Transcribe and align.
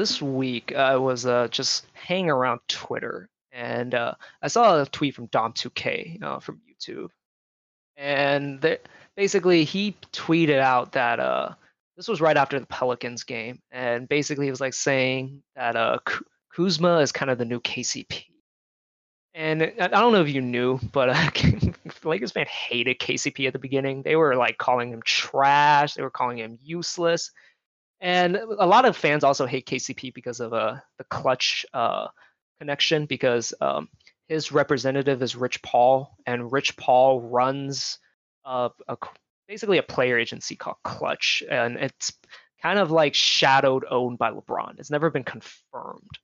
this 0.00 0.22
week 0.22 0.74
I 0.74 0.96
was 0.96 1.26
uh, 1.26 1.48
just 1.48 1.86
hanging 1.92 2.30
around 2.30 2.60
Twitter 2.68 3.28
and 3.52 3.94
uh, 3.94 4.14
I 4.40 4.48
saw 4.48 4.80
a 4.80 4.86
tweet 4.86 5.14
from 5.14 5.28
Dom2K 5.28 6.22
uh, 6.22 6.38
from 6.38 6.62
YouTube, 6.66 7.10
and 7.98 8.62
there, 8.62 8.78
basically 9.14 9.64
he 9.64 9.94
tweeted 10.12 10.58
out 10.58 10.92
that 10.92 11.20
uh, 11.20 11.50
this 11.98 12.08
was 12.08 12.22
right 12.22 12.38
after 12.38 12.58
the 12.58 12.64
Pelicans 12.64 13.24
game, 13.24 13.60
and 13.70 14.08
basically 14.08 14.46
he 14.46 14.50
was 14.50 14.60
like 14.60 14.72
saying 14.72 15.42
that 15.54 15.76
uh, 15.76 15.98
Kuzma 16.54 17.00
is 17.00 17.12
kind 17.12 17.30
of 17.30 17.36
the 17.36 17.44
new 17.44 17.60
KCP. 17.60 18.24
And 19.34 19.62
I 19.78 19.88
don't 19.88 20.12
know 20.12 20.22
if 20.22 20.30
you 20.30 20.40
knew, 20.40 20.80
but 20.92 21.10
uh, 21.10 21.30
Lakers 22.04 22.32
fan 22.32 22.46
hated 22.46 22.98
KCP 22.98 23.46
at 23.46 23.52
the 23.52 23.58
beginning. 23.58 24.02
They 24.02 24.16
were 24.16 24.34
like 24.34 24.56
calling 24.56 24.90
him 24.90 25.02
trash. 25.04 25.94
They 25.94 26.02
were 26.02 26.10
calling 26.10 26.38
him 26.38 26.58
useless. 26.62 27.30
And 28.00 28.36
a 28.36 28.66
lot 28.66 28.86
of 28.86 28.96
fans 28.96 29.24
also 29.24 29.46
hate 29.46 29.66
KCP 29.66 30.14
because 30.14 30.40
of 30.40 30.54
uh, 30.54 30.76
the 30.96 31.04
Klutch 31.04 31.66
uh, 31.74 32.08
connection 32.58 33.06
because 33.06 33.52
um, 33.60 33.88
his 34.28 34.52
representative 34.52 35.22
is 35.22 35.36
Rich 35.36 35.62
Paul, 35.62 36.16
and 36.24 36.52
Rich 36.52 36.76
Paul 36.76 37.20
runs 37.20 37.98
a, 38.44 38.70
a, 38.88 38.96
basically 39.48 39.78
a 39.78 39.82
player 39.82 40.18
agency 40.18 40.56
called 40.56 40.76
Klutch, 40.84 41.42
and 41.50 41.76
it's 41.76 42.12
kind 42.62 42.78
of 42.78 42.90
like 42.90 43.14
shadowed 43.14 43.84
owned 43.90 44.18
by 44.18 44.30
LeBron. 44.30 44.78
It's 44.78 44.90
never 44.90 45.10
been 45.10 45.24
confirmed. 45.24 46.18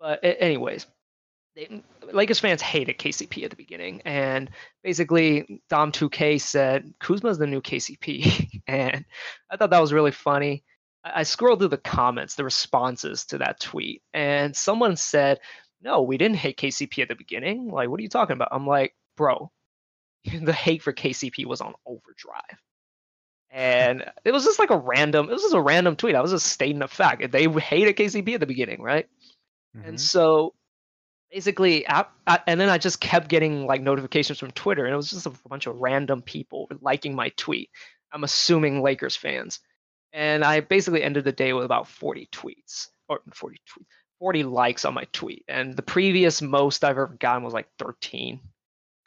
But 0.00 0.20
anyways, 0.22 0.86
they, 1.54 1.82
Lakers 2.12 2.40
fans 2.40 2.62
hated 2.62 2.98
KCP 2.98 3.44
at 3.44 3.50
the 3.50 3.56
beginning, 3.56 4.02
and 4.04 4.50
basically 4.82 5.62
Dom 5.70 5.92
2K 5.92 6.40
said 6.40 6.92
Kuzma's 7.00 7.38
the 7.38 7.46
new 7.46 7.60
KCP, 7.60 8.62
and 8.66 9.04
I 9.50 9.56
thought 9.56 9.70
that 9.70 9.80
was 9.80 9.92
really 9.92 10.12
funny. 10.12 10.64
I 11.14 11.22
scrolled 11.22 11.60
through 11.60 11.68
the 11.68 11.78
comments, 11.78 12.34
the 12.34 12.44
responses 12.44 13.24
to 13.26 13.38
that 13.38 13.60
tweet, 13.60 14.02
and 14.12 14.56
someone 14.56 14.96
said, 14.96 15.40
"No, 15.80 16.02
we 16.02 16.18
didn't 16.18 16.36
hate 16.36 16.58
KCP 16.58 17.02
at 17.02 17.08
the 17.08 17.14
beginning. 17.14 17.68
Like, 17.68 17.88
what 17.88 18.00
are 18.00 18.02
you 18.02 18.08
talking 18.08 18.34
about?" 18.34 18.48
I'm 18.52 18.66
like, 18.66 18.94
"Bro, 19.16 19.50
the 20.42 20.52
hate 20.52 20.82
for 20.82 20.92
KCP 20.92 21.46
was 21.46 21.60
on 21.60 21.74
overdrive." 21.86 22.62
And 23.50 24.04
it 24.24 24.32
was 24.32 24.44
just 24.44 24.58
like 24.58 24.70
a 24.70 24.76
random, 24.76 25.30
it 25.30 25.32
was 25.32 25.42
just 25.42 25.54
a 25.54 25.60
random 25.60 25.96
tweet. 25.96 26.14
I 26.14 26.20
was 26.20 26.32
just 26.32 26.46
stating 26.46 26.82
a 26.82 26.88
fact. 26.88 27.32
They 27.32 27.48
hated 27.48 27.96
KCP 27.96 28.34
at 28.34 28.40
the 28.40 28.46
beginning, 28.46 28.82
right? 28.82 29.08
Mm-hmm. 29.74 29.88
And 29.88 30.00
so 30.00 30.54
basically, 31.30 31.88
I, 31.88 32.04
I, 32.26 32.40
and 32.46 32.60
then 32.60 32.68
I 32.68 32.78
just 32.78 33.00
kept 33.00 33.28
getting 33.28 33.66
like 33.66 33.82
notifications 33.82 34.38
from 34.38 34.50
Twitter, 34.50 34.84
and 34.84 34.92
it 34.92 34.96
was 34.96 35.10
just 35.10 35.26
a 35.26 35.32
bunch 35.48 35.66
of 35.66 35.76
random 35.76 36.22
people 36.22 36.70
liking 36.80 37.14
my 37.14 37.30
tweet. 37.36 37.70
I'm 38.12 38.24
assuming 38.24 38.82
Lakers 38.82 39.16
fans 39.16 39.60
and 40.18 40.44
I 40.44 40.58
basically 40.58 41.04
ended 41.04 41.22
the 41.22 41.30
day 41.30 41.52
with 41.52 41.64
about 41.64 41.86
40 41.86 42.28
tweets 42.32 42.88
or 43.08 43.20
40 43.32 43.60
tweets, 43.70 43.86
40 44.18 44.42
likes 44.42 44.84
on 44.84 44.92
my 44.92 45.04
tweet, 45.12 45.44
and 45.46 45.76
the 45.76 45.82
previous 45.82 46.42
most 46.42 46.82
I've 46.82 46.98
ever 46.98 47.16
gotten 47.20 47.44
was 47.44 47.54
like 47.54 47.68
13. 47.78 48.40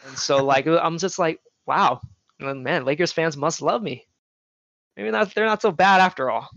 And 0.07 0.17
so 0.17 0.37
like 0.45 0.67
I'm 0.67 0.97
just 0.97 1.19
like, 1.19 1.41
wow, 1.65 1.99
man, 2.39 2.85
Lakers 2.85 3.11
fans 3.11 3.35
must 3.35 3.61
love 3.61 3.83
me. 3.83 4.07
Maybe 4.95 5.11
not, 5.11 5.35
they're 5.35 5.45
not 5.45 5.61
so 5.61 5.73
bad 5.73 5.99
after 5.99 6.31
all. 6.31 6.49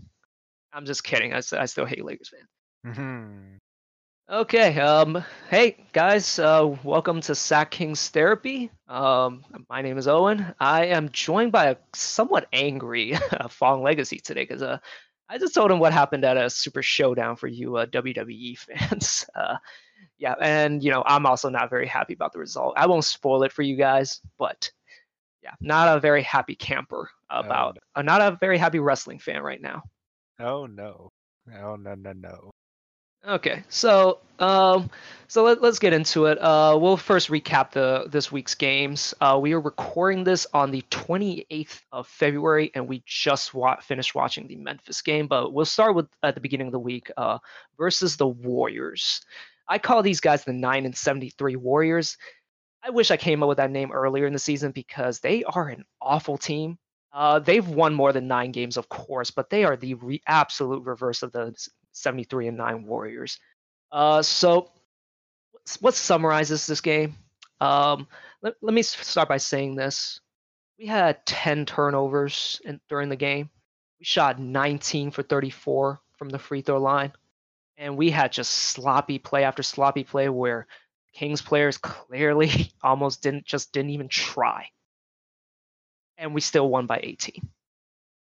I'm 0.71 0.85
just 0.85 1.03
kidding. 1.03 1.33
I, 1.33 1.41
I 1.51 1.65
still 1.65 1.85
hate 1.85 2.05
Lakers 2.05 2.29
fans. 2.29 2.95
Mm-hmm. 2.95 3.55
Okay. 4.27 4.79
Um. 4.79 5.23
Hey 5.51 5.77
guys. 5.93 6.39
Uh. 6.39 6.75
Welcome 6.83 7.21
to 7.21 7.35
Sack 7.35 7.69
Kings 7.69 8.09
Therapy. 8.09 8.71
Um. 8.87 9.45
My 9.69 9.83
name 9.83 9.99
is 9.99 10.07
Owen. 10.07 10.51
I 10.59 10.85
am 10.85 11.09
joined 11.09 11.51
by 11.51 11.65
a 11.67 11.75
somewhat 11.93 12.47
angry 12.51 13.15
Fong 13.49 13.83
Legacy 13.83 14.17
today 14.17 14.41
because 14.41 14.63
uh, 14.63 14.79
I 15.29 15.37
just 15.37 15.53
told 15.53 15.69
him 15.69 15.77
what 15.77 15.93
happened 15.93 16.25
at 16.25 16.37
a 16.37 16.49
Super 16.49 16.81
Showdown 16.81 17.35
for 17.35 17.47
you 17.47 17.77
uh, 17.77 17.85
WWE 17.85 18.57
fans. 18.89 19.27
Uh. 19.35 19.57
Yeah, 20.17 20.33
and 20.41 20.83
you 20.83 20.89
know 20.89 21.03
I'm 21.05 21.27
also 21.27 21.49
not 21.49 21.69
very 21.69 21.87
happy 21.87 22.13
about 22.13 22.33
the 22.33 22.39
result. 22.39 22.73
I 22.77 22.87
won't 22.87 23.05
spoil 23.05 23.43
it 23.43 23.51
for 23.51 23.61
you 23.61 23.75
guys, 23.75 24.21
but 24.39 24.71
yeah, 25.43 25.53
not 25.61 25.95
a 25.95 25.99
very 25.99 26.23
happy 26.23 26.55
camper 26.55 27.11
about. 27.29 27.77
Oh, 27.77 27.81
no. 27.95 27.99
uh, 27.99 28.01
not 28.01 28.21
a 28.21 28.37
very 28.41 28.57
happy 28.57 28.79
wrestling 28.79 29.19
fan 29.19 29.43
right 29.43 29.61
now. 29.61 29.83
Oh 30.39 30.65
no. 30.65 31.11
Oh 31.61 31.75
no 31.75 31.93
no 31.93 32.13
no. 32.13 32.54
Okay, 33.27 33.63
so 33.69 34.19
um, 34.37 34.89
so 35.27 35.43
let, 35.43 35.63
us 35.63 35.79
get 35.79 35.93
into 35.93 36.25
it. 36.25 36.37
Uh, 36.39 36.77
we'll 36.79 36.95
first 36.95 37.29
recap 37.29 37.71
the 37.71 38.05
this 38.07 38.31
week's 38.31 38.53
games. 38.53 39.15
Uh, 39.19 39.39
we 39.41 39.53
are 39.53 39.59
recording 39.59 40.23
this 40.23 40.45
on 40.53 40.69
the 40.69 40.83
28th 40.91 41.81
of 41.91 42.07
February, 42.07 42.69
and 42.75 42.87
we 42.87 43.01
just 43.07 43.55
wa- 43.55 43.79
finished 43.79 44.13
watching 44.13 44.47
the 44.47 44.57
Memphis 44.57 45.01
game. 45.01 45.25
But 45.25 45.53
we'll 45.53 45.65
start 45.65 45.95
with 45.95 46.07
at 46.21 46.35
the 46.35 46.41
beginning 46.41 46.67
of 46.67 46.73
the 46.73 46.79
week 46.79 47.09
uh, 47.17 47.39
versus 47.79 48.15
the 48.15 48.27
Warriors. 48.27 49.21
I 49.67 49.79
call 49.79 50.03
these 50.03 50.19
guys 50.19 50.43
the 50.43 50.53
9 50.53 50.85
and 50.85 50.95
73 50.95 51.55
Warriors. 51.55 52.17
I 52.83 52.91
wish 52.91 53.09
I 53.09 53.17
came 53.17 53.41
up 53.41 53.49
with 53.49 53.57
that 53.57 53.71
name 53.71 53.91
earlier 53.91 54.27
in 54.27 54.33
the 54.33 54.39
season 54.39 54.71
because 54.71 55.19
they 55.19 55.43
are 55.45 55.69
an 55.69 55.83
awful 55.99 56.37
team. 56.37 56.77
Uh, 57.11 57.39
they've 57.39 57.67
won 57.67 57.95
more 57.95 58.13
than 58.13 58.27
nine 58.27 58.51
games, 58.51 58.77
of 58.77 58.89
course, 58.89 59.31
but 59.31 59.49
they 59.49 59.63
are 59.63 59.77
the 59.77 59.95
re- 59.95 60.21
absolute 60.27 60.83
reverse 60.83 61.23
of 61.23 61.31
the 61.31 61.55
73 61.95 62.49
and 62.49 62.57
9 62.57 62.85
Warriors. 62.85 63.39
Uh, 63.91 64.21
so, 64.21 64.71
what 65.79 65.95
summarizes 65.95 66.67
this 66.67 66.81
game? 66.81 67.15
Um, 67.61 68.07
let, 68.41 68.55
let 68.61 68.73
me 68.73 68.81
start 68.81 69.29
by 69.29 69.37
saying 69.37 69.75
this. 69.75 70.19
We 70.77 70.85
had 70.85 71.25
10 71.25 71.65
turnovers 71.65 72.61
in, 72.65 72.79
during 72.89 73.09
the 73.09 73.15
game. 73.15 73.49
We 73.99 74.05
shot 74.05 74.39
19 74.39 75.11
for 75.11 75.23
34 75.23 76.01
from 76.17 76.29
the 76.29 76.39
free 76.39 76.61
throw 76.61 76.79
line. 76.79 77.13
And 77.77 77.97
we 77.97 78.09
had 78.09 78.31
just 78.31 78.51
sloppy 78.51 79.19
play 79.19 79.43
after 79.43 79.63
sloppy 79.63 80.03
play 80.03 80.29
where 80.29 80.67
Kings 81.13 81.41
players 81.41 81.77
clearly 81.79 82.71
almost 82.83 83.23
didn't 83.23 83.45
just 83.45 83.71
didn't 83.71 83.91
even 83.91 84.09
try. 84.09 84.67
And 86.17 86.33
we 86.33 86.41
still 86.41 86.69
won 86.69 86.85
by 86.85 86.99
18. 87.01 87.49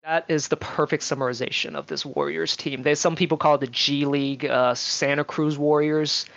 That 0.05 0.25
is 0.27 0.49
the 0.49 0.57
perfect 0.57 1.01
summarization 1.01 1.73
of 1.73 1.87
this 1.87 2.05
Warriors 2.05 2.55
team. 2.55 2.83
There's 2.83 2.99
some 2.99 3.15
people 3.15 3.37
call 3.37 3.55
it 3.55 3.61
the 3.61 3.67
G 3.67 4.05
League 4.05 4.45
uh, 4.45 4.75
Santa 4.75 5.23
Cruz 5.23 5.57
Warriors. 5.57 6.27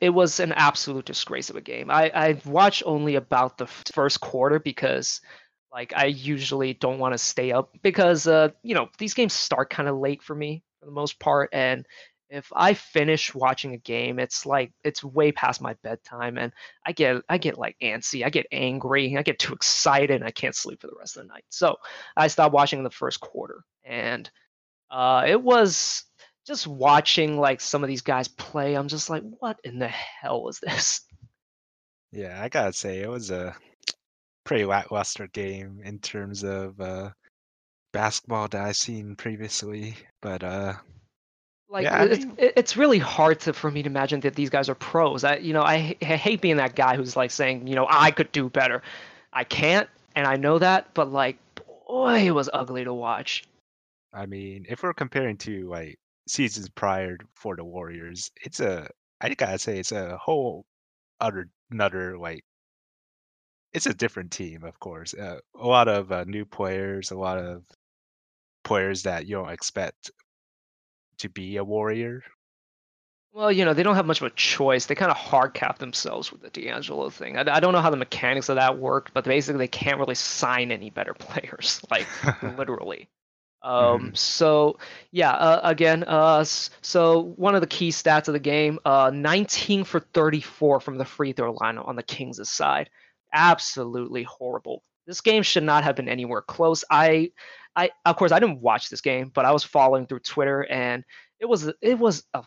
It, 0.00 0.10
was 0.10 0.38
an 0.38 0.52
absolute 0.52 1.06
disgrace 1.06 1.50
of 1.50 1.56
a 1.56 1.60
game. 1.60 1.90
I, 1.90 2.12
I 2.14 2.40
watched 2.44 2.84
only 2.86 3.16
about 3.16 3.58
the 3.58 3.66
first 3.66 4.20
quarter 4.20 4.60
because 4.60 5.22
like 5.72 5.92
I 5.96 6.04
usually 6.04 6.74
don't 6.74 6.98
want 6.98 7.14
to 7.14 7.18
stay 7.18 7.50
up 7.50 7.70
because 7.82 8.28
uh, 8.28 8.50
you 8.62 8.74
know 8.74 8.88
these 8.98 9.14
games 9.14 9.32
start 9.32 9.70
kind 9.70 9.88
of 9.88 9.98
late 9.98 10.22
for 10.22 10.34
me 10.34 10.62
for 10.78 10.86
the 10.86 10.92
most 10.92 11.18
part, 11.18 11.50
and 11.52 11.86
if 12.30 12.50
I 12.54 12.74
finish 12.74 13.34
watching 13.34 13.74
a 13.74 13.78
game, 13.78 14.20
it's 14.20 14.46
like 14.46 14.72
it's 14.84 15.02
way 15.02 15.32
past 15.32 15.60
my 15.60 15.74
bedtime, 15.82 16.38
and 16.38 16.52
I 16.86 16.92
get 16.92 17.22
I 17.28 17.38
get 17.38 17.58
like 17.58 17.76
antsy, 17.82 18.24
I 18.24 18.30
get 18.30 18.46
angry, 18.52 19.16
I 19.16 19.22
get 19.22 19.40
too 19.40 19.52
excited, 19.52 20.12
and 20.12 20.24
I 20.24 20.30
can't 20.30 20.54
sleep 20.54 20.80
for 20.80 20.86
the 20.86 20.96
rest 20.98 21.16
of 21.16 21.24
the 21.24 21.28
night. 21.28 21.44
So 21.48 21.76
I 22.16 22.28
stopped 22.28 22.54
watching 22.54 22.84
the 22.84 22.90
first 22.90 23.20
quarter, 23.20 23.64
and 23.84 24.30
uh, 24.90 25.24
it 25.26 25.42
was 25.42 26.04
just 26.46 26.66
watching 26.66 27.36
like 27.36 27.60
some 27.60 27.82
of 27.82 27.88
these 27.88 28.02
guys 28.02 28.28
play. 28.28 28.74
I'm 28.74 28.88
just 28.88 29.10
like, 29.10 29.24
what 29.40 29.58
in 29.64 29.80
the 29.80 29.88
hell 29.88 30.48
is 30.48 30.60
this? 30.60 31.02
Yeah, 32.12 32.40
I 32.40 32.48
gotta 32.48 32.72
say 32.72 33.00
it 33.00 33.08
was 33.08 33.30
a 33.30 33.56
pretty 34.44 34.64
lackluster 34.64 35.26
game 35.28 35.80
in 35.84 35.98
terms 35.98 36.44
of 36.44 36.80
uh, 36.80 37.10
basketball 37.92 38.48
that 38.48 38.62
I've 38.62 38.76
seen 38.76 39.16
previously, 39.16 39.96
but 40.22 40.44
uh, 40.44 40.74
like 41.70 41.84
yeah, 41.84 42.04
it's, 42.04 42.24
mean... 42.24 42.36
it's 42.38 42.76
really 42.76 42.98
hard 42.98 43.40
to 43.40 43.52
for 43.52 43.70
me 43.70 43.82
to 43.82 43.88
imagine 43.88 44.20
that 44.20 44.34
these 44.34 44.50
guys 44.50 44.68
are 44.68 44.74
pros. 44.74 45.24
I 45.24 45.36
you 45.36 45.52
know 45.52 45.62
I, 45.62 45.96
I 46.02 46.16
hate 46.16 46.40
being 46.40 46.56
that 46.56 46.74
guy 46.74 46.96
who's 46.96 47.16
like 47.16 47.30
saying 47.30 47.66
you 47.66 47.74
know 47.74 47.86
I 47.88 48.10
could 48.10 48.30
do 48.32 48.50
better. 48.50 48.82
I 49.32 49.44
can't, 49.44 49.88
and 50.16 50.26
I 50.26 50.36
know 50.36 50.58
that, 50.58 50.92
but 50.94 51.12
like 51.12 51.38
boy, 51.86 52.26
it 52.26 52.32
was 52.32 52.50
ugly 52.52 52.84
to 52.84 52.92
watch. 52.92 53.44
I 54.12 54.26
mean, 54.26 54.66
if 54.68 54.82
we're 54.82 54.92
comparing 54.92 55.36
to 55.38 55.68
like 55.68 55.98
seasons 56.26 56.68
prior 56.68 57.16
for 57.34 57.56
the 57.56 57.64
Warriors, 57.64 58.30
it's 58.42 58.60
a 58.60 58.88
I 59.20 59.32
gotta 59.34 59.58
say 59.58 59.78
it's 59.78 59.92
a 59.92 60.18
whole 60.18 60.64
other 61.20 61.48
another 61.70 62.18
like 62.18 62.44
it's 63.72 63.86
a 63.86 63.94
different 63.94 64.32
team, 64.32 64.64
of 64.64 64.80
course. 64.80 65.14
Uh, 65.14 65.38
a 65.54 65.66
lot 65.66 65.86
of 65.86 66.10
uh, 66.10 66.24
new 66.24 66.44
players, 66.44 67.12
a 67.12 67.16
lot 67.16 67.38
of 67.38 67.62
players 68.64 69.04
that 69.04 69.26
you 69.26 69.36
don't 69.36 69.50
expect 69.50 70.10
to 71.20 71.28
be 71.28 71.56
a 71.56 71.64
warrior? 71.64 72.22
Well, 73.32 73.52
you 73.52 73.64
know, 73.64 73.74
they 73.74 73.84
don't 73.84 73.94
have 73.94 74.06
much 74.06 74.20
of 74.20 74.26
a 74.26 74.34
choice. 74.34 74.86
They 74.86 74.96
kind 74.96 75.10
of 75.10 75.16
hard 75.16 75.54
cap 75.54 75.78
themselves 75.78 76.32
with 76.32 76.42
the 76.42 76.50
D'Angelo 76.50 77.10
thing. 77.10 77.38
I, 77.38 77.42
I 77.42 77.60
don't 77.60 77.72
know 77.72 77.80
how 77.80 77.90
the 77.90 77.96
mechanics 77.96 78.48
of 78.48 78.56
that 78.56 78.78
work, 78.78 79.12
but 79.14 79.24
basically 79.24 79.58
they 79.58 79.68
can't 79.68 79.98
really 79.98 80.16
sign 80.16 80.72
any 80.72 80.90
better 80.90 81.14
players, 81.18 81.80
like 81.90 82.06
literally. 82.58 83.08
Um, 83.62 83.74
mm-hmm. 83.74 84.14
So 84.14 84.78
yeah, 85.12 85.32
uh, 85.32 85.60
again, 85.62 86.02
uh, 86.04 86.44
so 86.44 87.34
one 87.36 87.54
of 87.54 87.60
the 87.60 87.66
key 87.66 87.90
stats 87.90 88.26
of 88.26 88.34
the 88.34 88.40
game, 88.40 88.80
uh, 88.84 89.10
19 89.14 89.84
for 89.84 90.00
34 90.00 90.80
from 90.80 90.98
the 90.98 91.04
free 91.04 91.32
throw 91.32 91.52
line 91.52 91.78
on 91.78 91.94
the 91.94 92.02
Kings' 92.02 92.50
side. 92.50 92.90
Absolutely 93.32 94.24
horrible. 94.24 94.82
This 95.06 95.20
game 95.20 95.42
should 95.42 95.62
not 95.62 95.84
have 95.84 95.94
been 95.96 96.08
anywhere 96.08 96.42
close. 96.42 96.84
I 96.90 97.32
I 97.76 97.90
of 98.04 98.16
course 98.16 98.32
I 98.32 98.38
didn't 98.38 98.60
watch 98.60 98.88
this 98.88 99.00
game, 99.00 99.30
but 99.34 99.44
I 99.44 99.52
was 99.52 99.64
following 99.64 100.06
through 100.06 100.20
Twitter 100.20 100.66
and 100.70 101.04
it 101.38 101.46
was 101.46 101.70
it 101.80 101.98
was 101.98 102.24
a 102.34 102.44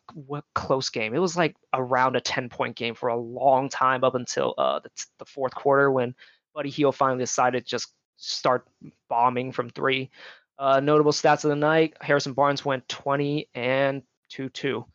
close 0.54 0.90
game. 0.90 1.16
It 1.16 1.20
was 1.20 1.36
like 1.36 1.56
around 1.74 2.16
a 2.16 2.22
10 2.22 2.50
point 2.50 2.76
game 2.76 2.94
for 2.94 3.10
a 3.10 3.18
long 3.18 3.70
time 3.70 4.04
up 4.04 4.16
until 4.16 4.54
uh, 4.58 4.80
the, 4.80 4.90
the 5.20 5.26
fourth 5.26 5.56
quarter 5.56 5.92
when 5.92 6.14
Buddy 6.54 6.70
Hield 6.70 6.96
finally 6.96 7.24
decided 7.24 7.66
to 7.66 7.70
just 7.70 7.94
start 8.18 8.68
bombing 9.10 9.52
from 9.52 9.70
three. 9.70 10.12
Uh, 10.60 10.80
notable 10.80 11.12
stats 11.12 11.44
of 11.44 11.50
the 11.50 11.56
night: 11.56 11.96
Harrison 12.02 12.34
Barnes 12.34 12.64
went 12.64 12.88
20 12.88 13.50
and 13.56 14.04
2 14.30 14.50
2, 14.50 14.86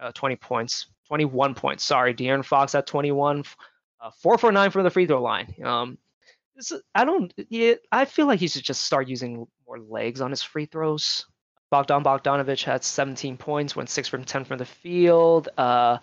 uh, 0.00 0.12
20 0.12 0.36
points, 0.36 0.86
21 1.08 1.54
points. 1.54 1.84
Sorry, 1.84 2.14
De'Aaron 2.14 2.44
Fox 2.44 2.74
at 2.74 2.86
21, 2.86 3.44
uh, 4.00 4.10
4 4.22 4.38
for 4.38 4.50
9 4.50 4.70
from 4.70 4.84
the 4.84 4.90
free 4.90 5.06
throw 5.06 5.22
line. 5.22 5.54
Um, 5.62 5.98
this, 6.56 6.72
I 6.94 7.04
don't. 7.04 7.32
Yeah, 7.50 7.74
I 7.92 8.06
feel 8.06 8.26
like 8.26 8.40
he 8.40 8.48
should 8.48 8.64
just 8.64 8.82
start 8.82 9.08
using 9.08 9.46
more 9.74 9.84
legs 9.88 10.20
on 10.20 10.30
his 10.30 10.42
free 10.42 10.66
throws. 10.66 11.26
Bogdan 11.70 12.04
Bogdanovic 12.04 12.62
had 12.62 12.84
17 12.84 13.36
points, 13.36 13.74
went 13.74 13.90
6 13.90 14.08
from 14.08 14.24
10 14.24 14.44
from 14.44 14.58
the 14.58 14.64
field. 14.64 15.48
Uh, 15.56 15.98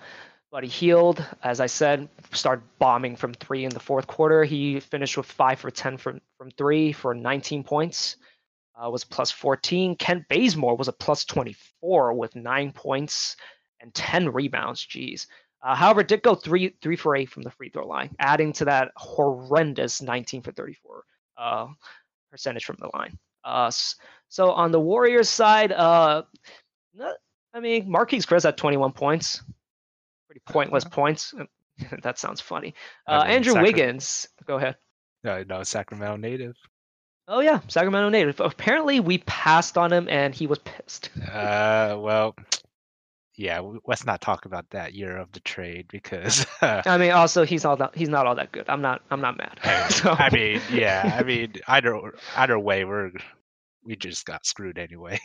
Buddy 0.51 0.67
Hield, 0.67 1.25
as 1.43 1.61
I 1.61 1.67
said, 1.67 2.09
started 2.33 2.63
bombing 2.77 3.15
from 3.15 3.33
three 3.33 3.63
in 3.63 3.69
the 3.69 3.79
fourth 3.79 4.05
quarter. 4.05 4.43
He 4.43 4.81
finished 4.81 5.15
with 5.15 5.25
5 5.25 5.59
for 5.59 5.71
10 5.71 5.97
from, 5.97 6.19
from 6.37 6.51
three 6.51 6.91
for 6.91 7.13
19 7.13 7.63
points, 7.63 8.17
uh, 8.75 8.89
was 8.89 9.05
plus 9.05 9.31
14. 9.31 9.95
Kent 9.95 10.25
Bazemore 10.27 10.75
was 10.75 10.89
a 10.89 10.93
plus 10.93 11.23
24 11.23 12.13
with 12.13 12.35
9 12.35 12.71
points 12.73 13.37
and 13.79 13.93
10 13.93 14.33
rebounds. 14.33 14.85
Jeez. 14.85 15.27
Uh, 15.63 15.75
however, 15.75 16.03
did 16.03 16.23
go 16.23 16.33
three 16.33 16.75
three 16.81 16.95
for 16.95 17.15
eight 17.15 17.29
from 17.29 17.43
the 17.43 17.51
free 17.51 17.69
throw 17.69 17.85
line, 17.85 18.09
adding 18.17 18.51
to 18.51 18.65
that 18.65 18.91
horrendous 18.95 20.01
19 20.01 20.41
for 20.41 20.51
34 20.51 21.03
uh, 21.37 21.67
percentage 22.31 22.65
from 22.65 22.77
the 22.79 22.89
line. 22.95 23.15
Uh, 23.43 23.71
so 24.29 24.51
on 24.51 24.71
the 24.71 24.79
Warriors 24.79 25.29
side, 25.29 25.71
uh, 25.71 26.23
I 27.53 27.59
mean, 27.59 27.87
Marquese 27.87 28.25
Chriss 28.25 28.43
had 28.43 28.57
21 28.57 28.93
points, 28.93 29.41
pretty 30.27 30.41
pointless 30.45 30.85
uh-huh. 30.85 30.95
points. 30.95 31.33
that 32.03 32.17
sounds 32.17 32.41
funny. 32.41 32.73
Uh, 33.07 33.23
mean, 33.23 33.35
Andrew 33.35 33.61
Wiggins, 33.61 34.27
go 34.45 34.57
ahead. 34.57 34.77
No, 35.23 35.43
no, 35.43 35.63
Sacramento 35.63 36.17
native. 36.17 36.55
Oh 37.27 37.39
yeah, 37.39 37.59
Sacramento 37.67 38.09
native. 38.09 38.39
Apparently, 38.39 38.99
we 38.99 39.19
passed 39.19 39.77
on 39.77 39.93
him, 39.93 40.07
and 40.09 40.33
he 40.33 40.47
was 40.47 40.59
pissed. 40.59 41.09
uh, 41.31 41.95
well, 41.97 42.35
yeah, 43.35 43.61
let's 43.85 44.05
not 44.05 44.21
talk 44.21 44.45
about 44.45 44.69
that 44.71 44.93
year 44.93 45.17
of 45.17 45.31
the 45.31 45.39
trade 45.39 45.87
because 45.89 46.45
I 46.61 46.97
mean, 46.97 47.11
also 47.11 47.45
he's 47.45 47.65
all 47.65 47.77
that 47.77 47.95
he's 47.95 48.09
not 48.09 48.27
all 48.27 48.35
that 48.35 48.51
good. 48.51 48.65
I'm 48.67 48.81
not 48.81 49.01
I'm 49.09 49.21
not 49.21 49.37
mad. 49.37 49.59
I, 49.63 49.89
so. 49.89 50.11
I 50.11 50.29
mean, 50.29 50.61
yeah, 50.71 51.17
I 51.19 51.23
mean, 51.25 51.53
either 51.67 52.13
either 52.35 52.59
way, 52.59 52.85
we're 52.85 53.11
we 53.83 53.95
just 53.95 54.25
got 54.25 54.45
screwed 54.45 54.77
anyway. 54.77 55.19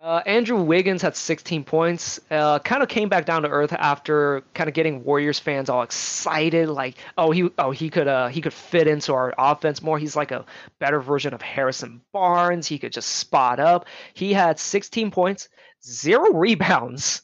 Uh, 0.00 0.20
Andrew 0.26 0.60
Wiggins 0.60 1.00
had 1.00 1.14
16 1.14 1.62
points. 1.62 2.18
Uh, 2.28 2.58
kind 2.58 2.82
of 2.82 2.88
came 2.88 3.08
back 3.08 3.24
down 3.24 3.42
to 3.42 3.48
earth 3.48 3.72
after 3.72 4.42
kind 4.52 4.66
of 4.66 4.74
getting 4.74 5.04
Warriors 5.04 5.38
fans 5.38 5.68
all 5.68 5.82
excited, 5.82 6.68
like, 6.68 6.96
oh, 7.16 7.30
he, 7.30 7.48
oh, 7.56 7.70
he 7.70 7.88
could, 7.88 8.08
uh, 8.08 8.26
he 8.26 8.40
could 8.40 8.52
fit 8.52 8.88
into 8.88 9.14
our 9.14 9.32
offense 9.38 9.80
more. 9.80 10.00
He's 10.00 10.16
like 10.16 10.32
a 10.32 10.44
better 10.80 11.00
version 11.00 11.34
of 11.34 11.40
Harrison 11.40 12.00
Barnes. 12.12 12.66
He 12.66 12.80
could 12.80 12.92
just 12.92 13.10
spot 13.10 13.60
up. 13.60 13.86
He 14.12 14.32
had 14.32 14.58
16 14.58 15.12
points, 15.12 15.48
zero 15.84 16.32
rebounds, 16.32 17.22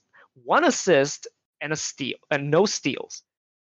one 0.48 0.64
assist, 0.64 1.28
and 1.60 1.74
a 1.74 1.76
steal, 1.76 2.16
and 2.30 2.50
no 2.50 2.64
steals. 2.64 3.22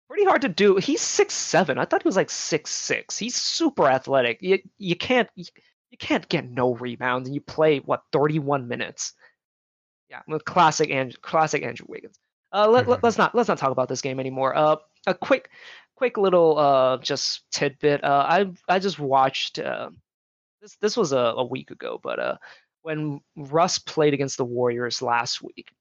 Pretty 0.09 0.25
hard 0.25 0.41
to 0.41 0.49
do. 0.49 0.75
He's 0.75 1.01
six 1.01 1.33
seven. 1.33 1.77
I 1.77 1.85
thought 1.85 2.03
he 2.03 2.07
was 2.07 2.17
like 2.17 2.29
six 2.29 2.69
six. 2.69 3.17
He's 3.17 3.35
super 3.35 3.87
athletic. 3.87 4.39
You 4.41 4.59
you 4.77 4.97
can't 4.97 5.29
you 5.35 5.45
can't 5.97 6.27
get 6.27 6.49
no 6.49 6.75
rebounds 6.75 7.29
and 7.29 7.33
you 7.33 7.39
play 7.39 7.79
what 7.79 8.03
31 8.11 8.67
minutes. 8.67 9.13
Yeah, 10.09 10.19
with 10.27 10.43
classic 10.43 10.91
and 10.91 11.19
classic 11.21 11.63
Andrew 11.63 11.87
Wiggins. 11.89 12.19
Uh, 12.51 12.67
let, 12.69 12.83
mm-hmm. 12.83 12.91
let, 12.91 13.03
us 13.05 13.17
not 13.17 13.33
let's 13.33 13.47
not 13.47 13.57
talk 13.57 13.71
about 13.71 13.87
this 13.87 14.01
game 14.01 14.19
anymore. 14.19 14.55
Uh, 14.55 14.75
a 15.07 15.13
quick 15.13 15.49
quick 15.95 16.17
little 16.17 16.57
uh 16.57 16.97
just 16.97 17.43
tidbit. 17.51 18.03
Uh, 18.03 18.25
I 18.27 18.51
I 18.67 18.79
just 18.79 18.99
watched 18.99 19.59
uh, 19.59 19.89
this 20.61 20.75
this 20.81 20.97
was 20.97 21.13
a, 21.13 21.33
a 21.37 21.45
week 21.45 21.71
ago, 21.71 22.01
but 22.03 22.19
uh 22.19 22.37
when 22.81 23.21
Russ 23.37 23.79
played 23.79 24.13
against 24.13 24.37
the 24.37 24.45
Warriors 24.45 25.01
last 25.01 25.41
week, 25.41 25.71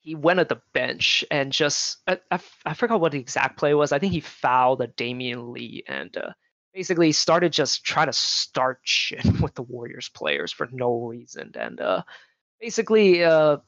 he 0.00 0.14
went 0.14 0.40
at 0.40 0.48
the 0.48 0.60
bench 0.72 1.24
and 1.30 1.52
just 1.52 1.98
I, 2.06 2.18
I, 2.64 2.74
forgot 2.74 3.00
what 3.00 3.12
the 3.12 3.18
exact 3.18 3.58
play 3.58 3.74
was. 3.74 3.92
I 3.92 3.98
think 3.98 4.12
he 4.12 4.20
fouled 4.20 4.80
a 4.80 4.88
Damion 4.88 5.52
Lee 5.52 5.84
and 5.86 6.16
uh, 6.16 6.32
basically 6.72 7.12
started 7.12 7.52
just 7.52 7.84
trying 7.84 8.06
to 8.06 8.12
start 8.12 8.80
shit 8.84 9.24
with 9.40 9.54
the 9.54 9.62
Warriors 9.62 10.08
players 10.08 10.52
for 10.52 10.68
no 10.72 11.02
reason. 11.02 11.52
And 11.54 11.80
uh, 11.80 12.02
basically, 12.60 13.22
uh, 13.24 13.58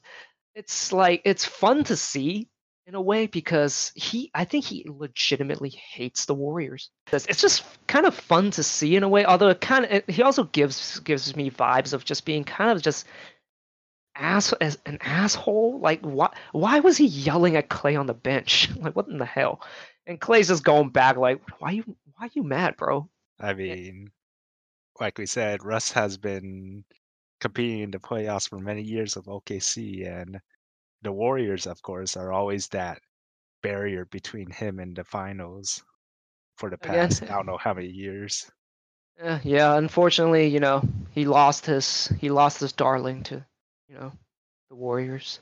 it's 0.54 0.92
like 0.92 1.22
it's 1.24 1.44
fun 1.44 1.84
to 1.84 1.96
see 1.96 2.48
in 2.86 2.94
a 2.94 3.00
way 3.00 3.26
because 3.26 3.92
he 3.94 4.30
I 4.34 4.44
think 4.44 4.64
he 4.64 4.86
legitimately 4.88 5.70
hates 5.70 6.24
the 6.24 6.34
Warriors. 6.34 6.90
It's 7.12 7.40
just 7.40 7.64
kind 7.86 8.06
of 8.06 8.14
fun 8.14 8.50
to 8.52 8.62
see 8.62 8.96
in 8.96 9.02
a 9.02 9.08
way. 9.08 9.24
Although 9.24 9.48
it 9.48 9.60
kind 9.60 9.84
of 9.84 10.02
he 10.08 10.22
also 10.22 10.44
gives 10.44 10.98
gives 11.00 11.36
me 11.36 11.50
vibes 11.50 11.92
of 11.92 12.04
just 12.04 12.24
being 12.24 12.44
kind 12.44 12.70
of 12.70 12.82
just 12.82 13.06
ass 14.14 14.52
as 14.54 14.78
an 14.86 14.98
asshole. 15.00 15.80
Like 15.80 16.00
why 16.02 16.30
why 16.52 16.80
was 16.80 16.96
he 16.96 17.06
yelling 17.06 17.56
at 17.56 17.68
Clay 17.68 17.96
on 17.96 18.06
the 18.06 18.14
bench? 18.14 18.70
like 18.76 18.94
what 18.96 19.08
in 19.08 19.18
the 19.18 19.24
hell? 19.24 19.62
And 20.06 20.20
Clay's 20.20 20.48
just 20.48 20.64
going 20.64 20.90
back 20.90 21.16
like 21.16 21.40
why 21.60 21.72
you 21.72 21.96
why 22.16 22.28
you 22.32 22.42
mad, 22.42 22.76
bro? 22.76 23.08
I 23.40 23.54
mean, 23.54 24.10
like 25.00 25.18
we 25.18 25.26
said, 25.26 25.64
Russ 25.64 25.90
has 25.92 26.16
been 26.16 26.84
competing 27.40 27.80
in 27.80 27.90
the 27.90 27.98
playoffs 27.98 28.48
for 28.48 28.58
many 28.58 28.82
years 28.82 29.16
with 29.16 29.26
OKC, 29.26 30.06
and 30.06 30.40
the 31.02 31.10
Warriors, 31.10 31.66
of 31.66 31.82
course, 31.82 32.16
are 32.16 32.32
always 32.32 32.68
that 32.68 33.00
barrier 33.62 34.04
between 34.06 34.50
him 34.50 34.78
and 34.78 34.94
the 34.94 35.04
finals 35.04 35.82
for 36.56 36.70
the 36.70 36.78
past 36.78 37.22
Again, 37.22 37.32
I 37.32 37.36
don't 37.36 37.46
know 37.46 37.56
how 37.56 37.74
many 37.74 37.88
years. 37.88 38.50
Uh, 39.20 39.38
yeah, 39.42 39.76
unfortunately, 39.76 40.46
you 40.46 40.60
know, 40.60 40.82
he 41.10 41.24
lost 41.24 41.66
his 41.66 42.12
he 42.18 42.30
lost 42.30 42.60
his 42.60 42.72
darling 42.72 43.22
to, 43.24 43.44
you 43.92 43.98
know, 44.00 44.12
the 44.70 44.76
Warriors. 44.76 45.40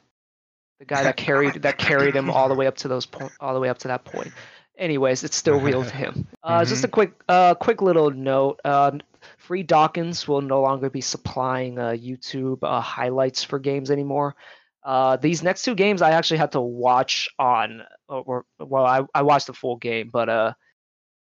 The 0.81 0.85
guy 0.85 1.05
that 1.05 1.17
carried 1.29 1.62
that 1.62 1.79
carried 1.79 2.17
him 2.17 2.31
all 2.31 2.49
the 2.49 2.55
way 2.55 2.67
up 2.67 2.76
to 2.79 2.88
those 2.88 3.06
point 3.06 3.32
all 3.41 3.55
the 3.55 3.61
way 3.61 3.69
up 3.69 3.79
to 3.79 3.89
that 3.89 4.05
point 4.05 4.32
anyways, 4.81 5.22
it's 5.22 5.36
still 5.36 5.60
real 5.60 5.84
to 5.84 5.94
him. 5.94 6.27
Uh, 6.43 6.60
mm-hmm. 6.60 6.70
Just 6.70 6.84
a 6.84 6.89
quick, 6.89 7.13
uh, 7.29 7.55
quick 7.55 7.82
little 7.82 8.10
note. 8.10 8.58
Uh, 8.65 8.93
Free 9.36 9.63
Dawkins 9.63 10.27
will 10.27 10.41
no 10.41 10.63
longer 10.63 10.89
be 10.89 11.03
supplying 11.03 11.79
uh, 11.79 11.91
YouTube 11.91 12.60
uh, 12.63 12.81
highlights 12.81 13.44
for 13.44 13.58
games 13.58 13.91
anymore. 13.91 14.34
Uh, 14.82 15.17
these 15.19 15.43
next 15.43 15.65
two 15.65 15.74
games, 15.74 16.01
I 16.01 16.13
actually 16.13 16.39
had 16.39 16.53
to 16.53 16.60
watch 16.63 17.29
on, 17.39 17.82
or 18.08 18.46
well, 18.58 18.86
I, 18.86 19.03
I 19.15 19.20
watched 19.20 19.48
the 19.48 19.53
full 19.53 19.77
game, 19.77 20.08
but 20.10 20.31
uh, 20.31 20.55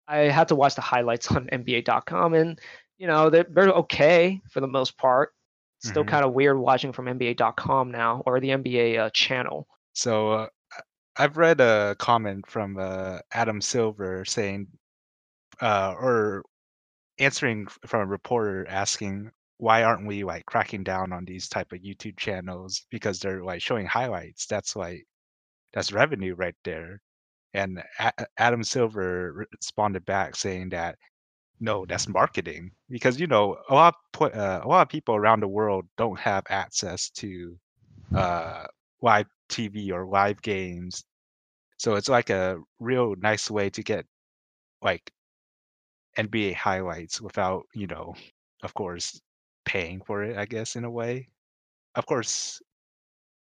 I 0.06 0.18
had 0.18 0.50
to 0.50 0.56
watch 0.56 0.76
the 0.76 0.82
highlights 0.82 1.32
on 1.32 1.48
NBA.com, 1.48 2.34
and 2.34 2.60
you 2.98 3.08
know 3.08 3.30
they're, 3.30 3.48
they're 3.50 3.70
okay 3.70 4.42
for 4.50 4.60
the 4.60 4.68
most 4.68 4.98
part. 4.98 5.32
Still 5.86 6.02
mm-hmm. 6.02 6.10
kind 6.10 6.26
of 6.26 6.34
weird 6.34 6.58
watching 6.58 6.92
from 6.92 7.06
NBA.com 7.06 7.92
now 7.92 8.24
or 8.26 8.40
the 8.40 8.50
NBA 8.50 8.98
uh, 8.98 9.10
channel. 9.12 9.68
So 9.94 10.32
uh, 10.32 10.48
I've 11.16 11.38
read 11.38 11.62
a 11.62 11.96
comment 12.00 12.46
from 12.48 12.78
uh, 12.78 13.20
Adam 13.32 13.62
Silver 13.62 14.26
saying, 14.26 14.68
uh, 15.62 15.94
or 16.00 16.44
answering 17.20 17.68
from 17.86 18.02
a 18.02 18.06
reporter 18.06 18.66
asking, 18.68 19.32
why 19.58 19.84
aren't 19.84 20.08
we 20.08 20.24
like 20.24 20.46
cracking 20.48 20.84
down 20.84 21.14
on 21.14 21.24
these 21.24 21.48
type 21.48 21.72
of 21.72 21.80
YouTube 21.80 22.18
channels 22.18 22.86
because 22.90 23.20
they're 23.20 23.44
like 23.44 23.62
showing 23.62 23.86
highlights? 23.86 24.48
That's 24.48 24.76
like 24.76 25.06
that's 25.72 25.94
revenue 25.94 26.34
right 26.36 26.56
there. 26.64 27.00
And 27.54 27.82
a- 28.00 28.26
Adam 28.38 28.64
Silver 28.64 29.46
responded 29.54 30.04
back 30.06 30.36
saying 30.36 30.70
that 30.70 30.98
no, 31.60 31.86
that's 31.86 32.08
marketing 32.08 32.72
because 32.90 33.20
you 33.20 33.28
know 33.28 33.58
a 33.70 33.74
lot 33.74 33.96
of, 34.20 34.22
uh, 34.36 34.62
a 34.64 34.68
lot 34.68 34.82
of 34.82 34.90
people 34.90 35.16
around 35.16 35.42
the 35.42 35.48
world 35.48 35.86
don't 35.98 36.20
have 36.20 36.44
access 36.50 37.10
to 37.12 37.58
uh, 38.14 38.66
live 39.02 39.28
TV 39.50 39.92
or 39.92 40.06
live 40.06 40.42
games. 40.42 41.04
So 41.78 41.96
it's 41.96 42.10
like 42.10 42.30
a 42.30 42.58
real 42.80 43.16
nice 43.20 43.50
way 43.50 43.70
to 43.72 43.84
get 43.84 44.06
like 44.82 45.12
NBA 46.18 46.54
highlights 46.54 47.22
without, 47.22 47.66
you 47.74 47.88
know, 47.88 48.16
of 48.64 48.74
course, 48.74 49.22
paying 49.66 50.02
for 50.02 50.24
it, 50.24 50.38
I 50.38 50.46
guess, 50.46 50.76
in 50.76 50.86
a 50.86 50.90
way. 50.92 51.30
Of 51.96 52.06
course, 52.06 52.62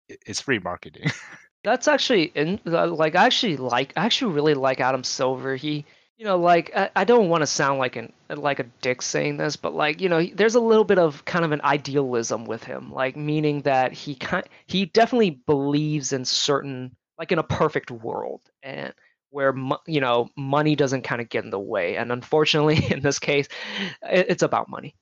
it's 0.09 0.41
free 0.41 0.59
marketing. 0.59 1.11
That's 1.65 1.87
actually 1.87 2.33
in 2.35 2.61
like 2.65 3.15
I 3.15 3.27
actually 3.27 3.57
like 3.57 3.93
I 3.97 4.05
actually 4.05 4.35
really 4.35 4.55
like 4.55 4.81
Adam 4.81 5.05
Silver. 5.05 5.55
He 5.55 5.85
you 6.17 6.25
know 6.25 6.39
like 6.39 6.71
I, 6.75 6.91
I 6.95 7.05
don't 7.05 7.29
want 7.29 7.43
to 7.43 7.47
sound 7.47 7.79
like 7.79 7.97
an 7.97 8.13
like 8.29 8.61
a 8.61 8.67
dick 8.81 9.03
saying 9.03 9.37
this, 9.37 9.57
but 9.57 9.75
like 9.75 10.01
you 10.01 10.09
know 10.09 10.25
there's 10.35 10.55
a 10.55 10.61
little 10.61 10.85
bit 10.85 10.99
of 10.99 11.25
kind 11.25 11.45
of 11.45 11.53
an 11.53 11.61
idealism 11.63 12.45
with 12.45 12.65
him, 12.65 12.93
like 12.93 13.17
meaning 13.17 13.63
that 13.63 13.93
he 13.93 14.15
kind 14.15 14.45
he 14.67 14.87
definitely 14.87 15.31
believes 15.31 16.13
in 16.13 16.25
certain 16.25 16.95
like 17.19 17.33
in 17.33 17.39
a 17.39 17.45
perfect 17.45 17.91
world 17.91 18.43
and 18.63 18.93
where 19.31 19.55
you 19.87 20.01
know 20.01 20.29
money 20.37 20.77
doesn't 20.77 21.03
kind 21.03 21.21
of 21.21 21.29
get 21.29 21.45
in 21.45 21.51
the 21.51 21.59
way 21.59 21.97
and 21.97 22.13
unfortunately 22.13 22.85
in 22.91 23.01
this 23.01 23.19
case 23.19 23.49
it's 24.03 24.43
about 24.43 24.69
money 24.69 24.95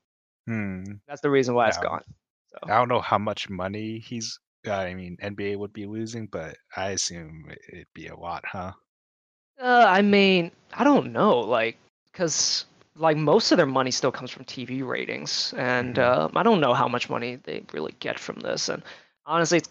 hmm. 0.46 0.84
that's 1.08 1.20
the 1.20 1.30
reason 1.30 1.54
why 1.54 1.64
yeah. 1.64 1.68
it's 1.68 1.78
gone 1.78 2.04
so. 2.46 2.58
i 2.64 2.78
don't 2.78 2.88
know 2.88 3.00
how 3.00 3.18
much 3.18 3.48
money 3.48 3.98
he's 3.98 4.38
uh, 4.66 4.72
I 4.72 4.94
mean, 4.94 5.16
NBA 5.22 5.56
would 5.56 5.72
be 5.72 5.86
losing, 5.86 6.26
but 6.26 6.56
I 6.76 6.90
assume 6.90 7.50
it'd 7.72 7.86
be 7.94 8.08
a 8.08 8.16
lot, 8.16 8.44
huh? 8.46 8.72
Uh, 9.60 9.84
I 9.88 10.02
mean, 10.02 10.50
I 10.72 10.84
don't 10.84 11.12
know, 11.12 11.38
like, 11.40 11.78
because 12.12 12.64
like 12.96 13.16
most 13.16 13.52
of 13.52 13.56
their 13.56 13.66
money 13.66 13.90
still 13.90 14.12
comes 14.12 14.30
from 14.30 14.44
TV 14.44 14.82
ratings, 14.82 15.54
and 15.56 15.98
uh, 15.98 16.28
I 16.34 16.42
don't 16.42 16.60
know 16.60 16.74
how 16.74 16.88
much 16.88 17.10
money 17.10 17.36
they 17.36 17.62
really 17.72 17.94
get 18.00 18.18
from 18.18 18.40
this. 18.40 18.68
And 18.68 18.82
honestly, 19.26 19.58
it's, 19.58 19.70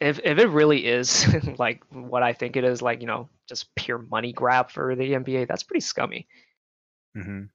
if 0.00 0.20
if 0.24 0.38
it 0.38 0.48
really 0.48 0.86
is 0.86 1.26
like 1.58 1.82
what 1.90 2.22
I 2.22 2.32
think 2.32 2.56
it 2.56 2.64
is, 2.64 2.82
like 2.82 3.00
you 3.00 3.06
know, 3.06 3.28
just 3.48 3.74
pure 3.76 3.98
money 4.10 4.32
grab 4.32 4.70
for 4.70 4.94
the 4.96 5.14
NBA, 5.14 5.44
that's 5.46 5.62
pretty 5.62 5.80
scummy. 5.80 6.26
hmm 7.14 7.50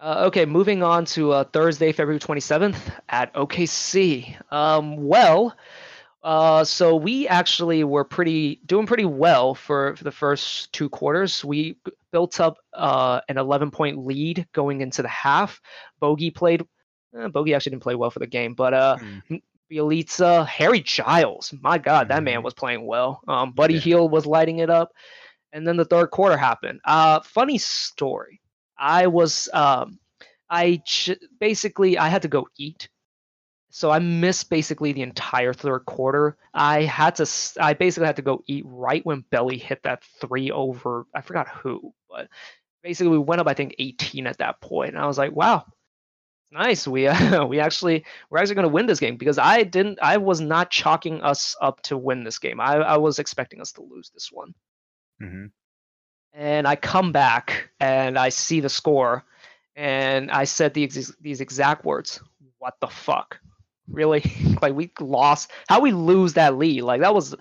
Uh, 0.00 0.24
okay, 0.26 0.44
moving 0.46 0.82
on 0.82 1.04
to 1.04 1.32
uh, 1.32 1.44
Thursday, 1.44 1.92
February 1.92 2.20
27th 2.20 2.90
at 3.08 3.32
OKC. 3.34 4.36
Um, 4.50 4.96
well, 5.08 5.56
uh, 6.28 6.62
so 6.62 6.94
we 6.94 7.26
actually 7.26 7.84
were 7.84 8.04
pretty 8.04 8.60
doing 8.66 8.86
pretty 8.86 9.06
well 9.06 9.54
for, 9.54 9.96
for 9.96 10.04
the 10.04 10.12
first 10.12 10.70
two 10.74 10.88
quarters. 10.90 11.42
We 11.42 11.78
built 12.12 12.38
up 12.38 12.58
uh, 12.74 13.20
an 13.30 13.38
11 13.38 13.70
point 13.70 13.96
lead 14.04 14.46
going 14.52 14.82
into 14.82 15.00
the 15.00 15.08
half. 15.08 15.58
Bogey 16.00 16.30
played. 16.30 16.62
Eh, 17.18 17.28
Bogey 17.28 17.54
actually 17.54 17.70
didn't 17.70 17.82
play 17.82 17.94
well 17.94 18.10
for 18.10 18.18
the 18.18 18.26
game, 18.26 18.52
but 18.54 18.74
uh, 18.74 18.96
Mm. 19.00 19.40
Bjelica, 19.72 20.46
Harry 20.46 20.80
Giles, 20.80 21.54
my 21.62 21.78
God, 21.78 22.08
that 22.08 22.22
man 22.22 22.40
Mhm. 22.40 22.44
was 22.44 22.54
playing 22.54 22.86
well. 22.86 23.20
Um, 23.28 23.52
Buddy 23.52 23.74
Yeah. 23.74 23.80
Hield 23.80 24.12
was 24.12 24.26
lighting 24.26 24.58
it 24.60 24.70
up, 24.70 24.92
and 25.52 25.66
then 25.66 25.76
the 25.76 25.84
third 25.84 26.10
quarter 26.10 26.36
happened. 26.36 26.80
Uh, 26.84 27.20
funny 27.20 27.58
story. 27.58 28.40
I 28.78 29.06
was 29.08 29.48
um, 29.52 29.98
I 30.50 30.82
ch- 30.86 31.18
basically 31.40 31.98
I 31.98 32.08
had 32.08 32.22
to 32.22 32.28
go 32.28 32.48
eat, 32.58 32.88
so 33.70 33.90
I 33.90 33.98
missed 33.98 34.50
basically 34.50 34.92
the 34.92 35.02
entire 35.02 35.52
third 35.52 35.80
quarter. 35.80 36.36
I 36.54 36.82
had 36.82 37.16
to 37.16 37.26
I 37.60 37.74
basically 37.74 38.06
had 38.06 38.16
to 38.16 38.22
go 38.22 38.42
eat 38.46 38.64
right 38.66 39.04
when 39.04 39.24
Belly 39.30 39.58
hit 39.58 39.82
that 39.84 40.02
three 40.20 40.50
over. 40.50 41.06
I 41.14 41.20
forgot 41.20 41.48
who, 41.48 41.92
but 42.08 42.28
basically 42.82 43.10
we 43.10 43.18
went 43.18 43.40
up 43.40 43.48
I 43.48 43.54
think 43.54 43.74
18 43.78 44.26
at 44.26 44.38
that 44.38 44.60
point, 44.60 44.90
and 44.94 44.98
I 44.98 45.06
was 45.06 45.18
like, 45.18 45.32
wow. 45.32 45.64
Nice. 46.50 46.88
We 46.88 47.06
uh, 47.06 47.44
we 47.46 47.60
actually 47.60 48.04
we're 48.30 48.38
actually 48.38 48.54
going 48.54 48.68
to 48.68 48.72
win 48.72 48.86
this 48.86 49.00
game 49.00 49.16
because 49.16 49.38
I 49.38 49.64
didn't 49.64 49.98
I 50.02 50.16
was 50.16 50.40
not 50.40 50.70
chalking 50.70 51.20
us 51.22 51.54
up 51.60 51.82
to 51.82 51.98
win 51.98 52.24
this 52.24 52.38
game. 52.38 52.60
I, 52.60 52.76
I 52.76 52.96
was 52.96 53.18
expecting 53.18 53.60
us 53.60 53.72
to 53.72 53.82
lose 53.82 54.10
this 54.14 54.30
one 54.32 54.54
hmm 55.20 55.46
and 56.32 56.66
I 56.66 56.76
come 56.76 57.12
back 57.12 57.70
and 57.80 58.18
I 58.18 58.28
see 58.28 58.60
the 58.60 58.68
score, 58.68 59.24
and 59.76 60.30
I 60.30 60.44
said 60.44 60.74
the 60.74 60.84
ex- 60.84 61.16
these 61.20 61.40
exact 61.40 61.84
words: 61.84 62.20
"What 62.58 62.74
the 62.80 62.86
fuck? 62.88 63.40
Really? 63.90 64.22
like 64.62 64.74
we 64.74 64.90
lost? 65.00 65.50
How 65.68 65.80
we 65.80 65.92
lose 65.92 66.34
that 66.34 66.56
lead? 66.56 66.82
Like 66.82 67.00
that 67.00 67.14
was." 67.14 67.34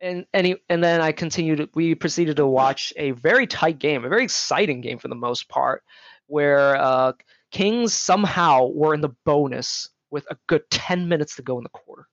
And 0.00 0.26
and 0.34 0.46
he, 0.46 0.56
and 0.68 0.82
then 0.82 1.00
I 1.00 1.12
continued. 1.12 1.70
We 1.74 1.94
proceeded 1.94 2.36
to 2.36 2.46
watch 2.46 2.92
a 2.96 3.12
very 3.12 3.46
tight 3.46 3.78
game, 3.78 4.04
a 4.04 4.08
very 4.08 4.24
exciting 4.24 4.80
game 4.80 4.98
for 4.98 5.08
the 5.08 5.14
most 5.14 5.48
part, 5.48 5.84
where 6.26 6.76
uh, 6.76 7.12
Kings 7.52 7.94
somehow 7.94 8.66
were 8.66 8.94
in 8.94 9.00
the 9.00 9.14
bonus 9.24 9.88
with 10.10 10.26
a 10.30 10.36
good 10.48 10.68
ten 10.70 11.08
minutes 11.08 11.36
to 11.36 11.42
go 11.42 11.56
in 11.58 11.62
the 11.62 11.70
quarter. 11.70 12.08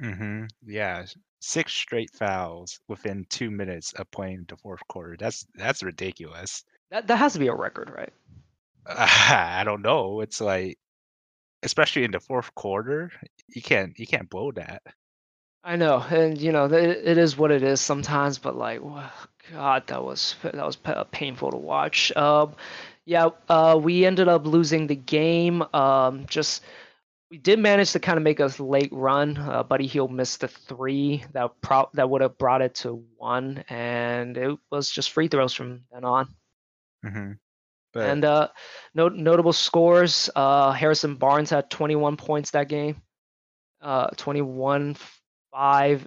hmm 0.00 0.44
Yeah, 0.66 1.04
six 1.40 1.72
straight 1.72 2.10
fouls 2.12 2.80
within 2.88 3.26
two 3.28 3.50
minutes 3.50 3.92
of 3.94 4.10
playing 4.10 4.46
the 4.48 4.56
fourth 4.56 4.86
quarter. 4.88 5.16
That's 5.18 5.46
that's 5.54 5.82
ridiculous. 5.82 6.64
That 6.90 7.06
that 7.06 7.16
has 7.16 7.34
to 7.34 7.38
be 7.38 7.48
a 7.48 7.54
record, 7.54 7.90
right? 7.90 8.12
I 8.86 9.62
don't 9.64 9.82
know. 9.82 10.20
It's 10.20 10.40
like, 10.40 10.78
especially 11.66 12.04
in 12.04 12.12
the 12.12 12.20
fourth 12.20 12.54
quarter, 12.54 13.12
you 13.48 13.60
can't 13.60 13.98
you 13.98 14.06
can't 14.06 14.30
blow 14.30 14.52
that. 14.52 14.82
I 15.62 15.76
know, 15.76 15.98
and 16.10 16.38
you 16.38 16.52
know, 16.52 16.66
it 16.66 17.18
is 17.18 17.36
what 17.36 17.50
it 17.50 17.62
is 17.62 17.80
sometimes. 17.80 18.38
But 18.38 18.56
like, 18.56 18.80
God, 19.52 19.86
that 19.88 20.02
was 20.02 20.36
that 20.42 20.54
was 20.54 20.76
painful 21.10 21.50
to 21.50 21.56
watch. 21.56 22.16
Um, 22.16 22.54
yeah, 23.04 23.30
uh, 23.48 23.78
we 23.82 24.06
ended 24.06 24.28
up 24.28 24.46
losing 24.46 24.86
the 24.86 24.94
game. 24.94 25.62
Um, 25.74 26.26
just 26.26 26.62
we 27.30 27.38
did 27.38 27.58
manage 27.58 27.92
to 27.92 28.00
kind 28.00 28.16
of 28.16 28.22
make 28.22 28.38
a 28.38 28.50
late 28.60 28.92
run. 28.92 29.36
Uh, 29.36 29.64
Buddy 29.64 29.88
Hield 29.88 30.12
missed 30.12 30.40
the 30.40 30.48
three 30.48 31.24
that 31.32 31.50
pro- 31.60 31.90
that 31.94 32.08
would 32.08 32.20
have 32.20 32.38
brought 32.38 32.62
it 32.62 32.76
to 32.76 33.04
one, 33.16 33.64
and 33.68 34.36
it 34.36 34.58
was 34.70 34.88
just 34.88 35.10
free 35.10 35.26
throws 35.28 35.52
from 35.52 35.82
then 35.92 36.04
on. 36.04 36.28
hmm 37.02 37.32
And 38.04 38.24
uh, 38.24 38.48
note 38.94 39.14
notable 39.14 39.52
scores: 39.52 40.30
uh, 40.34 40.72
Harrison 40.72 41.16
Barnes 41.16 41.50
had 41.50 41.70
21 41.70 42.16
points 42.16 42.50
that 42.52 42.68
game, 42.68 43.02
uh, 43.80 44.08
21, 44.16 44.96
five, 45.52 46.06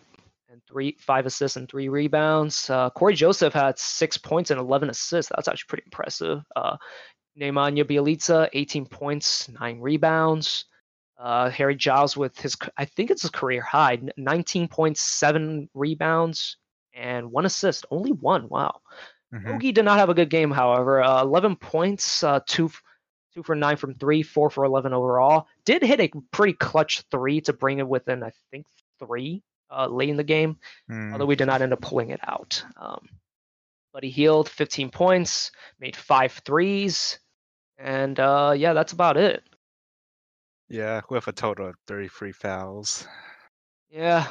and 0.50 0.62
three, 0.67 0.98
five 1.00 1.25
assists 1.25 1.58
and 1.58 1.69
three 1.69 1.89
rebounds. 1.89 2.69
Uh, 2.69 2.89
Cory 2.89 3.15
Joseph 3.15 3.53
had 3.53 3.77
six 3.77 4.17
points 4.17 4.51
and 4.51 4.60
11 4.60 4.89
assists. 4.89 5.31
That's 5.36 5.48
actually 5.48 5.67
pretty 5.67 5.84
impressive. 5.86 6.39
Uh, 6.55 6.77
Nemanja 7.39 7.84
Bjelica, 7.84 8.50
18 8.53 8.86
points, 8.86 9.50
nine 9.50 9.79
rebounds. 9.79 10.65
Uh, 11.17 11.50
Harry 11.50 11.75
Giles 11.75 12.15
with 12.15 12.38
his, 12.39 12.55
I 12.77 12.86
think 12.86 13.12
it's 13.12 13.24
his 13.24 13.31
career 13.31 13.62
high, 13.62 13.93
n- 13.96 14.12
19.7 14.17 15.67
rebounds 15.74 16.58
and 16.93 17.31
one 17.31 17.46
assist. 17.46 17.86
Only 17.91 18.12
one. 18.13 18.48
Wow. 18.48 18.79
Mhm, 19.33 19.45
Bogey 19.45 19.71
did 19.71 19.86
not 19.86 20.00
have 20.00 20.09
a 20.09 20.13
good 20.13 20.29
game, 20.29 20.51
however. 20.51 21.01
Uh, 21.03 21.21
11 21.21 21.55
points, 21.55 22.24
uh, 22.24 22.39
two, 22.48 22.71
two 23.33 23.43
for 23.43 23.55
nine 23.55 23.77
from 23.77 23.93
three, 23.93 24.24
four 24.24 24.50
for 24.50 24.63
11 24.63 24.93
overall. 24.93 25.48
Did 25.65 25.83
hit 25.83 26.00
a 26.00 26.12
pretty 26.31 26.53
clutch 26.53 27.03
three 27.12 27.41
to 27.41 27.53
bring 27.53 27.79
it 27.79 27.88
within, 27.88 28.24
I 28.24 28.31
think, 28.51 28.65
three 29.00 29.43
uh, 29.71 29.88
late 29.88 30.09
in 30.09 30.17
the 30.17 30.24
game, 30.24 30.57
mm, 30.89 31.12
although 31.12 31.25
we 31.25 31.36
did 31.36 31.45
not 31.45 31.62
end 31.62 31.74
up 31.74 31.81
pulling 31.81 32.09
it 32.09 32.19
out. 32.27 32.63
Um, 32.77 33.07
Buddy 33.93 34.09
Hield 34.09 34.50
15 34.50 34.89
points, 34.89 35.51
made 35.79 35.95
five 35.95 36.31
threes, 36.45 37.19
and 37.77 38.19
uh, 38.19 38.53
yeah, 38.55 38.74
that's 38.74 38.93
about 38.93 39.17
it. 39.17 39.43
yeah, 40.69 41.01
with 41.09 41.27
a 41.27 41.31
total 41.31 41.67
of 41.67 41.75
33 41.88 42.31
fouls. 42.31 43.07
Yeah. 43.89 44.27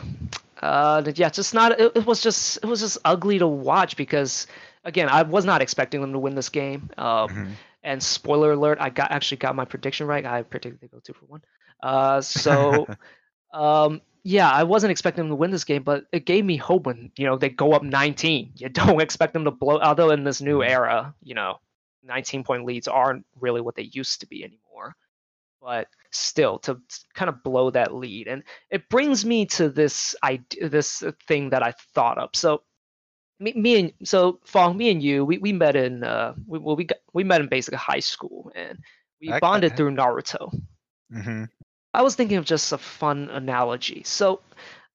Uh, 0.61 1.03
yeah, 1.15 1.29
just 1.31 1.55
not. 1.55 1.79
It, 1.79 1.93
it 1.97 2.07
was 2.07 2.21
just 2.21 2.59
it 2.59 2.67
was 2.67 2.81
just 2.81 2.99
ugly 3.05 3.39
to 3.39 3.47
watch 3.47 3.97
because 3.97 4.47
again, 4.89 5.09
I 5.09 5.23
was 5.23 5.45
not 5.45 5.63
expecting 5.63 6.01
them 6.01 6.13
to 6.13 6.19
win 6.19 6.35
this 6.35 6.49
game. 6.49 6.91
Um, 6.99 7.29
Mhm. 7.29 7.57
And 7.85 8.03
spoiler 8.03 8.53
alert, 8.53 8.79
I 8.81 8.91
got 8.91 9.13
actually 9.13 9.39
got 9.39 9.55
my 9.55 9.65
prediction 9.65 10.07
right. 10.09 10.27
I 10.27 10.43
predicted 10.43 10.81
they 10.81 10.89
go 10.89 11.01
two 11.01 11.13
for 11.15 11.27
one. 11.27 11.43
Uh, 11.83 12.21
so 12.21 12.89
um, 13.55 14.01
yeah, 14.25 14.51
I 14.51 14.65
wasn't 14.65 14.91
expecting 14.91 15.25
them 15.25 15.31
to 15.31 15.37
win 15.37 15.51
this 15.53 15.65
game, 15.65 15.85
but 15.85 16.05
it 16.13 16.27
gave 16.27 16.45
me 16.45 16.57
hope 16.57 16.87
when 16.87 17.13
you 17.17 17.27
know 17.27 17.37
they 17.39 17.51
go 17.51 17.73
up 17.73 17.83
19. 17.83 18.53
You 18.57 18.69
don't 18.69 19.01
expect 19.01 19.33
them 19.33 19.45
to 19.45 19.53
blow. 19.53 19.79
Although 19.81 20.11
in 20.11 20.25
this 20.25 20.41
new 20.41 20.59
Mhm. 20.59 20.69
era, 20.69 21.15
you 21.23 21.35
know, 21.35 21.61
19 22.03 22.45
point 22.45 22.65
leads 22.65 22.89
aren't 22.89 23.25
really 23.41 23.61
what 23.61 23.77
they 23.77 23.91
used 23.93 24.21
to 24.21 24.27
be 24.27 24.43
anymore. 24.45 24.97
But 25.61 25.89
still, 26.11 26.59
to 26.61 26.81
kind 27.15 27.29
of 27.29 27.43
blow 27.43 27.71
that 27.71 27.95
lead, 27.95 28.29
and 28.29 28.43
it 28.71 28.89
brings 28.89 29.25
me 29.25 29.47
to 29.47 29.69
this 29.69 30.15
idea, 30.23 30.69
this 30.69 31.03
thing 31.27 31.51
that 31.51 31.63
I 31.63 31.73
thought 31.95 32.19
up. 32.19 32.37
So 32.37 32.63
me, 33.41 33.53
me 33.55 33.81
and 33.81 33.93
so 34.09 34.41
Fong, 34.45 34.77
me 34.77 34.91
and 34.91 35.03
you, 35.03 35.25
we, 35.25 35.39
we 35.39 35.53
met 35.53 35.77
in 35.77 36.05
uh 36.05 36.35
we 36.47 36.59
well 36.59 36.77
we 36.77 36.85
got 36.85 36.99
we 37.13 37.25
met 37.25 37.41
in 37.41 37.49
basic 37.49 37.75
high 37.75 38.01
school 38.01 38.51
and 38.55 38.79
we 39.21 39.33
Okay. 39.33 39.41
bonded 39.41 39.77
through 39.77 39.93
Naruto. 39.95 40.53
hmm 41.13 41.45
I 41.95 42.03
was 42.03 42.15
thinking 42.15 42.37
of 42.39 42.45
just 42.45 42.73
a 42.73 42.79
fun 42.79 43.29
analogy. 43.31 44.03
So 44.05 44.41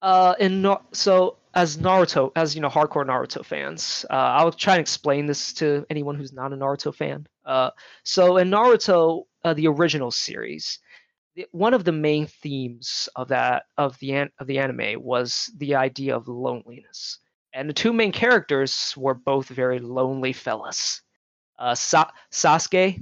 uh 0.02 0.36
in 0.40 0.66
so 0.92 1.38
as 1.56 1.78
Naruto, 1.78 2.32
as 2.36 2.56
you 2.56 2.62
know, 2.62 2.70
hardcore 2.70 3.06
Naruto 3.06 3.46
fans, 3.46 4.06
uh, 4.10 4.14
I'll 4.14 4.52
try 4.52 4.74
and 4.76 4.82
explain 4.82 5.26
this 5.28 5.54
to 5.54 5.86
anyone 5.90 6.16
who's 6.16 6.34
not 6.34 6.52
a 6.54 6.56
Naruto 6.58 6.94
fan. 6.94 7.28
Uh, 7.46 7.70
so 8.04 8.38
in 8.38 8.50
Naruto, 8.50 9.26
uh, 9.44 9.54
the 9.54 9.68
original 9.68 10.12
series, 10.12 10.80
the, 11.36 11.46
one 11.52 11.74
of 11.74 11.84
the 11.84 11.92
main 11.92 12.26
themes 12.28 13.08
of 13.16 13.28
that 13.30 13.66
of 13.78 13.98
the 14.00 14.14
an, 14.14 14.32
of 14.40 14.48
the 14.48 14.60
anime 14.60 15.02
was 15.02 15.52
the 15.58 15.76
idea 15.76 16.16
of 16.16 16.28
loneliness, 16.28 17.20
and 17.54 17.70
the 17.70 17.74
two 17.74 17.94
main 17.94 18.12
characters 18.12 18.94
were 18.98 19.14
both 19.14 19.48
very 19.48 19.80
lonely 19.80 20.34
fellas. 20.34 21.02
Uh, 21.60 21.76
Sa- 21.76 22.12
Sasuke, 22.32 23.02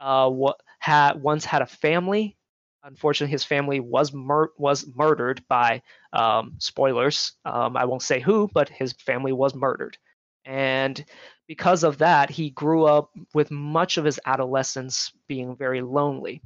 uh, 0.00 0.30
what 0.30 0.60
had 0.78 1.20
once 1.20 1.44
had 1.44 1.62
a 1.62 1.66
family. 1.66 2.36
Unfortunately, 2.84 3.32
his 3.32 3.44
family 3.44 3.80
was 3.80 4.12
mur- 4.12 4.52
was 4.56 4.86
murdered 4.94 5.42
by 5.48 5.82
um, 6.12 6.54
spoilers. 6.58 7.32
Um, 7.44 7.76
I 7.76 7.84
won't 7.84 8.02
say 8.02 8.20
who, 8.20 8.48
but 8.54 8.68
his 8.68 8.92
family 8.92 9.32
was 9.32 9.54
murdered, 9.54 9.98
and 10.44 11.04
because 11.48 11.82
of 11.82 11.98
that, 11.98 12.30
he 12.30 12.50
grew 12.50 12.84
up 12.84 13.10
with 13.34 13.50
much 13.50 13.98
of 13.98 14.04
his 14.04 14.20
adolescence 14.24 15.12
being 15.26 15.56
very 15.56 15.80
lonely. 15.82 16.42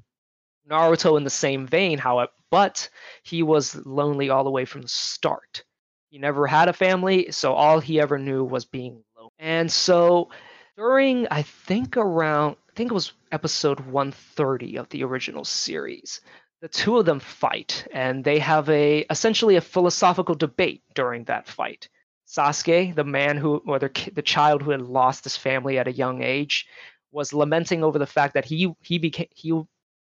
Naruto, 0.69 1.19
in 1.19 1.25
the 1.25 1.31
same 1.31 1.67
vein, 1.67 1.99
however, 1.99 2.31
but 2.50 2.89
he 3.23 3.43
was 3.43 3.75
lonely 3.85 4.31
all 4.31 4.45
the 4.45 4.50
way 4.50 4.65
from 4.65 4.83
the 4.83 4.89
start. 4.89 5.65
He 6.11 6.19
never 6.19 6.47
had 6.47 6.69
a 6.69 6.73
family, 6.73 7.31
so 7.31 7.55
all 7.55 7.79
he 7.79 8.00
ever 8.00 8.19
knew 8.19 8.45
was 8.45 8.64
being 8.64 9.05
alone. 9.17 9.31
And 9.38 9.71
so 9.71 10.31
during, 10.76 11.29
I 11.31 11.43
think 11.43 11.97
around, 11.97 12.57
I 12.69 12.73
think 12.75 12.90
it 12.90 12.95
was 12.95 13.12
episode 13.31 13.79
130 13.79 14.76
of 14.76 14.88
the 14.88 15.05
original 15.05 15.45
series, 15.45 16.21
the 16.61 16.69
two 16.69 16.99
of 16.99 17.07
them 17.07 17.21
fight, 17.21 17.87
and 17.93 18.25
they 18.25 18.40
have 18.40 18.69
a 18.69 19.07
essentially 19.09 19.55
a 19.55 19.61
philosophical 19.61 20.35
debate 20.35 20.83
during 20.95 21.25
that 21.25 21.47
fight. 21.47 21.88
Sasuke, 22.26 22.95
the 22.95 23.05
man 23.05 23.37
who, 23.37 23.62
or 23.67 23.79
the, 23.79 23.90
the 24.12 24.23
child 24.23 24.62
who 24.62 24.71
had 24.73 24.83
lost 24.83 25.25
his 25.25 25.37
family 25.37 25.79
at 25.79 25.88
a 25.88 25.93
young 25.93 26.23
age, 26.23 26.67
was 27.12 27.33
lamenting 27.33 27.85
over 27.85 27.99
the 27.99 28.07
fact 28.07 28.35
that 28.35 28.45
he 28.45 28.75
he 28.81 28.99
became 28.99 29.29
he 29.35 29.50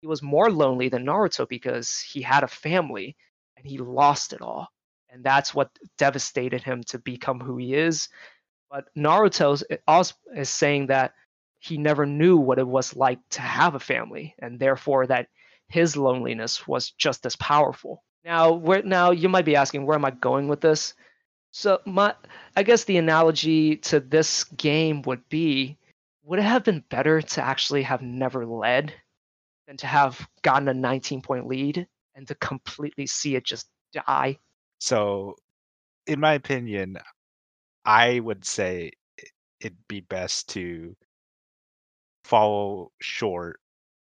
he 0.00 0.06
was 0.08 0.20
more 0.20 0.50
lonely 0.50 0.88
than 0.88 1.04
Naruto 1.04 1.48
because 1.48 2.00
he 2.00 2.22
had 2.22 2.42
a 2.42 2.48
family 2.48 3.16
and 3.56 3.64
he 3.64 3.78
lost 3.78 4.32
it 4.32 4.42
all, 4.42 4.68
and 5.12 5.22
that's 5.22 5.54
what 5.54 5.70
devastated 5.98 6.62
him 6.62 6.82
to 6.84 6.98
become 6.98 7.38
who 7.38 7.58
he 7.58 7.74
is. 7.74 8.08
But 8.70 8.86
Naruto 8.96 9.62
eh, 9.70 9.76
also 9.86 10.14
is 10.34 10.48
saying 10.48 10.86
that 10.86 11.12
he 11.58 11.76
never 11.76 12.06
knew 12.06 12.38
what 12.38 12.58
it 12.58 12.66
was 12.66 12.96
like 12.96 13.20
to 13.30 13.42
have 13.42 13.74
a 13.74 13.80
family, 13.80 14.34
and 14.38 14.58
therefore 14.58 15.06
that 15.06 15.28
his 15.68 15.96
loneliness 15.96 16.66
was 16.66 16.90
just 16.90 17.24
as 17.26 17.36
powerful. 17.36 18.02
Now, 18.24 18.52
where 18.52 18.82
now 18.82 19.10
you 19.10 19.28
might 19.28 19.44
be 19.44 19.56
asking, 19.56 19.84
where 19.84 19.96
am 19.96 20.04
I 20.04 20.10
going 20.10 20.48
with 20.48 20.60
this? 20.60 20.94
So 21.50 21.80
my, 21.84 22.14
I 22.56 22.62
guess 22.62 22.84
the 22.84 22.96
analogy 22.96 23.76
to 23.76 24.00
this 24.00 24.44
game 24.44 25.02
would 25.02 25.28
be, 25.28 25.78
would 26.24 26.38
it 26.38 26.44
have 26.44 26.64
been 26.64 26.84
better 26.88 27.20
to 27.20 27.42
actually 27.42 27.82
have 27.82 28.00
never 28.00 28.46
led 28.46 28.94
than 29.66 29.76
to 29.78 29.86
have 29.86 30.26
gotten 30.42 30.68
a 30.68 30.74
19 30.74 31.20
point 31.20 31.46
lead 31.46 31.86
and 32.14 32.26
to 32.28 32.34
completely 32.36 33.06
see 33.06 33.36
it 33.36 33.44
just 33.44 33.68
die? 33.92 34.38
So, 34.82 35.36
in 36.08 36.18
my 36.20 36.32
opinion, 36.34 36.98
I 37.84 38.20
would 38.20 38.44
say 38.44 38.92
it'd 39.60 39.88
be 39.88 40.00
best 40.00 40.48
to 40.50 40.96
follow 42.24 42.90
short 43.00 43.60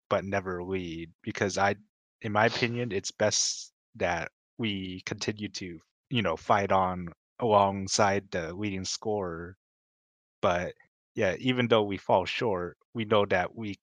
but 0.09 0.25
never 0.25 0.63
lead 0.63 1.11
because 1.21 1.57
I 1.57 1.75
in 2.21 2.31
my 2.31 2.45
opinion 2.47 2.91
it's 2.91 3.11
best 3.11 3.73
that 3.95 4.31
we 4.57 5.01
continue 5.05 5.49
to 5.49 5.79
you 6.09 6.21
know 6.23 6.35
fight 6.37 6.71
on 6.71 7.09
alongside 7.39 8.31
the 8.31 8.53
leading 8.53 8.85
scorer. 8.85 9.57
But 10.41 10.75
yeah 11.15 11.35
even 11.39 11.67
though 11.67 11.83
we 11.83 11.97
fall 11.97 12.25
short 12.25 12.77
we 12.93 13.05
know 13.05 13.25
that 13.27 13.55
we 13.55 13.75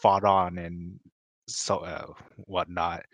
fought 0.00 0.24
on 0.24 0.58
and 0.58 1.00
so 1.48 1.78
uh, 1.78 2.12
whatnot 2.46 3.04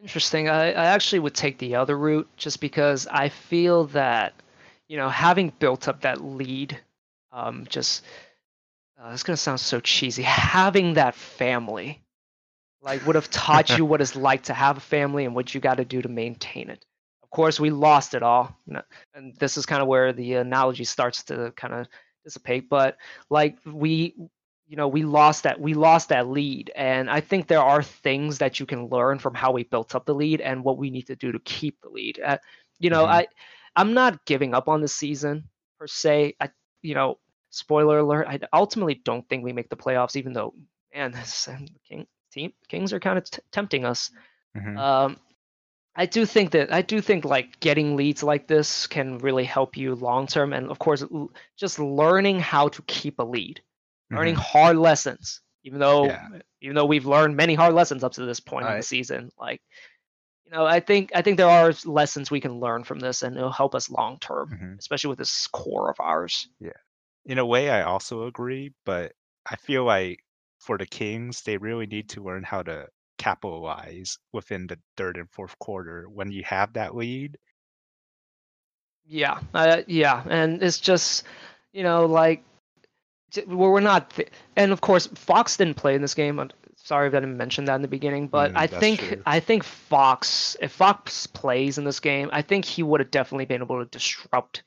Interesting. 0.00 0.48
I, 0.48 0.72
I 0.72 0.86
actually 0.86 1.20
would 1.20 1.34
take 1.34 1.58
the 1.58 1.76
other 1.76 1.96
route 1.96 2.28
just 2.36 2.60
because 2.60 3.06
I 3.06 3.28
feel 3.28 3.84
that, 3.86 4.34
you 4.88 4.96
know, 4.96 5.08
having 5.08 5.52
built 5.58 5.88
up 5.88 6.00
that 6.00 6.22
lead, 6.22 6.78
um, 7.30 7.66
just 7.68 8.04
uh, 8.98 9.10
it's 9.12 9.22
gonna 9.22 9.36
sound 9.36 9.60
so 9.60 9.80
cheesy. 9.80 10.22
Having 10.22 10.94
that 10.94 11.14
family, 11.14 12.02
like, 12.82 13.06
would 13.06 13.14
have 13.16 13.30
taught 13.30 13.70
you 13.78 13.84
what 13.84 14.00
it's 14.00 14.16
like 14.16 14.44
to 14.44 14.54
have 14.54 14.76
a 14.76 14.80
family 14.80 15.24
and 15.24 15.34
what 15.34 15.54
you 15.54 15.60
got 15.60 15.76
to 15.76 15.84
do 15.84 16.02
to 16.02 16.08
maintain 16.08 16.68
it. 16.70 16.84
Of 17.22 17.30
course, 17.30 17.60
we 17.60 17.70
lost 17.70 18.14
it 18.14 18.22
all, 18.22 18.56
and 19.14 19.34
this 19.38 19.56
is 19.56 19.66
kind 19.66 19.82
of 19.82 19.88
where 19.88 20.12
the 20.12 20.34
analogy 20.34 20.84
starts 20.84 21.22
to 21.24 21.52
kind 21.56 21.74
of 21.74 21.86
dissipate. 22.24 22.68
But 22.68 22.96
like 23.30 23.58
we, 23.64 24.14
you 24.72 24.78
know, 24.78 24.88
we 24.88 25.04
lost 25.04 25.44
that 25.44 25.60
we 25.60 25.74
lost 25.74 26.08
that 26.08 26.28
lead, 26.28 26.72
and 26.76 27.10
I 27.10 27.20
think 27.20 27.46
there 27.48 27.60
are 27.62 27.82
things 27.82 28.38
that 28.38 28.58
you 28.58 28.66
can 28.66 28.88
learn 28.88 29.18
from 29.18 29.34
how 29.34 29.52
we 29.52 29.64
built 29.64 29.94
up 29.94 30.06
the 30.06 30.14
lead 30.14 30.40
and 30.40 30.64
what 30.64 30.78
we 30.78 30.90
need 30.90 31.08
to 31.08 31.16
do 31.16 31.32
to 31.32 31.40
keep 31.40 31.80
the 31.82 31.90
lead. 31.90 32.20
Uh, 32.24 32.38
you 32.80 32.90
know, 32.90 33.04
Mhm. 33.04 33.12
I 33.18 33.26
I'm 33.76 33.94
not 33.94 34.24
giving 34.26 34.54
up 34.54 34.68
on 34.68 34.80
the 34.80 34.88
season 34.88 35.50
per 35.78 35.86
se. 35.86 36.36
I 36.40 36.50
you 36.82 36.94
know, 36.94 37.18
spoiler 37.50 37.98
alert, 37.98 38.26
I 38.28 38.40
ultimately 38.54 38.94
don't 38.94 39.28
think 39.28 39.44
we 39.44 39.52
make 39.52 39.68
the 39.68 39.76
playoffs, 39.76 40.16
even 40.16 40.32
though 40.32 40.54
man, 40.94 41.12
this, 41.12 41.48
um, 41.48 41.66
the 41.66 41.80
King 41.88 42.06
team 42.32 42.52
Kings 42.68 42.92
are 42.94 43.00
kind 43.00 43.18
of 43.18 43.30
t- 43.30 43.42
tempting 43.52 43.84
us. 43.84 44.10
Mhm. 44.56 44.78
Um, 44.78 45.18
I 45.94 46.06
do 46.06 46.26
think 46.26 46.52
that 46.52 46.72
I 46.72 46.82
do 46.82 47.00
think 47.02 47.24
like 47.24 47.60
getting 47.60 47.96
leads 47.96 48.22
like 48.22 48.48
this 48.48 48.86
can 48.86 49.18
really 49.18 49.44
help 49.44 49.76
you 49.76 49.94
long 49.94 50.26
term, 50.26 50.52
and 50.54 50.70
of 50.70 50.78
course, 50.78 51.02
l- 51.02 51.32
just 51.56 51.78
learning 51.78 52.40
how 52.40 52.68
to 52.68 52.82
keep 52.82 53.18
a 53.20 53.24
lead, 53.24 53.62
learning 54.12 54.34
Mhm. 54.34 54.36
hard 54.36 54.76
lessons. 54.76 55.40
Even 55.64 55.80
though, 55.80 56.08
Yeah. 56.08 56.28
even 56.60 56.74
though 56.74 56.86
we've 56.86 57.06
learned 57.06 57.36
many 57.36 57.54
hard 57.54 57.74
lessons 57.74 58.04
up 58.04 58.12
to 58.12 58.24
this 58.26 58.40
point 58.40 58.68
in 58.68 58.76
the 58.76 58.82
season, 58.82 59.30
like 59.38 59.60
you 60.44 60.52
know, 60.52 60.66
I 60.66 60.80
think 60.80 61.12
I 61.14 61.22
think 61.22 61.36
there 61.38 61.48
are 61.48 61.72
lessons 61.84 62.30
we 62.30 62.40
can 62.40 62.60
learn 62.60 62.84
from 62.84 63.00
this, 63.00 63.22
and 63.22 63.36
it'll 63.36 63.52
help 63.52 63.74
us 63.74 63.90
long 63.90 64.18
term, 64.20 64.52
Mhm. 64.52 64.80
especially 64.80 65.10
with 65.10 65.18
this 65.18 65.46
core 65.48 65.90
of 65.90 66.00
ours. 66.00 66.48
Yeah, 66.60 66.72
in 67.26 67.38
a 67.38 67.46
way 67.46 67.70
i 67.70 67.82
also 67.82 68.26
agree 68.26 68.72
but 68.84 69.12
i 69.46 69.56
feel 69.56 69.84
like 69.84 70.24
for 70.58 70.78
the 70.78 70.86
kings 70.86 71.42
they 71.42 71.56
really 71.58 71.86
need 71.86 72.08
to 72.10 72.22
learn 72.22 72.42
how 72.44 72.62
to 72.62 72.88
capitalize 73.18 74.18
within 74.32 74.66
the 74.66 74.78
third 74.96 75.16
and 75.16 75.30
fourth 75.30 75.58
quarter 75.58 76.08
when 76.08 76.30
you 76.32 76.42
have 76.44 76.72
that 76.74 76.94
lead 76.94 77.38
Yeah, 79.06 79.40
uh, 79.54 79.82
yeah, 79.86 80.22
and 80.28 80.62
it's 80.62 80.78
just, 80.80 81.24
you 81.72 81.82
know, 81.82 82.06
like, 82.06 82.42
well, 83.46 83.70
we're 83.70 83.80
not, 83.80 84.10
th- 84.10 84.30
and 84.56 84.72
of 84.72 84.80
course, 84.80 85.06
Fox 85.08 85.56
didn't 85.56 85.76
play 85.76 85.94
in 85.94 86.02
this 86.02 86.14
game. 86.14 86.38
I'm 86.38 86.50
sorry 86.76 87.08
if 87.08 87.14
I 87.14 87.20
didn't 87.20 87.36
mention 87.36 87.64
that 87.66 87.76
in 87.76 87.82
the 87.82 87.88
beginning, 87.88 88.28
but 88.28 88.52
Mm, 88.52 88.56
I 88.56 88.66
think, 88.66 89.00
true. 89.00 89.22
I 89.26 89.40
think 89.40 89.64
Fox, 89.64 90.56
if 90.60 90.72
Fox 90.72 91.26
plays 91.26 91.78
in 91.78 91.84
this 91.84 92.00
game, 92.00 92.28
I 92.32 92.42
think 92.42 92.64
he 92.64 92.82
would 92.82 93.00
have 93.00 93.10
definitely 93.10 93.46
been 93.46 93.62
able 93.62 93.82
to 93.84 93.90
disrupt 93.90 94.62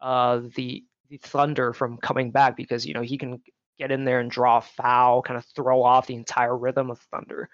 uh, 0.00 0.40
the 0.54 0.84
the 1.10 1.18
Thunder 1.18 1.72
from 1.72 1.98
coming 1.98 2.30
back 2.30 2.56
because 2.56 2.86
you 2.86 2.94
know 2.94 3.02
he 3.02 3.18
can 3.18 3.40
get 3.78 3.90
in 3.90 4.04
there 4.04 4.20
and 4.20 4.30
draw 4.30 4.58
a 4.58 4.62
foul, 4.62 5.22
kind 5.22 5.36
of 5.36 5.44
throw 5.54 5.82
off 5.82 6.06
the 6.06 6.14
entire 6.14 6.56
rhythm 6.56 6.90
of 6.90 6.98
Thunder. 7.10 7.48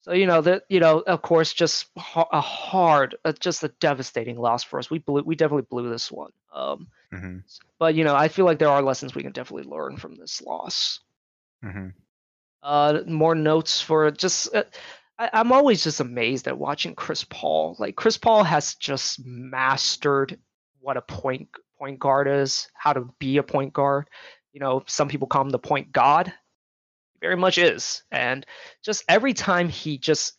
So 0.00 0.12
you 0.12 0.26
know 0.26 0.40
that 0.42 0.64
you 0.68 0.80
know, 0.80 1.00
of 1.00 1.22
course, 1.22 1.52
just 1.52 1.86
a 1.96 2.40
hard, 2.40 3.16
uh, 3.24 3.32
just 3.32 3.62
a 3.64 3.68
devastating 3.80 4.38
loss 4.38 4.64
for 4.64 4.78
us. 4.78 4.90
We 4.90 4.98
blew, 4.98 5.22
we 5.22 5.34
definitely 5.36 5.66
blew 5.70 5.90
this 5.90 6.10
one. 6.10 6.32
Um, 6.52 6.88
hmm 7.12 7.38
but 7.78 7.94
you 7.94 8.04
know, 8.04 8.14
I 8.14 8.28
feel 8.28 8.44
like 8.44 8.58
there 8.58 8.68
are 8.68 8.82
lessons 8.82 9.14
we 9.14 9.22
can 9.22 9.32
definitely 9.32 9.70
learn 9.70 9.96
from 9.96 10.14
this 10.16 10.40
loss. 10.42 11.00
hmm 11.62 11.88
Uh, 12.62 13.00
more 13.06 13.34
notes 13.34 13.80
for 13.80 14.10
just. 14.10 14.54
Uh, 14.54 14.64
I, 15.18 15.30
I'm 15.32 15.52
always 15.52 15.84
just 15.84 16.00
amazed 16.00 16.48
at 16.48 16.58
watching 16.58 16.94
Chris 16.94 17.24
Paul. 17.24 17.76
Like 17.78 17.96
Chris 17.96 18.18
Paul 18.18 18.44
has 18.44 18.74
just 18.74 19.24
mastered 19.24 20.38
what 20.80 20.96
a 20.96 21.02
point 21.02 21.48
point 21.78 21.98
guard 21.98 22.26
is, 22.28 22.68
how 22.74 22.92
to 22.92 23.08
be 23.18 23.36
a 23.38 23.42
point 23.42 23.72
guard. 23.72 24.08
You 24.52 24.60
know, 24.60 24.82
some 24.86 25.08
people 25.08 25.28
call 25.28 25.42
him 25.42 25.50
the 25.50 25.58
point 25.58 25.92
god. 25.92 26.32
Very 27.20 27.36
much 27.36 27.58
is, 27.58 28.02
and 28.12 28.46
just 28.82 29.04
every 29.08 29.34
time 29.34 29.68
he 29.68 29.98
just, 29.98 30.36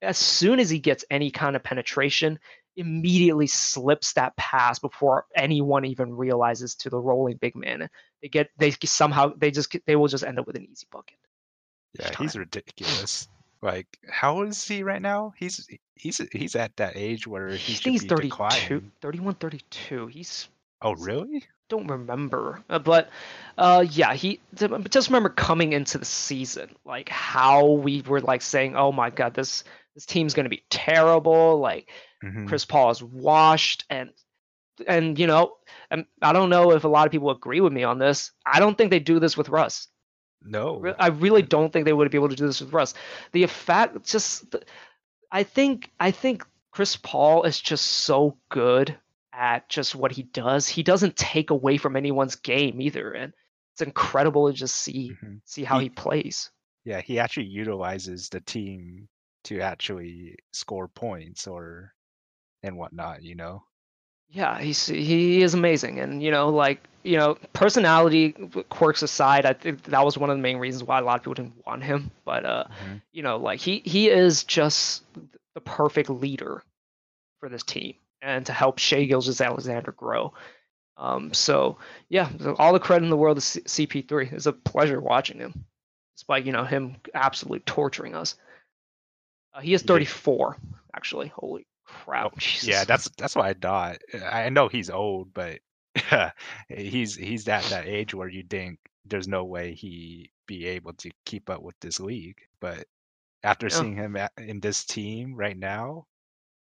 as 0.00 0.16
soon 0.16 0.58
as 0.58 0.70
he 0.70 0.78
gets 0.78 1.04
any 1.10 1.30
kind 1.30 1.54
of 1.54 1.62
penetration, 1.62 2.38
immediately 2.76 3.46
slips 3.46 4.14
that 4.14 4.36
pass 4.36 4.78
before 4.78 5.26
anyone 5.36 5.84
even 5.84 6.16
realizes 6.16 6.74
to 6.76 6.90
the 6.90 6.98
rolling 6.98 7.36
big 7.36 7.54
man. 7.54 7.88
They 8.22 8.28
get 8.28 8.50
they 8.58 8.72
somehow 8.84 9.32
they 9.36 9.50
just 9.50 9.76
they 9.86 9.96
will 9.96 10.08
just 10.08 10.24
end 10.24 10.38
up 10.38 10.46
with 10.46 10.56
an 10.56 10.66
easy 10.70 10.86
bucket. 10.90 11.18
yeah 11.98 12.10
he's 12.18 12.36
ridiculous 12.36 13.28
like 13.62 13.86
how 14.08 14.42
is 14.42 14.66
he 14.66 14.82
right 14.82 15.02
now 15.02 15.32
he's 15.36 15.68
he's 15.94 16.20
he's 16.32 16.56
at 16.56 16.76
that 16.76 16.96
age 16.96 17.26
where 17.26 17.50
I 17.50 17.56
he 17.56 17.74
think 17.74 18.00
he's 18.00 18.04
32, 18.04 18.28
declining 18.28 18.92
31, 19.00 19.34
32. 19.34 20.06
He's 20.08 20.48
oh 20.82 20.94
really 20.96 21.44
don't 21.68 21.86
remember, 21.88 22.62
uh, 22.68 22.78
but 22.78 23.10
uh, 23.58 23.84
yeah, 23.90 24.14
he 24.14 24.40
just 24.54 25.08
remember 25.08 25.28
coming 25.30 25.72
into 25.72 25.98
the 25.98 26.04
season, 26.04 26.74
like 26.84 27.08
how 27.08 27.72
we 27.72 28.02
were 28.02 28.20
like 28.20 28.42
saying, 28.42 28.76
"Oh 28.76 28.92
my 28.92 29.10
God, 29.10 29.34
this 29.34 29.64
this 29.94 30.06
team's 30.06 30.34
gonna 30.34 30.48
be 30.48 30.64
terrible." 30.70 31.58
Like 31.58 31.88
hmm 32.22 32.46
Chris 32.46 32.64
Paul 32.64 32.90
is 32.90 33.02
washed, 33.02 33.84
and 33.90 34.10
and 34.86 35.18
you 35.18 35.26
know, 35.26 35.56
and 35.90 36.06
I 36.22 36.32
don't 36.32 36.50
know 36.50 36.72
if 36.72 36.84
a 36.84 36.88
lot 36.88 37.06
of 37.06 37.12
people 37.12 37.30
agree 37.30 37.60
with 37.60 37.72
me 37.72 37.84
on 37.84 37.98
this. 37.98 38.32
I 38.46 38.60
don't 38.60 38.76
think 38.76 38.90
they 38.90 39.00
do 39.00 39.18
this 39.18 39.36
with 39.36 39.48
Russ. 39.48 39.88
no 40.42 40.82
I 40.98 41.08
really 41.08 41.42
don't 41.42 41.72
think 41.72 41.84
they 41.86 41.92
would 41.92 42.10
be 42.10 42.18
able 42.18 42.28
to 42.28 42.36
do 42.36 42.46
this 42.46 42.60
with 42.60 42.72
Russ. 42.72 42.94
The 43.32 43.42
effect, 43.42 44.04
just, 44.06 44.50
the- 44.50 44.64
I 45.32 45.42
think, 45.42 45.90
I 45.98 46.10
think 46.10 46.44
Chris 46.72 46.96
Paul 46.96 47.44
is 47.44 47.60
just 47.60 47.86
so 47.86 48.36
good 48.50 48.98
at 49.36 49.68
just 49.68 49.94
what 49.94 50.12
he 50.12 50.22
does. 50.22 50.68
He 50.68 50.82
doesn't 50.82 51.16
take 51.16 51.50
away 51.50 51.76
from 51.78 51.96
anyone's 51.96 52.36
game 52.36 52.80
either, 52.80 53.12
and 53.12 53.32
it's 53.74 53.82
incredible 53.82 54.48
to 54.48 54.54
just 54.56 54.76
see 54.76 55.18
Mhm. 55.22 55.40
see 55.44 55.64
how 55.64 55.78
He- 55.78 55.84
he 55.84 55.90
plays. 55.90 56.50
yeah 56.84 57.00
he 57.00 57.18
actually 57.18 57.46
utilizes 57.46 58.28
the 58.28 58.40
team 58.40 59.08
to 59.44 59.60
actually 59.60 60.36
score 60.52 60.88
points 60.88 61.46
or 61.46 61.94
and 62.62 62.76
whatnot 62.76 63.22
you 63.22 63.34
know 63.34 63.64
Yeah, 64.30 64.58
he's 64.58 64.86
he 64.86 65.42
is 65.42 65.54
amazing, 65.54 66.00
and 66.00 66.22
you 66.22 66.30
know, 66.30 66.48
like 66.48 66.82
you 67.04 67.18
know, 67.18 67.36
personality 67.52 68.32
quirks 68.70 69.02
aside, 69.02 69.44
I 69.46 69.52
think 69.52 69.82
that 69.84 70.04
was 70.04 70.16
one 70.18 70.30
of 70.30 70.36
the 70.36 70.42
main 70.42 70.56
reasons 70.56 70.82
why 70.84 70.98
a 70.98 71.02
lot 71.02 71.16
of 71.16 71.22
people 71.22 71.34
didn't 71.34 71.64
want 71.66 71.82
him. 71.84 72.10
But 72.24 72.44
uh, 72.44 72.64
Mhm. 72.82 73.02
you 73.12 73.22
know, 73.22 73.36
like 73.36 73.60
he 73.60 73.80
he 73.84 74.08
is 74.08 74.42
just 74.44 75.04
the 75.54 75.60
perfect 75.60 76.10
leader 76.10 76.62
for 77.40 77.48
this 77.48 77.62
team 77.62 77.94
and 78.24 78.46
to 78.46 78.52
help 78.52 78.78
Shai 78.78 79.04
Gilgeous-Alexander 79.04 79.92
grow. 79.92 80.32
Um, 80.96 81.32
so 81.34 81.78
yeah, 82.08 82.30
all 82.58 82.72
the 82.72 82.78
credit 82.80 83.04
in 83.04 83.10
the 83.10 83.16
world 83.16 83.36
to 83.36 83.40
C- 83.40 83.86
CP3. 83.86 84.32
It's 84.32 84.46
a 84.46 84.52
pleasure 84.52 85.00
watching 85.00 85.38
him, 85.38 85.64
despite 86.16 86.44
you 86.46 86.52
know 86.52 86.64
him 86.64 86.96
absolutely 87.14 87.60
torturing 87.60 88.14
us. 88.14 88.36
Uh, 89.52 89.60
he 89.60 89.74
is 89.74 89.82
He 89.82 89.86
did. 89.86 89.92
34, 89.94 90.56
actually. 90.94 91.28
Holy 91.28 91.66
crap! 91.84 92.26
Oh, 92.32 92.38
Jesus. 92.38 92.68
Yeah, 92.68 92.84
that's 92.84 93.08
that's 93.18 93.34
what 93.36 93.44
I 93.46 93.54
thought. 93.54 93.98
I 94.30 94.48
know 94.50 94.68
he's 94.68 94.90
old, 94.90 95.34
but 95.34 95.58
he's 96.68 97.14
he's 97.16 97.48
at 97.48 97.64
that 97.64 97.86
age 97.86 98.14
where 98.14 98.28
you 98.28 98.44
think 98.48 98.78
there's 99.04 99.28
no 99.28 99.44
way 99.44 99.74
he 99.74 100.30
be 100.46 100.66
able 100.66 100.92
to 100.94 101.10
keep 101.26 101.50
up 101.50 101.62
with 101.62 101.74
this 101.80 101.98
league. 102.00 102.38
But 102.60 102.86
after 103.42 103.66
Yeah. 103.66 103.74
seeing 103.80 103.96
him 103.96 104.16
at, 104.16 104.32
in 104.38 104.60
this 104.60 104.84
team 104.84 105.34
right 105.34 105.56
now, 105.58 106.06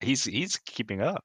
he's 0.00 0.24
he's 0.24 0.56
keeping 0.64 1.00
up. 1.02 1.24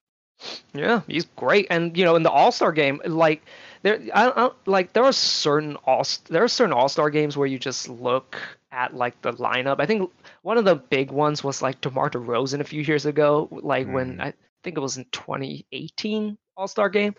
Yeah, 0.73 1.01
he's 1.07 1.25
great, 1.35 1.67
and 1.69 1.97
you 1.97 2.05
know, 2.05 2.15
in 2.15 2.23
the 2.23 2.31
All 2.31 2.51
Star 2.51 2.71
game, 2.71 3.01
like 3.05 3.43
there, 3.81 3.99
I, 4.13 4.29
I 4.29 4.51
like 4.65 4.93
there 4.93 5.03
are 5.03 5.11
certain 5.11 5.75
all 5.85 6.03
there 6.29 6.43
are 6.43 6.47
certain 6.47 6.73
All 6.73 6.87
Star 6.89 7.09
games 7.09 7.35
where 7.35 7.47
you 7.47 7.59
just 7.59 7.89
look 7.89 8.37
at 8.71 8.95
like 8.95 9.21
the 9.21 9.33
lineup. 9.33 9.79
I 9.79 9.85
think 9.85 10.09
one 10.43 10.57
of 10.57 10.65
the 10.65 10.75
big 10.75 11.11
ones 11.11 11.43
was 11.43 11.61
like 11.61 11.81
DeMar 11.81 12.09
DeRozan 12.11 12.61
a 12.61 12.63
few 12.63 12.81
years 12.81 13.05
ago, 13.05 13.49
like 13.51 13.87
when 13.87 14.17
Mm. 14.17 14.21
I 14.21 14.33
think 14.63 14.77
it 14.77 14.81
was 14.81 14.97
in 14.97 15.05
2018 15.11 16.37
All 16.55 16.67
Star 16.67 16.89
game. 16.89 17.15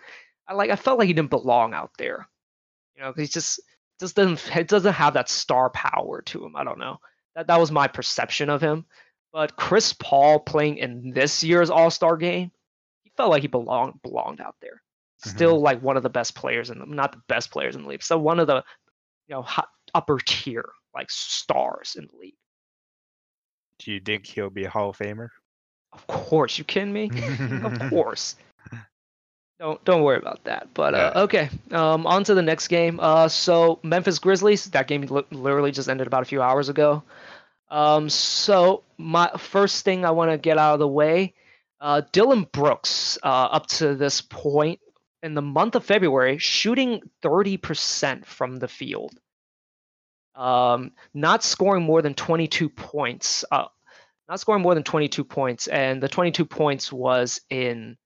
I 0.47 0.53
like 0.53 0.71
I 0.71 0.75
felt 0.75 0.97
like 0.99 1.07
he 1.07 1.13
didn't 1.13 1.29
belong 1.29 1.73
out 1.73 1.91
there, 1.97 2.27
you 2.95 3.01
know, 3.03 3.11
'cause 3.13 3.21
he 3.21 3.27
just 3.27 3.59
just 3.99 4.15
doesn't 4.15 4.55
it 4.55 4.67
doesn't 4.67 4.93
have 4.93 5.13
that 5.13 5.29
star 5.29 5.69
power 5.69 6.21
to 6.23 6.43
him. 6.45 6.55
I 6.55 6.63
don't 6.63 6.79
know. 6.79 6.97
That 7.35 7.47
that 7.47 7.59
was 7.59 7.71
my 7.71 7.87
perception 7.87 8.49
of 8.49 8.61
him. 8.61 8.85
But 9.31 9.55
Chris 9.55 9.93
Paul 9.93 10.39
playing 10.39 10.77
in 10.77 11.11
this 11.11 11.43
year's 11.43 11.69
All 11.69 11.91
Star 11.91 12.17
game 12.17 12.51
felt 13.21 13.31
like 13.31 13.43
he 13.43 13.47
belonged 13.47 14.01
belonged 14.01 14.41
out 14.41 14.55
there. 14.61 14.81
Mhm. 15.23 15.29
Still 15.29 15.61
like 15.61 15.81
one 15.81 15.95
of 15.97 16.03
the 16.03 16.09
best 16.09 16.33
players 16.35 16.71
in 16.71 16.79
the 16.79 16.85
not 16.87 17.11
the 17.11 17.21
best 17.27 17.51
players 17.51 17.75
in 17.75 17.83
the 17.83 17.89
league. 17.89 18.03
So 18.03 18.17
one 18.17 18.39
of 18.39 18.47
the 18.47 18.63
you 19.27 19.35
know 19.35 19.43
hot, 19.43 19.69
upper 19.93 20.17
tier 20.17 20.65
like 20.95 21.11
stars 21.11 21.95
in 21.97 22.07
the 22.07 22.17
league. 22.17 22.35
Do 23.79 23.91
you 23.91 23.99
think 23.99 24.25
he'll 24.25 24.49
be 24.49 24.65
a 24.65 24.69
Hall 24.69 24.89
of 24.89 24.97
Famer? 24.97 25.29
Of 25.93 26.07
course, 26.07 26.57
you 26.57 26.63
kidding 26.63 26.93
me? 26.93 27.11
of 27.63 27.77
course. 27.89 28.35
Don't 29.59 29.83
don't 29.85 30.01
worry 30.01 30.17
about 30.17 30.43
that. 30.45 30.67
But 30.73 30.95
uh, 30.95 31.11
Yeah. 31.15 31.21
okay, 31.21 31.49
um, 31.71 32.07
on 32.07 32.23
to 32.23 32.33
the 32.33 32.41
next 32.41 32.67
game. 32.67 32.99
Uh, 32.99 33.27
so 33.27 33.79
Memphis 33.83 34.17
Grizzlies. 34.17 34.65
That 34.71 34.87
game 34.87 35.01
li- 35.03 35.23
literally 35.31 35.71
just 35.71 35.89
ended 35.89 36.07
about 36.07 36.23
a 36.23 36.25
few 36.25 36.41
hours 36.41 36.69
ago. 36.69 37.03
Um, 37.69 38.09
so 38.09 38.83
my 38.97 39.29
first 39.37 39.85
thing 39.85 40.03
I 40.05 40.11
want 40.11 40.31
to 40.31 40.37
get 40.37 40.57
out 40.57 40.73
of 40.73 40.79
the 40.79 40.87
way, 40.87 41.33
uh, 41.81 42.01
Dillon 42.11 42.47
Brooks, 42.51 43.17
uh, 43.23 43.25
up 43.25 43.65
to 43.67 43.95
this 43.95 44.21
point 44.21 44.79
in 45.23 45.33
the 45.33 45.41
month 45.41 45.75
of 45.75 45.83
February, 45.83 46.37
shooting 46.37 47.01
30% 47.23 48.25
from 48.25 48.57
the 48.57 48.67
field. 48.67 49.13
Um, 50.35 50.91
not 51.13 51.43
scoring 51.43 51.83
more 51.83 52.01
than 52.01 52.13
22 52.13 52.69
points. 52.69 53.43
Uh, 53.51 53.65
not 54.29 54.39
scoring 54.39 54.61
more 54.61 54.75
than 54.75 54.83
22 54.83 55.23
points, 55.23 55.67
and 55.67 56.01
the 56.01 56.07
22 56.07 56.45
points 56.45 56.93
was 56.93 57.41
in 57.49 57.97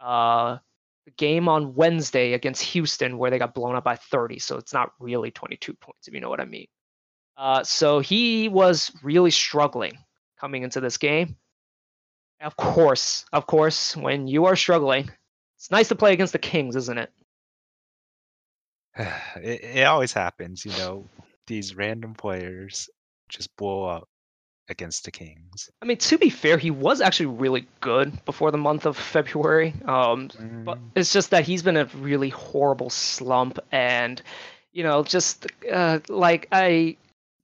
uh, 0.00 0.58
the 1.06 1.12
game 1.12 1.48
on 1.48 1.74
Wednesday 1.74 2.34
against 2.34 2.62
Houston 2.62 3.16
where 3.16 3.30
they 3.30 3.38
got 3.38 3.54
blown 3.54 3.76
up 3.76 3.84
by 3.84 3.96
30. 3.96 4.40
So 4.40 4.58
it's 4.58 4.74
not 4.74 4.92
really 4.98 5.30
22 5.30 5.72
points, 5.74 6.08
if 6.08 6.14
you 6.14 6.20
know 6.20 6.28
what 6.28 6.40
I 6.40 6.44
mean. 6.44 6.66
Uh, 7.36 7.62
so 7.62 8.00
he 8.00 8.48
was 8.48 8.90
really 9.02 9.30
struggling 9.30 9.96
coming 10.38 10.64
into 10.64 10.80
this 10.80 10.98
game. 10.98 11.36
Of 12.40 12.56
course, 12.56 13.26
of 13.32 13.46
course, 13.46 13.96
when 13.96 14.26
you 14.26 14.46
are 14.46 14.56
struggling, 14.56 15.10
it's 15.56 15.70
nice 15.70 15.88
to 15.88 15.94
play 15.94 16.12
against 16.12 16.32
the 16.32 16.38
Kings, 16.38 16.74
isn't 16.76 16.98
it? 16.98 17.10
it, 19.36 19.64
it 19.64 19.84
always 19.84 20.12
happens, 20.12 20.64
you 20.64 20.72
know. 20.72 21.04
These 21.46 21.74
random 21.74 22.14
players 22.14 22.88
just 23.28 23.54
blow 23.56 23.84
up 23.84 24.08
against 24.68 25.04
the 25.04 25.10
Kings. 25.10 25.70
I 25.82 25.84
mean, 25.84 25.98
to 25.98 26.16
be 26.16 26.30
fair, 26.30 26.56
he 26.56 26.70
was 26.70 27.00
actually 27.00 27.26
really 27.26 27.66
good 27.80 28.24
before 28.24 28.50
the 28.50 28.58
month 28.58 28.86
of 28.86 28.96
February. 28.96 29.74
Um, 29.84 30.30
but 30.64 30.78
Mm, 30.78 30.90
it's 30.94 31.12
just 31.12 31.30
that 31.30 31.44
he's 31.44 31.62
been 31.62 31.76
a 31.76 31.86
really 31.96 32.28
horrible 32.28 32.90
slump, 32.90 33.58
and 33.72 34.22
you 34.72 34.84
know, 34.84 35.02
just 35.02 35.46
uh, 35.70 35.98
like 36.08 36.46
I, 36.52 36.96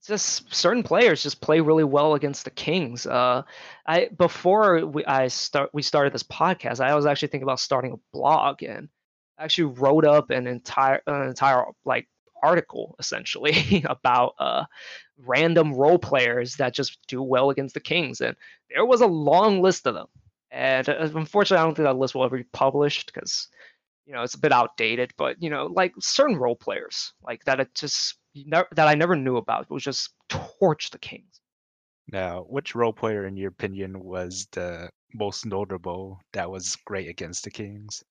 just 0.07 0.53
certain 0.53 0.83
players 0.83 1.21
just 1.21 1.41
play 1.41 1.59
really 1.59 1.83
well 1.83 2.13
against 2.15 2.45
the 2.45 2.51
Kings. 2.51 3.05
Uh, 3.05 3.43
I 3.85 4.09
before 4.17 4.85
we 4.85 5.05
I 5.05 5.27
start 5.27 5.69
we 5.73 5.81
started 5.81 6.13
this 6.13 6.23
podcast, 6.23 6.79
I 6.79 6.95
was 6.95 7.05
actually 7.05 7.27
thinking 7.29 7.43
about 7.43 7.59
starting 7.59 7.93
a 7.93 7.99
blog, 8.13 8.63
and 8.63 8.89
actually 9.39 9.65
wrote 9.65 10.05
up 10.05 10.29
an 10.29 10.47
entire 10.47 11.01
an 11.07 11.27
entire 11.27 11.65
like 11.85 12.07
article 12.43 12.95
essentially 12.99 13.83
about 13.89 14.33
uh 14.39 14.63
random 15.25 15.73
role 15.73 15.97
players 15.99 16.55
that 16.55 16.73
just 16.73 16.99
do 17.07 17.21
well 17.21 17.49
against 17.49 17.73
the 17.73 17.79
Kings, 17.79 18.21
and 18.21 18.35
there 18.69 18.85
was 18.85 19.01
a 19.01 19.07
long 19.07 19.61
list 19.61 19.85
of 19.87 19.93
them. 19.93 20.07
And 20.51 20.87
uh, 20.87 21.09
unfortunately, 21.15 21.61
I 21.61 21.65
don't 21.65 21.75
think 21.75 21.85
that 21.85 21.97
list 21.97 22.15
will 22.15 22.23
ever 22.23 22.37
be 22.37 22.45
published 22.53 23.11
because, 23.13 23.49
you 24.05 24.13
know, 24.13 24.23
it's 24.23 24.35
a 24.35 24.39
bit 24.39 24.53
outdated. 24.53 25.13
But 25.17 25.41
you 25.43 25.49
know, 25.49 25.65
like 25.67 25.93
certain 25.99 26.37
role 26.37 26.55
players, 26.55 27.13
like 27.23 27.43
that, 27.45 27.59
it 27.59 27.75
just 27.75 28.15
never, 28.45 28.67
that 28.75 28.87
I 28.87 28.95
never 28.95 29.15
knew 29.15 29.37
about, 29.37 29.69
was 29.69 29.83
just 29.83 30.11
torch 30.29 30.91
the 30.91 30.99
Kings. 30.99 31.41
Now, 32.11 32.45
which 32.49 32.75
role 32.75 32.93
player, 32.93 33.27
in 33.27 33.35
your 33.35 33.49
opinion, 33.49 33.99
was 33.99 34.47
the 34.51 34.89
most 35.13 35.45
notable 35.45 36.19
that 36.33 36.49
was 36.49 36.75
great 36.85 37.09
against 37.09 37.43
the 37.43 37.51
Kings? 37.51 38.03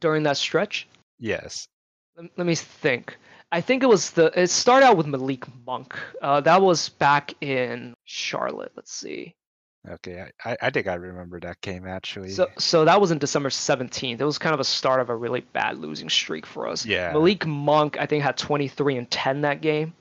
During 0.00 0.22
that 0.24 0.36
stretch, 0.36 0.88
Yes. 1.18 1.66
let, 2.16 2.26
let 2.36 2.46
me 2.46 2.54
think. 2.54 3.16
I 3.52 3.60
think 3.60 3.82
it 3.82 3.88
was 3.88 4.10
the. 4.10 4.32
It 4.34 4.48
started 4.48 4.86
out 4.86 4.96
with 4.96 5.06
Malik 5.06 5.44
Monk. 5.66 5.94
Uh, 6.22 6.40
that 6.40 6.60
was 6.60 6.88
back 6.88 7.34
in 7.42 7.94
Charlotte. 8.04 8.72
Let's 8.74 8.92
see. 8.94 9.34
Okay, 9.88 10.24
I, 10.44 10.56
I, 10.62 10.70
think 10.70 10.86
I 10.86 10.94
remember 10.94 11.40
that 11.40 11.60
game 11.60 11.88
actually. 11.88 12.30
So, 12.30 12.46
so 12.56 12.84
that 12.84 13.00
was 13.00 13.10
in 13.10 13.18
December 13.18 13.48
17th. 13.48 14.20
It 14.20 14.24
was 14.24 14.38
kind 14.38 14.54
of 14.54 14.60
a 14.60 14.64
start 14.64 15.00
of 15.00 15.08
a 15.10 15.16
really 15.16 15.40
bad 15.40 15.76
losing 15.78 16.08
streak 16.08 16.46
for 16.46 16.68
us. 16.68 16.86
Yeah. 16.86 17.12
Malik 17.12 17.46
Monk, 17.46 17.96
I 17.98 18.06
think, 18.06 18.22
had 18.22 18.36
23 18.36 18.96
and 18.98 19.10
10 19.10 19.40
that 19.40 19.60
game. 19.60 19.94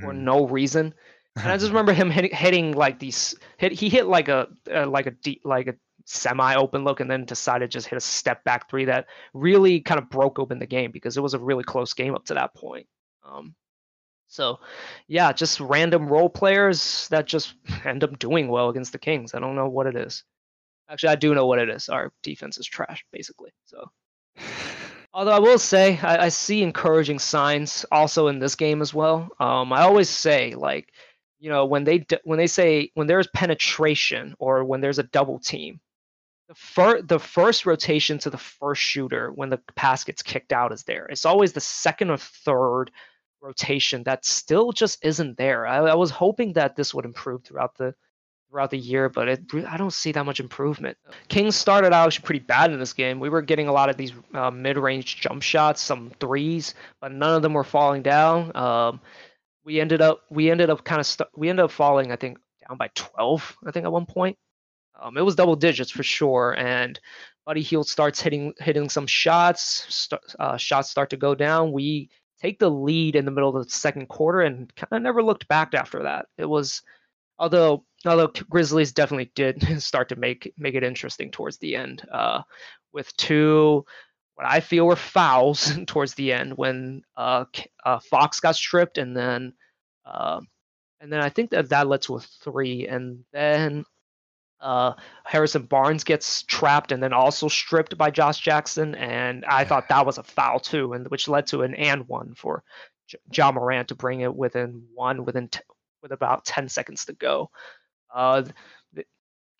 for 0.00 0.12
Mhm. 0.12 0.18
no 0.18 0.46
reason. 0.46 0.94
And 1.36 1.52
I 1.52 1.56
just 1.56 1.68
remember 1.72 1.92
him 1.92 2.10
hitting, 2.10 2.34
hitting 2.34 2.72
like 2.72 2.98
these. 2.98 3.34
Hit, 3.58 3.72
he 3.72 3.88
hit 3.88 4.06
like 4.06 4.28
a 4.28 4.48
uh, 4.72 4.86
like 4.86 5.06
a 5.06 5.10
deep, 5.10 5.42
like 5.44 5.66
a 5.66 5.74
semi 6.04 6.54
open 6.54 6.84
look, 6.84 7.00
and 7.00 7.10
then 7.10 7.24
decided 7.26 7.70
to 7.70 7.76
just 7.76 7.86
hit 7.86 7.96
a 7.96 8.00
step 8.00 8.42
back 8.44 8.70
three 8.70 8.86
that 8.86 9.06
really 9.34 9.80
kind 9.80 10.00
of 10.00 10.08
broke 10.08 10.38
open 10.38 10.58
the 10.58 10.66
game 10.66 10.90
because 10.90 11.16
it 11.16 11.20
was 11.20 11.34
a 11.34 11.38
really 11.38 11.64
close 11.64 11.92
game 11.92 12.14
up 12.14 12.24
to 12.26 12.34
that 12.34 12.54
point. 12.54 12.86
Um, 13.28 13.54
so, 14.34 14.58
yeah, 15.06 15.32
just 15.32 15.60
random 15.60 16.08
role 16.08 16.28
players 16.28 17.06
that 17.10 17.24
just 17.24 17.54
end 17.84 18.02
up 18.02 18.18
doing 18.18 18.48
well 18.48 18.68
against 18.68 18.90
the 18.90 18.98
Kings. 18.98 19.32
I 19.32 19.38
don't 19.38 19.54
know 19.54 19.68
what 19.68 19.86
it 19.86 19.94
is. 19.94 20.24
Actually, 20.90 21.10
I 21.10 21.14
do 21.14 21.34
know 21.34 21.46
what 21.46 21.60
it 21.60 21.70
is. 21.70 21.88
Our 21.88 22.12
defense 22.24 22.58
is 22.58 22.66
trash, 22.66 23.04
basically. 23.12 23.52
So. 23.64 23.88
Although 25.14 25.30
I 25.30 25.38
will 25.38 25.58
say 25.58 26.00
I, 26.02 26.24
I 26.24 26.28
see 26.30 26.64
encouraging 26.64 27.20
signs 27.20 27.86
also 27.92 28.26
in 28.26 28.40
this 28.40 28.56
game 28.56 28.82
as 28.82 28.92
well. 28.92 29.28
Um, 29.38 29.72
I 29.72 29.82
always 29.82 30.10
say 30.10 30.56
like, 30.56 30.92
you 31.38 31.48
know, 31.48 31.66
when 31.66 31.84
they 31.84 32.04
when 32.24 32.36
they 32.36 32.48
say 32.48 32.90
when 32.94 33.06
there's 33.06 33.28
penetration 33.28 34.34
or 34.40 34.64
when 34.64 34.80
there's 34.80 34.98
a 34.98 35.04
double 35.04 35.38
team, 35.38 35.78
the 36.48 36.56
first 36.56 37.06
the 37.06 37.20
first 37.20 37.66
rotation 37.66 38.18
to 38.18 38.30
the 38.30 38.38
first 38.38 38.82
shooter 38.82 39.30
when 39.30 39.50
the 39.50 39.60
pass 39.76 40.02
gets 40.02 40.22
kicked 40.22 40.52
out 40.52 40.72
is 40.72 40.82
there. 40.82 41.06
It's 41.06 41.24
always 41.24 41.52
the 41.52 41.60
second 41.60 42.10
or 42.10 42.16
third 42.16 42.90
rotation 43.44 44.02
that 44.04 44.24
still 44.24 44.72
just 44.72 45.04
isn't 45.04 45.36
there. 45.36 45.66
I, 45.66 45.76
I 45.76 45.94
was 45.94 46.10
hoping 46.10 46.54
that 46.54 46.74
this 46.74 46.94
would 46.94 47.04
improve 47.04 47.44
throughout 47.44 47.76
the 47.76 47.94
throughout 48.50 48.70
the 48.70 48.78
year, 48.78 49.08
but 49.08 49.28
it, 49.28 49.40
I 49.66 49.76
don't 49.76 49.92
see 49.92 50.12
that 50.12 50.24
much 50.24 50.38
improvement. 50.38 50.96
Kings 51.28 51.56
started 51.56 51.92
out 51.92 52.06
actually 52.06 52.24
pretty 52.24 52.44
bad 52.44 52.72
in 52.72 52.78
this 52.78 52.92
game. 52.92 53.18
We 53.18 53.28
were 53.28 53.42
getting 53.42 53.66
a 53.66 53.72
lot 53.72 53.90
of 53.90 53.96
these 53.96 54.12
uh, 54.32 54.50
mid-range 54.50 55.20
jump 55.20 55.42
shots, 55.42 55.82
some 55.82 56.12
threes, 56.20 56.74
but 57.00 57.10
none 57.10 57.34
of 57.34 57.42
them 57.42 57.52
were 57.52 57.64
falling 57.64 58.02
down. 58.02 58.54
Um, 58.56 59.00
we 59.64 59.80
ended 59.80 60.00
up 60.00 60.20
we 60.30 60.50
ended 60.50 60.70
up 60.70 60.84
kind 60.84 61.00
of 61.00 61.06
st- 61.06 61.28
we 61.36 61.48
ended 61.48 61.64
up 61.64 61.70
falling, 61.70 62.12
I 62.12 62.16
think, 62.16 62.38
down 62.66 62.78
by 62.78 62.88
12. 62.94 63.56
I 63.66 63.70
think 63.70 63.84
at 63.84 63.92
one 63.92 64.06
point. 64.06 64.38
Um, 65.02 65.16
it 65.16 65.22
was 65.22 65.34
double 65.34 65.56
digits 65.56 65.90
for 65.90 66.04
sure, 66.04 66.54
and 66.56 67.00
Buddy 67.44 67.62
Hield 67.62 67.88
starts 67.88 68.20
hitting 68.20 68.54
hitting 68.58 68.88
some 68.88 69.08
shots. 69.08 69.84
St- 69.92 70.20
uh, 70.38 70.56
shots 70.56 70.88
start 70.90 71.10
to 71.10 71.16
go 71.16 71.34
down. 71.34 71.72
We 71.72 72.08
take 72.44 72.58
the 72.58 72.70
lead 72.70 73.16
in 73.16 73.24
the 73.24 73.30
middle 73.30 73.56
of 73.56 73.64
the 73.64 73.70
second 73.70 74.08
quarter 74.08 74.42
and 74.42 74.74
kind 74.76 74.92
of 74.92 75.02
never 75.02 75.22
looked 75.22 75.48
back 75.48 75.72
after 75.72 76.02
that. 76.02 76.26
It 76.36 76.44
was 76.44 76.82
although 77.38 77.84
although 78.04 78.28
Grizzlies 78.50 78.92
definitely 78.92 79.32
did 79.34 79.62
start 79.82 80.10
to 80.10 80.16
make 80.16 80.52
make 80.58 80.74
it 80.74 80.84
interesting 80.84 81.30
towards 81.30 81.56
the 81.58 81.74
end, 81.76 82.02
uh, 82.12 82.42
with 82.92 83.16
two 83.16 83.84
what 84.34 84.46
I 84.46 84.60
feel 84.60 84.86
were 84.86 84.96
fouls 84.96 85.72
towards 85.86 86.14
the 86.14 86.32
end 86.32 86.56
when 86.56 87.02
uh, 87.16 87.44
uh, 87.84 88.00
Fox 88.00 88.40
got 88.40 88.56
stripped, 88.56 88.98
and 88.98 89.16
then 89.16 89.54
uh, 90.04 90.40
and 91.00 91.10
then 91.10 91.20
I 91.20 91.30
think 91.30 91.50
that 91.50 91.70
that 91.70 91.88
led 91.88 92.02
to 92.02 92.16
a 92.16 92.20
three, 92.20 92.86
and 92.86 93.24
then 93.32 93.84
uh, 94.64 94.94
Harrison 95.24 95.62
Barnes 95.62 96.04
gets 96.04 96.42
trapped 96.44 96.90
and 96.90 97.02
then 97.02 97.12
also 97.12 97.48
stripped 97.48 97.96
by 97.98 98.10
Josh 98.10 98.40
Jackson, 98.40 98.94
and 98.94 99.44
I 99.44 99.64
thought 99.64 99.90
that 99.90 100.06
was 100.06 100.18
a 100.18 100.22
foul 100.22 100.58
too, 100.58 100.94
and 100.94 101.06
which 101.08 101.28
led 101.28 101.46
to 101.48 101.62
an 101.62 101.74
and 101.74 102.08
one 102.08 102.34
for 102.34 102.64
J- 103.06 103.18
Ja 103.30 103.52
Morant 103.52 103.88
to 103.88 103.94
bring 103.94 104.20
it 104.20 104.34
within 104.34 104.82
one 104.94 105.24
within 105.26 105.48
t- 105.48 105.60
with 106.02 106.12
about 106.12 106.46
ten 106.46 106.68
seconds 106.68 107.04
to 107.04 107.12
go. 107.12 107.50
Uh, 108.12 108.44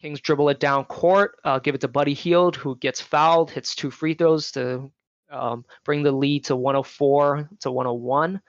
Kings 0.01 0.21
dribble 0.21 0.49
it 0.51 0.61
down 0.61 0.85
court, 0.85 1.39
uh, 1.45 1.59
give 1.59 1.75
it 1.75 1.81
to 1.83 1.89
Buddy 1.89 2.15
Hield, 2.15 2.57
who 2.57 2.77
gets 2.77 3.01
fouled, 3.01 3.51
hits 3.51 3.75
two 3.75 3.91
free 3.91 4.15
throws 4.15 4.51
to 4.53 4.91
um, 5.31 5.65
bring 5.85 6.03
the 6.03 6.13
lead 6.13 6.45
to 6.45 6.57
104 6.57 7.49
to 7.61 7.71
101. 7.71 8.41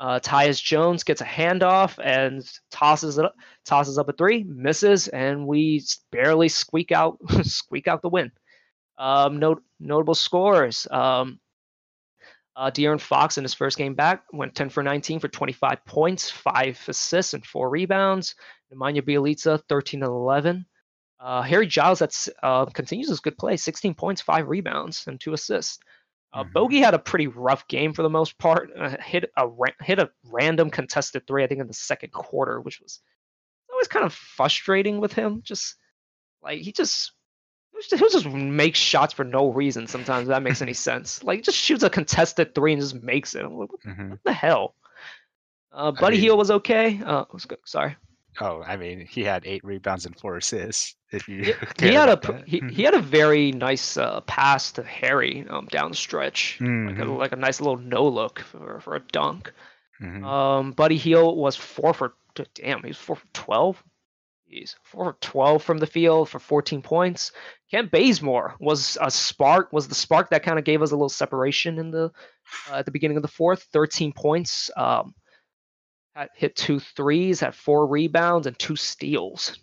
Uh, 0.00 0.18
Tyus 0.18 0.62
Jones 0.62 1.04
gets 1.04 1.20
a 1.20 1.26
handoff 1.26 1.98
and 2.02 2.42
tosses 2.70 3.18
it 3.18 3.26
up, 3.26 3.34
tosses 3.66 3.98
up 3.98 4.08
a 4.08 4.14
three, 4.14 4.44
misses, 4.44 5.08
and 5.08 5.46
we 5.46 5.84
barely 6.10 6.48
squeak 6.48 6.90
out 6.90 7.18
squeak 7.42 7.86
out 7.86 8.00
the 8.00 8.08
win. 8.08 8.32
Um, 8.96 9.38
note, 9.38 9.62
notable 9.78 10.14
scores. 10.14 10.86
Um, 10.90 11.38
uh, 12.56 12.70
De'Aaron 12.70 13.00
Fox 13.00 13.36
in 13.36 13.44
his 13.44 13.52
first 13.52 13.76
game 13.76 13.94
back 13.94 14.24
went 14.32 14.54
10 14.54 14.70
for 14.70 14.82
19 14.82 15.20
for 15.20 15.28
25 15.28 15.84
points, 15.84 16.30
five 16.30 16.82
assists, 16.88 17.34
and 17.34 17.44
four 17.44 17.68
rebounds. 17.68 18.34
Nemanja 18.74 19.02
Bjelica 19.02 19.62
13 19.68 20.02
and 20.02 20.10
11. 20.10 20.66
Uh, 21.20 21.42
Harry 21.42 21.66
Giles 21.66 21.98
that's 21.98 22.30
uh, 22.42 22.64
continues 22.64 23.10
his 23.10 23.20
good 23.20 23.36
play, 23.36 23.58
16 23.58 23.94
points, 23.94 24.22
five 24.22 24.48
rebounds, 24.48 25.04
and 25.06 25.20
two 25.20 25.34
assists. 25.34 25.78
Uh, 26.32 26.44
mm-hmm. 26.44 26.52
Bogey 26.52 26.80
had 26.80 26.94
a 26.94 26.98
pretty 26.98 27.26
rough 27.26 27.66
game 27.68 27.92
for 27.92 28.02
the 28.02 28.10
most 28.10 28.38
part. 28.38 28.70
Uh, 28.76 28.96
hit 29.02 29.30
a 29.36 29.48
hit 29.80 29.98
a 29.98 30.10
random 30.24 30.70
contested 30.70 31.26
three, 31.26 31.42
I 31.42 31.46
think, 31.46 31.60
in 31.60 31.66
the 31.66 31.74
second 31.74 32.12
quarter, 32.12 32.60
which 32.60 32.80
was 32.80 33.00
always 33.72 33.88
kind 33.88 34.04
of 34.04 34.12
frustrating 34.12 35.00
with 35.00 35.12
him. 35.12 35.42
Just 35.42 35.76
like 36.42 36.60
he 36.60 36.72
just 36.72 37.12
he'll 37.90 38.08
just 38.08 38.26
make 38.26 38.74
shots 38.74 39.12
for 39.12 39.24
no 39.24 39.50
reason. 39.50 39.86
Sometimes 39.86 40.28
that 40.28 40.42
makes 40.42 40.62
any 40.62 40.72
sense. 40.88 41.22
Like 41.24 41.42
just 41.42 41.58
shoots 41.58 41.82
a 41.82 41.90
contested 41.90 42.54
three 42.54 42.72
and 42.72 42.82
just 42.82 42.94
makes 42.94 43.34
it. 43.34 43.42
Like, 43.42 43.72
what, 43.72 43.82
mm-hmm. 43.84 44.10
what, 44.10 44.20
the 44.24 44.32
hell? 44.32 44.74
Uh, 45.72 45.92
Buddy 45.92 46.06
I 46.06 46.10
mean, 46.10 46.20
Hield 46.20 46.38
was 46.38 46.50
okay. 46.50 47.00
Uh, 47.04 47.24
sorry. 47.64 47.96
Oh, 48.40 48.62
I 48.62 48.76
mean, 48.76 49.06
he 49.06 49.24
had 49.24 49.42
eight 49.44 49.64
rebounds 49.64 50.06
and 50.06 50.18
four 50.18 50.36
assists. 50.36 50.94
If 51.10 51.28
you 51.28 51.42
he, 51.42 51.54
he 51.88 51.94
had 51.94 52.08
a 52.08 52.42
he, 52.46 52.62
he 52.70 52.82
had 52.82 52.94
a 52.94 53.00
very 53.00 53.52
nice 53.52 53.96
uh, 53.96 54.20
pass 54.22 54.72
to 54.72 54.82
Harry 54.82 55.46
um, 55.48 55.66
down 55.66 55.90
the 55.90 55.96
stretch, 55.96 56.58
mm-hmm. 56.60 56.88
like, 56.88 56.98
a, 56.98 57.00
mm-hmm. 57.02 57.16
like 57.16 57.32
a 57.32 57.36
nice 57.36 57.60
little 57.60 57.76
no 57.76 58.06
look 58.06 58.40
for, 58.40 58.80
for 58.80 58.96
a 58.96 59.00
dunk. 59.00 59.52
Mm-hmm. 60.00 60.24
Um, 60.24 60.72
Buddy 60.72 60.96
Hield 60.96 61.36
was 61.36 61.56
four 61.56 61.92
for 61.92 62.14
damn, 62.54 62.82
he 62.82 62.88
was 62.88 62.98
four 62.98 63.16
for 63.16 63.26
twelve. 63.32 63.82
He's 64.46 64.74
four 64.84 65.12
for 65.12 65.18
twelve 65.20 65.62
from 65.62 65.78
the 65.78 65.86
field 65.86 66.28
for 66.28 66.38
fourteen 66.38 66.82
points. 66.82 67.32
Kent 67.70 67.90
Bazemore 67.90 68.54
was 68.58 68.96
a 69.00 69.10
spark, 69.10 69.72
was 69.72 69.88
the 69.88 69.94
spark 69.94 70.30
that 70.30 70.42
kind 70.42 70.58
of 70.58 70.64
gave 70.64 70.82
us 70.82 70.92
a 70.92 70.96
little 70.96 71.08
separation 71.08 71.78
in 71.78 71.90
the 71.90 72.10
uh, 72.70 72.76
at 72.76 72.84
the 72.84 72.90
beginning 72.90 73.16
of 73.16 73.22
the 73.22 73.28
fourth. 73.28 73.64
Thirteen 73.72 74.12
points. 74.12 74.70
Um, 74.76 75.14
hit 76.34 76.56
two 76.56 76.80
threes, 76.80 77.40
had 77.40 77.54
four 77.54 77.86
rebounds, 77.86 78.46
and 78.46 78.58
two 78.58 78.76
steals. 78.76 79.58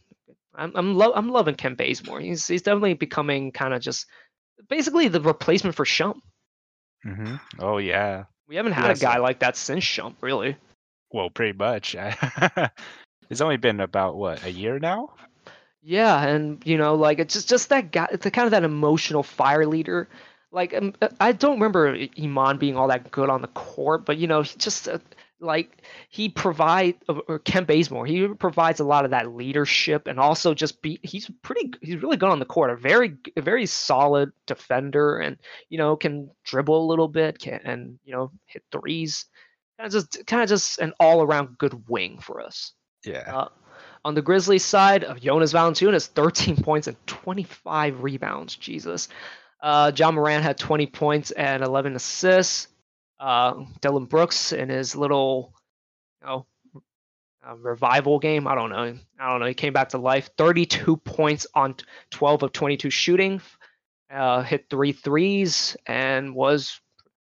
I'm 0.56 0.72
I'm, 0.76 0.96
lo- 0.96 1.14
I'm 1.16 1.30
loving 1.30 1.56
Kent 1.56 1.78
Bazemore. 1.78 2.20
He's 2.20 2.48
he's 2.48 2.64
definitely 2.64 2.96
becoming 2.96 3.52
kind 3.52 3.74
of 3.74 3.82
just 3.82 4.08
basically 4.70 5.08
the 5.08 5.22
replacement 5.22 5.76
for 5.76 5.86
Shump. 5.86 6.20
Mm-hmm. 7.06 7.36
Oh 7.60 7.78
yeah. 7.78 8.26
We 8.48 8.56
haven't 8.56 8.74
had 8.74 8.88
yes. 8.88 9.00
a 9.00 9.02
guy 9.02 9.18
like 9.18 9.40
that 9.40 9.58
since 9.58 9.84
Shump, 9.84 10.16
really. 10.22 10.56
Well, 11.12 11.30
pretty 11.30 11.58
much. 11.58 11.96
it's 13.30 13.42
only 13.42 13.58
been 13.58 13.80
about 13.80 14.16
what 14.16 14.44
a 14.44 14.52
year 14.52 14.80
now. 14.80 15.14
Yeah, 15.82 16.22
and 16.22 16.62
you 16.66 16.78
know, 16.78 16.96
like 16.96 17.20
it's 17.20 17.34
just 17.34 17.50
just 17.50 17.70
that 17.70 17.92
guy. 17.92 18.08
It's 18.12 18.26
a 18.26 18.32
kind 18.32 18.46
of 18.46 18.52
that 18.52 18.64
emotional 18.64 19.24
fire 19.24 19.66
leader. 19.66 20.10
Like 20.52 20.74
um, 20.74 20.94
I 21.20 21.32
don't 21.34 21.60
remember 21.60 21.98
Iman 22.22 22.58
being 22.58 22.76
all 22.76 22.88
that 22.88 23.12
good 23.12 23.30
on 23.30 23.42
the 23.42 23.48
court, 23.50 24.06
but 24.06 24.18
you 24.18 24.28
know, 24.28 24.44
just 24.44 24.90
uh, 24.90 25.00
like 25.40 25.84
he 26.10 26.30
provide 26.30 26.96
or 27.28 27.40
Kent 27.40 27.68
Bazemore, 27.68 28.06
he 28.06 28.28
provides 28.28 28.80
a 28.80 28.84
lot 28.86 29.06
of 29.06 29.12
that 29.12 29.34
leadership 29.34 30.08
and 30.08 30.20
also 30.20 30.54
just 30.54 30.82
be 30.82 31.00
he's 31.04 31.30
pretty 31.42 31.74
he's 31.82 32.02
really 32.02 32.18
good 32.18 32.30
on 32.30 32.40
the 32.40 32.46
court, 32.46 32.72
a 32.72 32.76
very 32.76 33.18
a 33.36 33.42
very 33.42 33.66
solid 33.66 34.32
defender 34.46 35.20
and 35.20 35.38
you 35.70 35.78
know 35.78 35.96
can 35.96 36.30
dribble 36.44 36.86
a 36.86 36.90
little 36.90 37.08
bit 37.08 37.40
can 37.40 37.60
and 37.64 38.00
you 38.04 38.14
know 38.14 38.32
hit 38.46 38.64
threes. 38.72 39.26
Kind 39.78 39.88
of 39.88 39.94
just 39.94 40.26
kind 40.26 40.42
of 40.42 40.50
just 40.50 40.80
an 40.80 40.94
all 41.00 41.22
around 41.22 41.58
good 41.58 41.88
wing 41.88 42.20
for 42.20 42.42
us. 42.42 42.74
Yeah. 43.06 43.32
Uh, 43.32 43.50
on 44.04 44.16
the 44.16 44.22
Grizzlies 44.22 44.66
side, 44.66 45.04
of 45.04 45.20
Jonas 45.22 45.54
Valanciunas 45.54 46.08
13 46.08 46.58
points 46.58 46.88
and 46.88 46.98
25 47.08 48.02
rebounds. 48.02 48.56
Jesus. 48.56 49.10
Uh, 49.62 49.92
Ja 49.96 50.12
Morant 50.12 50.44
had 50.44 50.58
20 50.58 50.88
points 50.88 51.32
and 51.32 51.64
11 51.64 51.96
assists 51.96 52.68
uh, 53.20 53.64
Dillon 53.82 54.06
Brooks 54.06 54.52
in 54.52 54.70
his 54.70 54.96
little, 54.96 55.54
you 56.22 56.28
know, 56.28 56.46
uh, 57.48 57.56
revival 57.56 58.20
game. 58.20 58.48
I 58.48 58.56
don't 58.56 58.70
know. 58.70 58.98
I 59.20 59.30
don't 59.30 59.40
know. 59.40 59.46
He 59.46 59.54
came 59.54 59.74
back 59.74 59.90
to 59.90 59.98
life. 59.98 60.30
32 60.38 60.98
points 60.98 61.48
on 61.54 61.76
12 62.12 62.44
of 62.44 62.52
22 62.52 62.90
shooting. 62.90 63.42
Uh, 64.12 64.42
hit 64.42 64.68
three 64.70 64.94
threes 64.94 65.76
and 65.86 66.34
was 66.34 66.80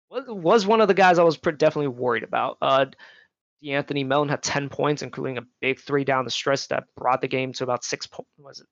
was 0.10 0.66
one 0.66 0.82
of 0.82 0.88
the 0.88 0.94
guys 0.94 1.18
I 1.20 1.24
was 1.24 1.38
definitely 1.38 1.88
worried 1.88 2.24
about. 2.24 2.58
Uh, 2.62 2.86
De'Anthony 3.64 4.06
Melton 4.06 4.30
had 4.30 4.44
10 4.44 4.70
points, 4.70 5.02
including 5.02 5.38
a 5.38 5.44
big 5.62 5.80
three 5.80 6.04
down 6.04 6.26
the 6.26 6.32
stretch 6.32 6.68
that 6.70 6.86
brought 6.96 7.22
the 7.22 7.28
game 7.28 7.54
to 7.54 7.64
about 7.64 7.84
six. 7.84 8.08
Po- 8.08 8.28
was 8.38 8.60
it 8.60 8.68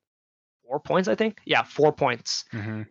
four 0.66 0.80
points? 0.80 1.08
I 1.08 1.16
think. 1.16 1.40
Yeah, 1.46 1.64
four 1.64 1.92
points. 1.92 2.46
Mm-hmm 2.54 2.84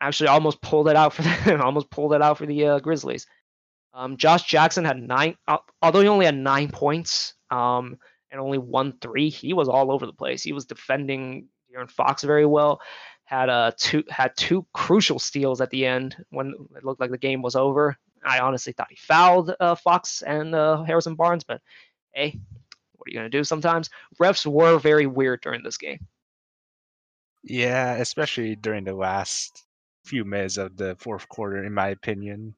actually 0.00 0.28
almost 0.28 0.60
pulled 0.60 0.88
it 0.88 0.96
out 0.96 1.12
for 1.12 1.22
the 1.44 1.62
almost 1.62 1.90
pulled 1.90 2.12
it 2.12 2.22
out 2.22 2.38
for 2.38 2.46
the 2.46 2.66
uh, 2.66 2.78
Grizzlies. 2.80 3.26
Um, 3.94 4.16
Josh 4.16 4.44
Jackson 4.44 4.84
had 4.84 5.00
nine, 5.00 5.36
uh, 5.46 5.58
although 5.82 6.00
he 6.00 6.08
only 6.08 6.24
had 6.26 6.36
nine 6.36 6.70
points 6.70 7.34
um, 7.50 7.98
and 8.30 8.40
only 8.40 8.58
one 8.58 8.94
three. 9.00 9.28
He 9.28 9.52
was 9.52 9.68
all 9.68 9.92
over 9.92 10.06
the 10.06 10.12
place. 10.12 10.42
He 10.42 10.52
was 10.52 10.64
defending 10.64 11.48
De'Aaron 11.70 11.90
Fox 11.90 12.22
very 12.22 12.46
well. 12.46 12.80
Had 13.24 13.48
a 13.48 13.52
uh, 13.52 13.70
two 13.76 14.02
had 14.08 14.36
two 14.36 14.66
crucial 14.72 15.18
steals 15.18 15.60
at 15.60 15.70
the 15.70 15.86
end 15.86 16.16
when 16.30 16.54
it 16.76 16.84
looked 16.84 17.00
like 17.00 17.10
the 17.10 17.18
game 17.18 17.42
was 17.42 17.56
over. 17.56 17.96
I 18.24 18.40
honestly 18.40 18.72
thought 18.72 18.90
he 18.90 18.96
fouled 18.96 19.54
uh, 19.58 19.74
Fox 19.74 20.22
and 20.22 20.54
uh, 20.54 20.82
Harrison 20.84 21.14
Barnes, 21.14 21.44
but 21.44 21.60
hey, 22.12 22.38
what 22.92 23.08
are 23.08 23.10
you 23.10 23.16
gonna 23.16 23.30
do? 23.30 23.44
Sometimes 23.44 23.90
refs 24.20 24.46
were 24.46 24.78
very 24.78 25.06
weird 25.06 25.40
during 25.42 25.62
this 25.62 25.76
game. 25.76 26.06
Yeah, 27.44 27.94
especially 27.94 28.56
during 28.56 28.84
the 28.84 28.94
last 28.94 29.64
few 30.04 30.24
minutes 30.24 30.56
of 30.56 30.76
the 30.76 30.96
fourth 30.98 31.28
quarter, 31.28 31.62
in 31.64 31.74
my 31.74 31.88
opinion. 31.88 32.54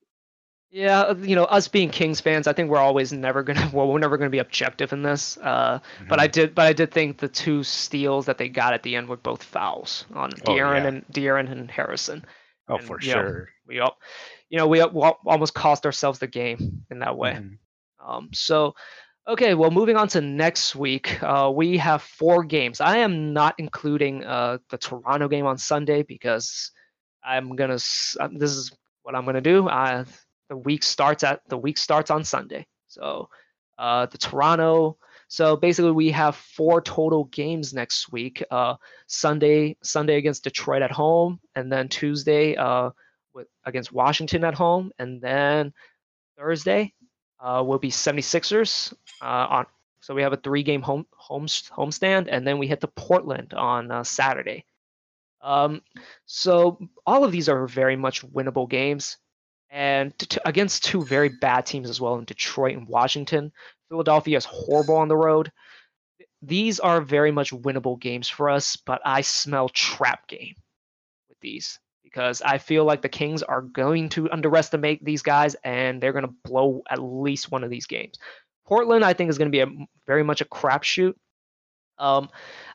Yeah, 0.70 1.02
uh, 1.02 1.14
you 1.14 1.36
know, 1.36 1.44
us 1.44 1.68
being 1.68 1.88
Kings 1.88 2.20
fans, 2.20 2.48
I 2.48 2.52
think 2.52 2.68
we're 2.68 2.78
always 2.78 3.12
never 3.12 3.44
gonna 3.44 3.70
well, 3.72 3.86
we're 3.86 4.00
never 4.00 4.16
gonna 4.16 4.30
be 4.30 4.40
objective 4.40 4.92
in 4.92 5.02
this. 5.02 5.38
Uh, 5.40 5.78
mm-hmm. 5.78 6.08
But 6.08 6.18
I 6.18 6.26
mm-hmm. 6.26 6.32
did, 6.32 6.54
but 6.54 6.66
I 6.66 6.72
did 6.72 6.90
think 6.90 7.18
the 7.18 7.28
two 7.28 7.62
steals 7.62 8.26
that 8.26 8.38
they 8.38 8.48
got 8.48 8.74
at 8.74 8.82
the 8.82 8.96
end 8.96 9.08
were 9.08 9.16
both 9.16 9.42
fouls 9.42 10.04
on 10.14 10.30
De'Aaron 10.32 10.80
oh, 10.80 10.82
yeah. 10.82 10.86
and 10.88 11.06
De'Aaron 11.12 11.52
and 11.52 11.70
Harrison. 11.70 12.24
Oh, 12.68 12.76
and, 12.76 12.84
for 12.84 13.00
sure. 13.00 13.32
Know, 13.32 13.44
we 13.66 13.80
all, 13.80 13.96
you 14.48 14.58
know, 14.58 14.66
we, 14.66 14.82
we 14.84 15.02
almost 15.26 15.54
cost 15.54 15.86
ourselves 15.86 16.18
the 16.18 16.26
game 16.26 16.84
in 16.90 16.98
that 17.00 17.16
way. 17.16 17.34
Mm-hmm. 17.34 18.10
Um, 18.10 18.30
so 18.32 18.74
Okay, 19.26 19.54
well, 19.54 19.70
moving 19.70 19.96
on 19.96 20.06
to 20.08 20.20
next 20.20 20.76
week, 20.76 21.22
uh, 21.22 21.50
we 21.54 21.78
have 21.78 22.02
four 22.02 22.44
games. 22.44 22.82
I 22.82 22.98
am 22.98 23.32
not 23.32 23.54
including 23.56 24.22
uh, 24.22 24.58
the 24.68 24.76
Toronto 24.76 25.28
game 25.28 25.46
on 25.46 25.56
Sunday 25.56 26.02
because 26.02 26.70
I'm 27.24 27.56
gonna. 27.56 27.78
Uh, 28.20 28.28
this 28.34 28.50
is 28.50 28.70
what 29.02 29.14
I'm 29.14 29.24
gonna 29.24 29.40
do. 29.40 29.66
Uh, 29.66 30.04
the 30.50 30.58
week 30.58 30.82
starts 30.82 31.24
at 31.24 31.40
the 31.48 31.56
week 31.56 31.78
starts 31.78 32.10
on 32.10 32.22
Sunday. 32.22 32.66
So 32.86 33.30
uh, 33.78 34.04
the 34.06 34.18
Toronto. 34.18 34.98
So 35.28 35.56
basically, 35.56 35.92
we 35.92 36.10
have 36.10 36.36
four 36.36 36.82
total 36.82 37.24
games 37.24 37.72
next 37.72 38.12
week. 38.12 38.44
Uh, 38.50 38.74
Sunday, 39.06 39.78
Sunday 39.82 40.16
against 40.16 40.44
Detroit 40.44 40.82
at 40.82 40.92
home, 40.92 41.40
and 41.56 41.72
then 41.72 41.88
Tuesday 41.88 42.56
with 43.32 43.48
against 43.64 43.90
Washington 43.90 44.44
at 44.44 44.52
home, 44.52 44.92
and 44.98 45.22
then 45.22 45.72
Thursday 46.36 46.92
uh, 47.44 47.62
will 47.64 47.78
be 47.78 47.90
76ers 47.90 48.94
uh, 49.22 49.46
on. 49.50 49.66
So 50.00 50.14
we 50.14 50.22
have 50.22 50.32
a 50.32 50.38
three-game 50.38 50.82
home 50.82 51.06
home 51.12 51.46
homestand, 51.46 52.28
and 52.30 52.46
then 52.46 52.58
we 52.58 52.66
hit 52.66 52.80
the 52.80 52.88
Portland 52.88 53.54
on 53.54 53.90
uh, 53.90 54.02
Saturday. 54.02 54.64
Um, 55.42 55.82
so 56.26 56.78
all 57.06 57.24
of 57.24 57.32
these 57.32 57.48
are 57.48 57.66
very 57.66 57.96
much 57.96 58.26
winnable 58.26 58.68
games, 58.68 59.18
and 59.70 60.18
to, 60.18 60.48
against 60.48 60.84
two 60.84 61.04
very 61.04 61.28
bad 61.28 61.66
teams 61.66 61.90
as 61.90 62.00
well 62.00 62.16
in 62.16 62.24
Detroit 62.24 62.76
and 62.76 62.88
Washington. 62.88 63.52
Philadelphia 63.88 64.36
is 64.36 64.46
horrible 64.46 64.96
on 64.96 65.08
the 65.08 65.16
road. 65.16 65.52
These 66.42 66.80
are 66.80 67.00
very 67.00 67.30
much 67.30 67.52
winnable 67.52 67.98
games 67.98 68.28
for 68.28 68.50
us, 68.50 68.76
but 68.76 69.00
I 69.04 69.20
smell 69.20 69.68
trap 69.68 70.26
game 70.28 70.54
with 71.28 71.38
these 71.40 71.78
because 72.14 72.40
I 72.42 72.58
feel 72.58 72.84
like 72.84 73.02
the 73.02 73.08
Kings 73.08 73.42
are 73.42 73.60
going 73.60 74.08
to 74.10 74.30
underestimate 74.30 75.04
these 75.04 75.22
guys 75.22 75.56
and 75.64 76.00
they're 76.00 76.12
going 76.12 76.26
to 76.26 76.34
blow 76.44 76.82
at 76.88 77.02
least 77.02 77.50
one 77.50 77.64
of 77.64 77.70
these 77.70 77.86
games. 77.86 78.18
Portland, 78.66 79.04
I 79.04 79.14
think, 79.14 79.30
is 79.30 79.38
going 79.38 79.50
to 79.50 79.52
be 79.52 79.60
a 79.60 79.86
very 80.06 80.22
much 80.22 80.40
a 80.40 80.44
crapshoot. 80.44 81.14
Um, 81.98 82.28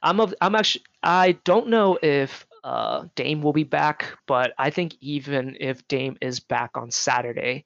I'm 0.03 0.19
of, 0.19 0.33
I'm 0.41 0.55
actually 0.55 0.83
I 1.03 1.37
don't 1.45 1.69
know 1.69 1.97
if 2.01 2.45
uh, 2.65 3.05
Dame 3.15 3.41
will 3.41 3.53
be 3.53 3.63
back, 3.63 4.17
but 4.27 4.53
I 4.57 4.71
think 4.71 4.95
even 4.99 5.55
if 5.59 5.87
Dame 5.87 6.17
is 6.21 6.41
back 6.41 6.71
on 6.75 6.91
Saturday, 6.91 7.65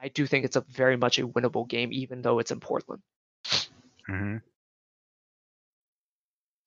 I 0.00 0.08
do 0.08 0.26
think 0.26 0.44
it's 0.44 0.56
a 0.56 0.64
very 0.68 0.96
much 0.96 1.18
a 1.18 1.26
winnable 1.26 1.66
game, 1.66 1.90
even 1.90 2.20
though 2.20 2.38
it's 2.38 2.50
in 2.50 2.60
Portland. 2.60 3.02
Mm-hmm. 4.10 4.36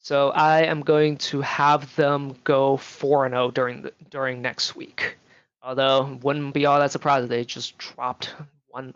So 0.01 0.31
I 0.31 0.63
am 0.63 0.81
going 0.81 1.17
to 1.17 1.41
have 1.41 1.95
them 1.95 2.35
go 2.43 2.77
four 2.77 3.25
and 3.25 3.33
zero 3.33 3.51
during 3.51 3.83
the 3.83 3.93
during 4.09 4.41
next 4.41 4.75
week. 4.75 5.17
Although 5.61 6.19
wouldn't 6.23 6.55
be 6.55 6.65
all 6.65 6.79
that 6.79 6.91
surprised 6.91 7.25
if 7.25 7.29
they 7.29 7.45
just 7.45 7.77
dropped 7.77 8.33
one 8.69 8.95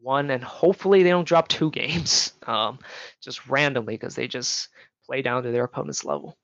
one 0.00 0.30
and 0.30 0.44
hopefully 0.44 1.02
they 1.02 1.10
don't 1.10 1.26
drop 1.26 1.48
two 1.48 1.70
games 1.72 2.32
um, 2.46 2.78
just 3.20 3.48
randomly 3.48 3.94
because 3.94 4.14
they 4.14 4.28
just 4.28 4.68
play 5.04 5.20
down 5.20 5.42
to 5.42 5.50
their 5.50 5.64
opponent's 5.64 6.04
level. 6.04 6.36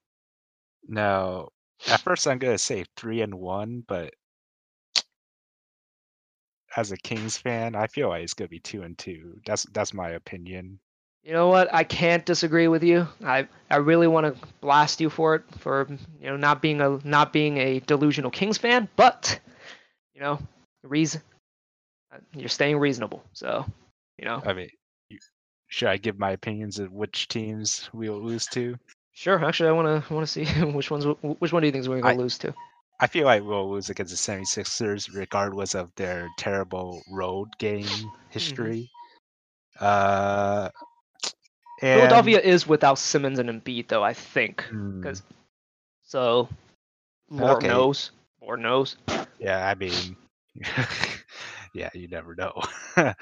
Now, 0.88 1.50
at 1.86 2.00
first 2.00 2.26
I'm 2.26 2.38
gonna 2.38 2.58
say 2.58 2.84
three 2.96 3.20
and 3.20 3.34
one, 3.34 3.84
but 3.86 4.12
as 6.76 6.90
a 6.90 6.96
Kings 6.96 7.36
fan, 7.36 7.76
I 7.76 7.86
feel 7.86 8.08
like 8.08 8.24
it's 8.24 8.34
gonna 8.34 8.48
be 8.48 8.58
two 8.58 8.82
and 8.82 8.98
two. 8.98 9.40
That's 9.46 9.62
that's 9.72 9.94
my 9.94 10.10
opinion. 10.10 10.80
You 11.24 11.32
know 11.32 11.48
what? 11.48 11.72
I 11.72 11.85
can't 11.85 12.24
disagree 12.24 12.66
with 12.68 12.82
you. 12.82 13.06
I 13.24 13.46
I 13.70 13.76
really 13.76 14.08
want 14.08 14.26
to 14.26 14.48
blast 14.61 15.00
you 15.00 15.08
for 15.08 15.37
it 15.37 15.44
for 15.58 15.87
you 16.20 16.26
know 16.26 16.37
not 16.37 16.61
being 16.61 16.80
a 16.80 16.98
not 17.04 17.32
being 17.32 17.58
a 17.58 17.80
delusional 17.80 18.30
Kings 18.30 18.58
fan, 18.58 18.88
but 18.96 19.38
you 20.14 20.20
know 20.20 20.40
reason 20.82 21.22
uh, 22.12 22.18
you're 22.35 22.48
staying 22.48 22.78
reasonable. 22.78 23.22
So 23.32 23.64
you 24.18 24.24
know. 24.24 24.42
I 24.44 24.52
mean, 24.52 24.68
you, 25.11 25.18
should 25.68 25.88
I 25.88 25.96
give 25.96 26.18
my 26.18 26.32
opinions 26.32 26.80
of 26.80 26.92
which 26.92 27.28
teams 27.28 27.88
we 27.92 28.11
will 28.11 28.20
lose 28.20 28.46
to? 28.46 28.76
Sure. 29.12 29.44
Actually, 29.44 29.68
I 29.68 29.72
want 29.72 30.04
to 30.04 30.14
want 30.14 30.26
to 30.26 30.32
see 30.32 30.44
which 30.72 30.90
ones 30.90 31.04
which 31.38 31.52
one 31.52 31.62
do 31.62 31.66
you 31.66 31.72
think 31.72 31.87
we're 31.87 32.00
going 32.00 32.16
to 32.16 32.22
lose 32.22 32.38
to? 32.38 32.52
I 32.98 33.06
feel 33.06 33.26
like 33.26 33.42
we'll 33.42 33.70
lose 33.70 33.90
against 33.90 34.12
the 34.12 34.32
76ers 34.32 35.12
regardless 35.12 35.74
of 35.74 35.90
their 35.96 36.28
terrible 36.38 37.02
road 37.11 37.48
game 37.58 37.85
mm-hmm. 37.85 38.08
history. 38.30 38.90
Mm-hmm. 39.80 39.85
Uh, 39.85 40.68
and... 41.82 42.00
Philadelphia 42.00 42.40
is 42.40 42.66
without 42.66 42.98
Simmons 42.98 43.38
and 43.38 43.50
Embiid, 43.50 43.88
though 43.88 44.04
I 44.04 44.14
think, 44.14 44.64
because 44.68 45.20
mm. 45.20 45.24
so 46.02 46.48
Lord 47.28 47.58
okay. 47.58 47.68
knows, 47.68 48.12
Lord 48.40 48.60
knows. 48.60 48.96
Yeah, 49.38 49.66
I 49.66 49.74
mean, 49.74 50.16
yeah, 51.74 51.90
you 51.94 52.08
never 52.08 52.34
know. 52.34 52.62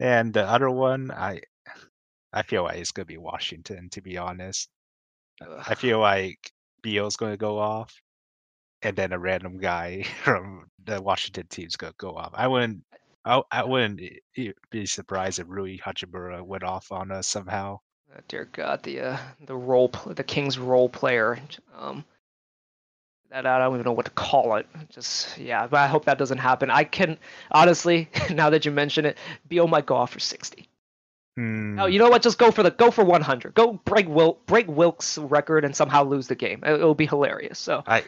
and 0.00 0.34
the 0.34 0.44
other 0.44 0.70
one, 0.70 1.10
I, 1.10 1.40
I 2.32 2.42
feel 2.42 2.64
like 2.64 2.78
it's 2.78 2.92
gonna 2.92 3.06
be 3.06 3.16
Washington. 3.16 3.88
To 3.90 4.02
be 4.02 4.18
honest, 4.18 4.68
Ugh. 5.40 5.64
I 5.66 5.74
feel 5.74 5.98
like 5.98 6.52
Beal's 6.82 7.16
gonna 7.16 7.36
go 7.36 7.58
off, 7.58 7.94
and 8.82 8.94
then 8.94 9.12
a 9.12 9.18
random 9.18 9.58
guy 9.58 10.02
from 10.24 10.66
the 10.84 11.00
Washington 11.00 11.46
team's 11.48 11.76
gonna 11.76 11.94
go 11.96 12.16
off. 12.16 12.32
I 12.34 12.48
wouldn't. 12.48 12.84
I, 13.24 13.40
I 13.50 13.64
wouldn't 13.64 14.02
be 14.70 14.84
surprised 14.84 15.38
if 15.38 15.46
Rui 15.48 15.78
Hachimura 15.78 16.42
went 16.42 16.62
off 16.62 16.92
on 16.92 17.10
us 17.10 17.26
somehow. 17.26 17.78
Oh, 18.14 18.20
dear 18.28 18.48
God, 18.52 18.82
the 18.82 19.00
uh, 19.00 19.18
the 19.44 19.56
role 19.56 19.90
the 20.06 20.24
King's 20.24 20.58
role 20.58 20.88
player. 20.88 21.38
Um, 21.76 22.04
that 23.30 23.46
I 23.46 23.58
don't 23.58 23.74
even 23.74 23.84
know 23.84 23.92
what 23.92 24.06
to 24.06 24.12
call 24.12 24.56
it. 24.56 24.66
Just 24.90 25.36
yeah, 25.38 25.66
but 25.66 25.78
I 25.78 25.88
hope 25.88 26.04
that 26.04 26.18
doesn't 26.18 26.38
happen. 26.38 26.70
I 26.70 26.84
can 26.84 27.18
honestly, 27.50 28.08
now 28.30 28.50
that 28.50 28.64
you 28.64 28.70
mention 28.70 29.04
it, 29.04 29.18
Beal 29.48 29.66
might 29.66 29.86
go 29.86 29.96
off 29.96 30.12
for 30.12 30.20
sixty. 30.20 30.68
Hmm. 31.36 31.80
Oh, 31.80 31.86
you 31.86 31.98
know 31.98 32.08
what? 32.08 32.22
Just 32.22 32.38
go 32.38 32.52
for 32.52 32.62
the 32.62 32.70
go 32.70 32.92
for 32.92 33.04
100. 33.04 33.54
Go 33.54 33.72
break 33.84 34.08
Will 34.08 34.38
break 34.46 34.68
Wilkes' 34.68 35.18
record 35.18 35.64
and 35.64 35.74
somehow 35.74 36.04
lose 36.04 36.28
the 36.28 36.36
game. 36.36 36.62
It, 36.64 36.78
will 36.78 36.94
be 36.94 37.06
hilarious. 37.06 37.58
So 37.58 37.82
I 37.86 38.04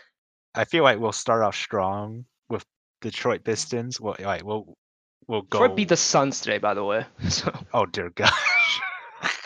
I 0.54 0.64
feel 0.64 0.84
like 0.84 1.00
we'll 1.00 1.10
start 1.10 1.42
off 1.42 1.56
strong 1.56 2.24
with 2.48 2.64
Detroit 3.00 3.42
Pistons. 3.42 4.00
Well, 4.00 4.14
like 4.20 4.44
we'll 4.44 4.72
we'll 5.26 5.42
go. 5.42 5.58
Detroit 5.58 5.76
beat 5.76 5.88
the 5.88 5.96
Suns 5.96 6.40
today, 6.40 6.58
by 6.58 6.74
the 6.74 6.84
way. 6.84 7.04
So. 7.28 7.52
Oh 7.74 7.86
dear 7.86 8.10
God. 8.10 8.30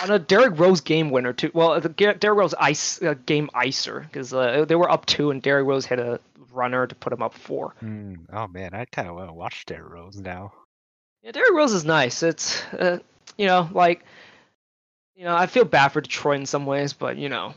On 0.02 0.10
a 0.10 0.18
Derrick 0.18 0.58
Rose 0.58 0.80
game 0.80 1.10
winner 1.10 1.32
too. 1.32 1.50
Well, 1.54 1.80
the 1.80 1.88
Derrick 1.88 2.24
Rose 2.24 2.54
ice 2.54 3.02
uh, 3.02 3.14
game 3.26 3.50
icer 3.54 4.02
because 4.02 4.32
uh, 4.32 4.64
they 4.66 4.74
were 4.74 4.90
up 4.90 5.06
two 5.06 5.30
and 5.30 5.42
Derrick 5.42 5.66
Rose 5.66 5.86
hit 5.86 5.98
a 5.98 6.20
runner 6.52 6.86
to 6.86 6.94
put 6.94 7.10
them 7.10 7.22
up 7.22 7.34
four. 7.34 7.74
Mm, 7.82 8.26
oh 8.32 8.48
man, 8.48 8.74
I 8.74 8.84
kind 8.86 9.08
of 9.08 9.14
want 9.14 9.28
to 9.28 9.34
watch 9.34 9.66
Derrick 9.66 9.90
Rose 9.90 10.16
now. 10.16 10.52
Yeah, 11.22 11.32
Derrick 11.32 11.52
Rose 11.52 11.72
is 11.72 11.84
nice. 11.84 12.22
It's 12.22 12.62
uh, 12.72 12.98
you 13.36 13.46
know 13.46 13.68
like 13.72 14.04
you 15.16 15.24
know 15.24 15.36
I 15.36 15.46
feel 15.46 15.64
bad 15.64 15.88
for 15.88 16.00
Detroit 16.00 16.40
in 16.40 16.46
some 16.46 16.66
ways, 16.66 16.92
but 16.92 17.16
you 17.16 17.28
know 17.28 17.54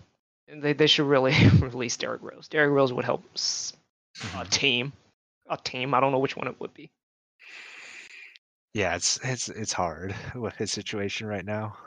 they 0.48 0.74
they 0.74 0.88
should 0.88 1.08
really 1.08 1.34
release 1.60 1.98
Derrick 1.98 2.22
Rose. 2.22 2.48
Derrick 2.48 2.72
Rose 2.72 2.94
would 2.94 3.06
help 3.06 3.24
a 3.24 3.38
mm-hmm. 3.38 4.44
team, 4.50 4.94
a 5.50 5.58
team. 5.58 5.94
I 5.94 6.00
don't 6.00 6.12
know 6.12 6.20
which 6.20 6.36
one 6.36 6.48
it 6.48 6.60
would 6.60 6.74
be. 6.74 6.90
Yeah, 8.74 8.96
it's 8.96 9.20
it's 9.24 9.50
it's 9.50 9.74
hard 9.74 10.16
with 10.36 10.56
his 10.56 10.72
situation 10.72 11.28
right 11.28 11.46
now. 11.46 11.78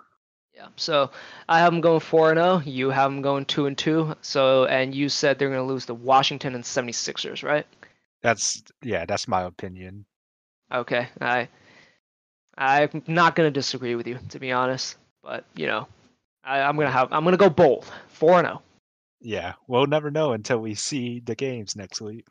Yeah. 0.57 0.69
So 0.77 1.11
I 1.49 1.59
have 1.59 1.73
them 1.73 1.83
going 1.83 2.01
four 2.01 2.31
and 2.31 2.39
zero. 2.39 2.55
Oh, 2.55 2.63
you 2.65 2.89
have 2.89 3.11
them 3.11 3.21
going 3.21 3.45
two 3.45 3.67
and 3.67 3.77
two. 3.77 4.17
So 4.23 4.65
and 4.65 4.95
you 4.95 5.11
said 5.11 5.39
they're 5.39 5.51
going 5.51 5.61
to 5.61 5.73
lose 5.73 5.87
to 5.87 5.95
Washington 5.95 6.55
and 6.55 6.65
76ers, 6.65 7.45
right? 7.45 7.67
That's 8.23 8.63
yeah. 8.83 9.05
That's 9.05 9.29
my 9.29 9.43
opinion. 9.43 10.07
Okay. 10.73 11.09
I 11.21 11.49
I'm 12.57 13.03
not 13.07 13.37
going 13.37 13.47
to 13.47 13.51
disagree 13.51 13.95
with 13.95 14.07
you, 14.07 14.19
to 14.31 14.39
be 14.39 14.51
honest. 14.51 14.97
But 15.23 15.45
you 15.55 15.67
know, 15.67 15.87
I, 16.43 16.61
I'm 16.61 16.77
gonna 16.77 16.91
have 16.91 17.13
I'm 17.13 17.25
gonna 17.25 17.37
go 17.37 17.51
both 17.51 17.91
four 18.09 18.39
and 18.39 18.47
zero. 18.47 18.63
Oh. 18.63 18.63
Yeah, 19.21 19.55
we'll 19.67 19.87
never 19.87 20.11
know 20.11 20.33
until 20.33 20.59
we 20.59 20.75
see 20.75 21.21
the 21.21 21.35
games 21.35 21.75
next 21.75 22.01
week. 22.01 22.27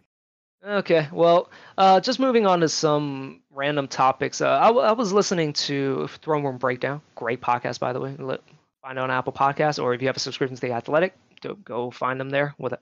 Okay, 0.66 1.08
well, 1.12 1.52
uh, 1.78 2.00
just 2.00 2.20
moving 2.20 2.48
on 2.48 2.62
to 2.62 2.70
some 2.70 3.42
random 3.56 3.88
topics. 3.88 4.42
Uh, 4.42 4.60
I, 4.60 4.68
w- 4.68 4.86
I 4.86 4.92
was 4.92 5.14
listening 5.14 5.54
to 5.54 6.08
Throne 6.22 6.44
Room 6.44 6.58
Breakdown, 6.58 7.02
great 7.16 7.42
podcast 7.42 7.80
by 7.80 7.94
the 7.94 8.00
way. 8.00 8.16
Find 8.16 8.98
it 8.98 9.02
on 9.02 9.10
Apple 9.10 9.34
Podcasts, 9.34 9.82
or 9.82 9.94
if 9.94 10.02
you 10.02 10.08
have 10.08 10.18
a 10.18 10.20
subscription 10.20 10.56
to 10.56 10.62
the 10.62 10.74
Athletic, 10.74 11.16
go 11.64 11.90
find 11.90 12.20
them 12.20 12.30
there. 12.30 12.54
With 12.60 12.74
it, 12.74 12.80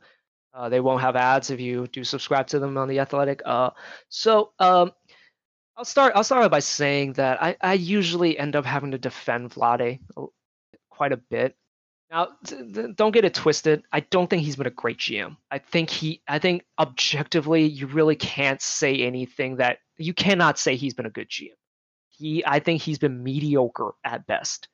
uh, 0.53 0.67
they 0.69 0.79
won't 0.79 1.01
have 1.01 1.15
ads 1.15 1.49
if 1.49 1.59
you 1.59 1.87
do 1.87 2.03
subscribe 2.03 2.47
to 2.47 2.59
them 2.59 2.77
on 2.77 2.89
the 2.89 2.99
Athletic. 2.99 3.41
Uh, 3.45 3.69
so 4.09 4.51
um, 4.59 4.91
I'll 5.77 5.85
start. 5.85 6.13
I'll 6.15 6.23
start 6.23 6.49
by 6.51 6.59
saying 6.59 7.13
that 7.13 7.41
I, 7.41 7.55
I 7.61 7.73
usually 7.73 8.37
end 8.37 8.55
up 8.55 8.65
having 8.65 8.91
to 8.91 8.97
defend 8.97 9.51
Vlade 9.51 9.99
quite 10.89 11.13
a 11.13 11.17
bit 11.17 11.55
now, 12.13 12.27
don't 12.93 13.11
get 13.11 13.25
it 13.25 13.33
twisted. 13.33 13.81
I 13.91 14.01
don't 14.01 14.29
think 14.29 14.43
he's 14.43 14.55
been 14.55 14.67
a 14.67 14.69
great 14.69 14.99
GM. 14.99 15.35
I 15.49 15.57
think 15.57 15.89
he, 15.89 16.21
I 16.27 16.37
think 16.37 16.63
objectively, 16.77 17.63
you 17.63 17.87
really 17.87 18.15
can't 18.15 18.61
say 18.61 18.97
anything 18.97 19.55
that 19.55 19.79
you 19.97 20.13
cannot 20.13 20.59
say 20.59 20.75
he's 20.75 20.93
been 20.93 21.05
a 21.05 21.11
good 21.11 21.29
GM. 21.29 21.49
He, 22.09 22.43
I 22.45 22.59
think 22.59 22.81
he's 22.81 22.99
been 22.99 23.23
mediocre 23.23 23.91
at 24.03 24.27
best. 24.27 24.67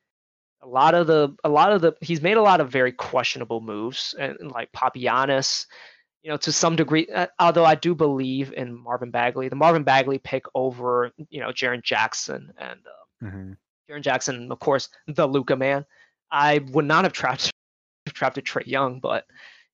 A 0.62 0.68
lot 0.68 0.94
of 0.94 1.06
the, 1.06 1.34
a 1.42 1.48
lot 1.48 1.72
of 1.72 1.80
the, 1.80 1.94
he's 2.00 2.20
made 2.20 2.36
a 2.36 2.42
lot 2.42 2.60
of 2.60 2.70
very 2.70 2.92
questionable 2.92 3.60
moves, 3.60 4.14
and, 4.18 4.36
and 4.40 4.50
like 4.52 4.70
Papagiannis, 4.72 5.66
you 6.22 6.30
know, 6.30 6.36
to 6.38 6.52
some 6.52 6.76
degree. 6.76 7.08
Uh, 7.08 7.26
although 7.38 7.64
I 7.64 7.74
do 7.74 7.94
believe 7.94 8.52
in 8.52 8.74
Marvin 8.74 9.10
Bagley, 9.10 9.48
the 9.48 9.56
Marvin 9.56 9.84
Bagley 9.84 10.18
pick 10.18 10.44
over, 10.54 11.10
you 11.30 11.40
know, 11.40 11.48
Jaren 11.48 11.82
Jackson 11.82 12.52
and 12.58 12.80
uh, 12.86 13.24
mm-hmm. 13.24 13.52
Jaren 13.90 14.02
Jackson, 14.02 14.52
of 14.52 14.58
course, 14.58 14.90
the 15.06 15.26
Luka 15.26 15.56
man. 15.56 15.86
I 16.30 16.58
would 16.72 16.84
not 16.84 17.04
have 17.04 17.12
trapped 17.12 17.50
drafted 18.06 18.44
Trae 18.44 18.66
Young, 18.66 19.00
but 19.00 19.24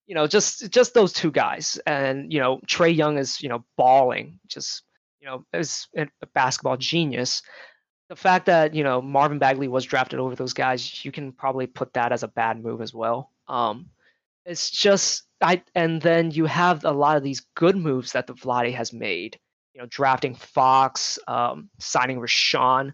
you 0.05 0.15
know, 0.15 0.25
just 0.25 0.69
just 0.71 0.93
those 0.93 1.11
two 1.11 1.31
guys, 1.31 1.79
and 1.85 2.31
you 2.31 2.39
know, 2.39 2.59
Trae 2.65 2.95
Young 2.95 3.17
is 3.17 3.41
you 3.41 3.49
know 3.49 3.65
balling, 3.75 4.39
just 4.47 4.83
you 5.19 5.27
know, 5.27 5.45
is 5.53 5.87
a 5.95 6.07
basketball 6.33 6.77
genius. 6.77 7.41
The 8.09 8.15
fact 8.15 8.45
that 8.45 8.73
you 8.73 8.83
know 8.83 9.01
Marvin 9.01 9.39
Bagley 9.39 9.67
was 9.67 9.85
drafted 9.85 10.19
over 10.19 10.35
those 10.35 10.53
guys, 10.53 11.03
you 11.03 11.11
can 11.11 11.31
probably 11.31 11.67
put 11.67 11.93
that 11.93 12.11
as 12.11 12.23
a 12.23 12.27
bad 12.27 12.63
move 12.63 12.81
as 12.81 12.93
well. 12.93 13.31
Um, 13.47 13.89
it's 14.45 14.69
just 14.71 15.23
I, 15.41 15.61
and 15.75 16.01
then 16.01 16.31
you 16.31 16.45
have 16.45 16.85
a 16.85 16.91
lot 16.91 17.17
of 17.17 17.23
these 17.23 17.41
good 17.55 17.75
moves 17.75 18.13
that 18.13 18.27
the 18.27 18.33
Vlade 18.33 18.73
has 18.73 18.93
made. 18.93 19.39
You 19.73 19.81
know, 19.81 19.87
drafting 19.89 20.33
Fox, 20.33 21.19
um, 21.27 21.69
signing 21.79 22.19
Richaun, 22.19 22.93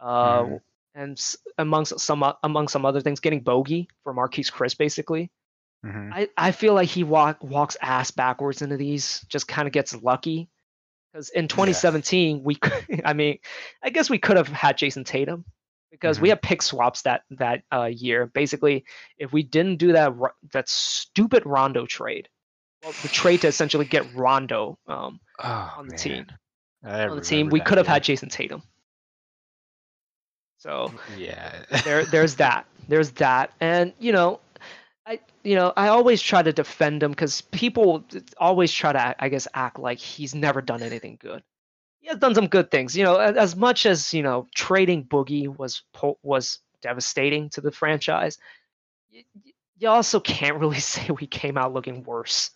uh, 0.00 0.42
mm 0.42 0.60
and 0.94 1.20
amongst 1.58 1.98
some 1.98 2.24
among 2.42 2.68
some 2.68 2.86
other 2.86 3.00
things, 3.00 3.20
getting 3.20 3.40
bogey 3.40 3.88
for 4.02 4.14
Marquese 4.14 4.52
Chriss, 4.52 4.78
basically. 4.78 5.30
Mm-hmm. 5.84 6.12
I, 6.12 6.28
I 6.36 6.52
feel 6.52 6.72
like 6.72 6.88
he 6.88 7.04
walk, 7.04 7.42
walks 7.42 7.76
ass 7.82 8.10
backwards 8.10 8.62
into 8.62 8.76
these, 8.76 9.20
just 9.28 9.46
kind 9.46 9.66
of 9.66 9.72
gets 9.72 9.94
lucky. 9.94 10.48
Because 11.14 11.28
in 11.30 11.46
2017, 11.46 12.38
yeah. 12.38 12.42
we, 12.42 12.58
I 13.04 13.12
mean, 13.12 13.38
I 13.82 13.90
guess 13.90 14.10
we 14.10 14.18
could 14.18 14.36
have 14.36 14.48
had 14.48 14.76
Jayson 14.76 15.04
Tatum 15.04 15.44
because 15.92 16.16
mm-hmm. 16.16 16.22
we 16.24 16.28
had 16.30 16.42
pick 16.42 16.60
swaps 16.60 17.02
that 17.02 17.22
that 17.30 17.62
uh, 17.72 17.84
year. 17.84 18.26
Basically, 18.26 18.84
if 19.16 19.32
we 19.32 19.44
didn't 19.44 19.76
do 19.76 19.92
that 19.92 20.12
that 20.52 20.68
stupid 20.68 21.44
Rondo 21.46 21.86
trade, 21.86 22.28
well, 22.82 22.92
the 23.02 23.08
trade 23.08 23.42
to 23.42 23.46
essentially 23.46 23.84
get 23.84 24.12
Rondo 24.12 24.76
um, 24.88 25.20
oh, 25.38 25.74
on 25.78 25.86
the 25.86 25.92
man. 25.92 25.98
team, 25.98 26.26
on 26.82 27.16
the 27.16 27.22
team, 27.22 27.48
we 27.48 27.60
could 27.60 27.78
have 27.78 27.86
had 27.86 28.02
Jayson 28.02 28.28
Tatum. 28.28 28.64
So 30.58 30.92
yeah, 31.16 31.62
there 31.84 32.04
there's 32.04 32.34
that. 32.36 32.66
There's 32.88 33.12
that, 33.12 33.52
and 33.60 33.92
you 34.00 34.12
know, 34.12 34.40
I 35.06 35.20
you 35.42 35.54
know 35.56 35.72
I 35.76 35.88
always 35.88 36.20
try 36.22 36.42
to 36.42 36.52
defend 36.52 37.02
him 37.02 37.10
because 37.12 37.40
people 37.42 38.04
always 38.38 38.72
try 38.72 38.92
to 38.92 39.14
I 39.22 39.28
guess 39.28 39.48
act 39.54 39.78
like 39.78 39.98
he's 39.98 40.34
never 40.34 40.60
done 40.62 40.82
anything 40.82 41.18
good. 41.20 41.42
He 42.00 42.08
has 42.08 42.18
done 42.18 42.34
some 42.34 42.48
good 42.48 42.70
things. 42.70 42.96
You 42.96 43.04
know, 43.04 43.16
as 43.18 43.56
much 43.56 43.86
as 43.86 44.12
you 44.14 44.22
know, 44.22 44.46
trading 44.54 45.04
Boogie 45.04 45.48
was 45.56 45.82
was 46.22 46.60
devastating 46.82 47.50
to 47.50 47.60
the 47.60 47.72
franchise. 47.72 48.38
you 49.78 49.88
also 49.88 50.20
can't 50.20 50.58
really 50.58 50.78
say 50.80 51.08
we 51.20 51.26
came 51.26 51.56
out 51.58 51.72
looking 51.72 52.02
worse. 52.04 52.50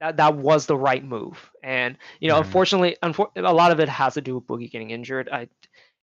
That 0.00 0.16
that 0.18 0.36
was 0.36 0.66
the 0.66 0.76
right 0.76 1.04
move, 1.04 1.50
and 1.62 1.96
you 2.20 2.28
know, 2.28 2.36
Mhm. 2.36 2.38
unfortunately, 2.38 2.96
unfor- 3.02 3.30
a 3.36 3.52
lot 3.52 3.72
of 3.72 3.80
it 3.80 3.88
has 3.88 4.14
to 4.14 4.20
do 4.20 4.36
with 4.36 4.46
Boogie 4.46 4.70
getting 4.70 4.90
injured. 4.90 5.28
I, 5.30 5.42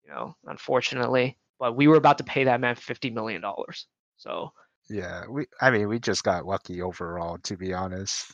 you 0.03 0.09
know, 0.09 0.35
unfortunately, 0.45 1.37
but 1.59 1.75
we 1.75 1.87
were 1.87 1.95
about 1.97 2.17
to 2.19 2.23
pay 2.23 2.45
that 2.45 2.61
man 2.61 2.75
fifty 2.75 3.09
million 3.11 3.41
dollars. 3.41 3.87
So 4.17 4.53
Yeah, 4.89 5.25
we. 5.27 5.47
I 5.61 5.71
mean, 5.71 5.87
we 5.87 5.99
just 5.99 6.23
got 6.23 6.45
lucky 6.45 6.81
overall, 6.81 7.37
to 7.39 7.57
be 7.57 7.73
honest. 7.73 8.31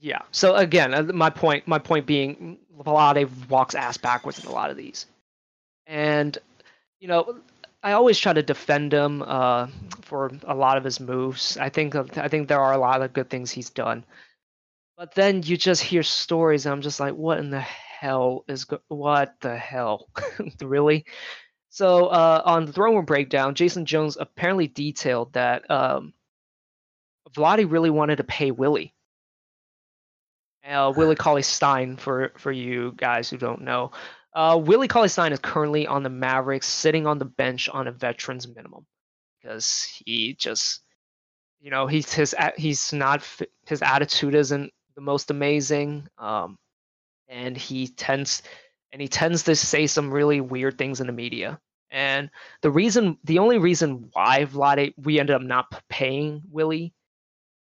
yeah. 0.00 0.22
So 0.32 0.54
again, 0.56 0.94
uh, 0.94 1.02
my 1.04 1.30
point, 1.30 1.66
my 1.66 1.78
point 1.78 2.06
being, 2.06 2.58
Vlade 2.78 3.28
walks 3.48 3.74
ass 3.74 3.96
backwards 3.96 4.38
in 4.38 4.46
a 4.50 4.52
lot 4.52 4.70
of 4.70 4.76
these, 4.76 5.06
and 5.86 6.36
you 7.00 7.08
know, 7.08 7.36
I 7.82 7.92
always 7.92 8.18
try 8.18 8.32
to 8.32 8.42
defend 8.42 8.92
him 8.92 9.22
uh, 9.22 9.68
for 10.02 10.30
a 10.44 10.54
lot 10.54 10.76
of 10.76 10.84
his 10.84 11.00
moves. 11.00 11.56
I 11.58 11.68
think 11.68 11.94
I 11.96 12.28
think 12.28 12.48
there 12.48 12.60
are 12.60 12.72
a 12.74 12.78
lot 12.78 13.02
of 13.02 13.12
good 13.12 13.30
things 13.30 13.50
he's 13.50 13.70
done, 13.70 14.04
but 14.96 15.14
then 15.14 15.42
you 15.42 15.56
just 15.56 15.82
hear 15.82 16.02
stories, 16.02 16.66
and 16.66 16.72
I'm 16.72 16.82
just 16.82 17.00
like, 17.00 17.14
what 17.14 17.38
in 17.38 17.50
the 17.50 17.60
hell 17.60 18.44
is 18.48 18.64
go- 18.64 18.82
what 18.88 19.34
the 19.40 19.56
hell, 19.56 20.08
really? 20.62 21.04
So 21.70 22.06
uh, 22.06 22.42
on 22.44 22.66
the 22.66 22.72
throne 22.72 22.96
room 22.96 23.04
breakdown, 23.04 23.54
Jason 23.54 23.86
Jones 23.86 24.16
apparently 24.18 24.66
detailed 24.66 25.32
that 25.34 25.70
um, 25.70 26.12
Vladi 27.32 27.70
really 27.70 27.90
wanted 27.90 28.16
to 28.16 28.24
pay 28.24 28.50
Willie. 28.50 28.92
Uh, 30.68 30.92
Willie 30.94 31.16
Cauley 31.16 31.42
Stein, 31.42 31.96
for 31.96 32.32
for 32.36 32.52
you 32.52 32.92
guys 32.96 33.30
who 33.30 33.38
don't 33.38 33.62
know, 33.62 33.92
uh, 34.34 34.60
Willie 34.62 34.88
Cauley 34.88 35.08
Stein 35.08 35.32
is 35.32 35.38
currently 35.38 35.86
on 35.86 36.02
the 36.02 36.10
Mavericks, 36.10 36.66
sitting 36.66 37.06
on 37.06 37.18
the 37.18 37.24
bench 37.24 37.68
on 37.68 37.86
a 37.86 37.92
veterans 37.92 38.46
minimum. 38.46 38.84
Because 39.40 39.88
he 40.04 40.34
just, 40.34 40.82
you 41.60 41.70
know, 41.70 41.86
he's 41.86 42.12
his 42.12 42.34
he's 42.58 42.92
not 42.92 43.24
his 43.66 43.80
attitude 43.80 44.34
isn't 44.34 44.72
the 44.96 45.00
most 45.00 45.30
amazing, 45.30 46.08
um, 46.18 46.58
and 47.28 47.56
he 47.56 47.86
tends 47.86 48.42
and 48.92 49.00
he 49.00 49.08
tends 49.08 49.44
to 49.44 49.54
say 49.56 49.86
some 49.86 50.10
really 50.12 50.40
weird 50.40 50.78
things 50.78 51.00
in 51.00 51.06
the 51.06 51.12
media. 51.12 51.60
And 51.90 52.30
the 52.62 52.70
reason, 52.70 53.18
the 53.24 53.38
only 53.40 53.58
reason 53.58 54.10
why 54.12 54.44
Vlade 54.44 54.94
we 54.96 55.18
ended 55.18 55.34
up 55.36 55.42
not 55.42 55.82
paying 55.88 56.42
Willie, 56.50 56.94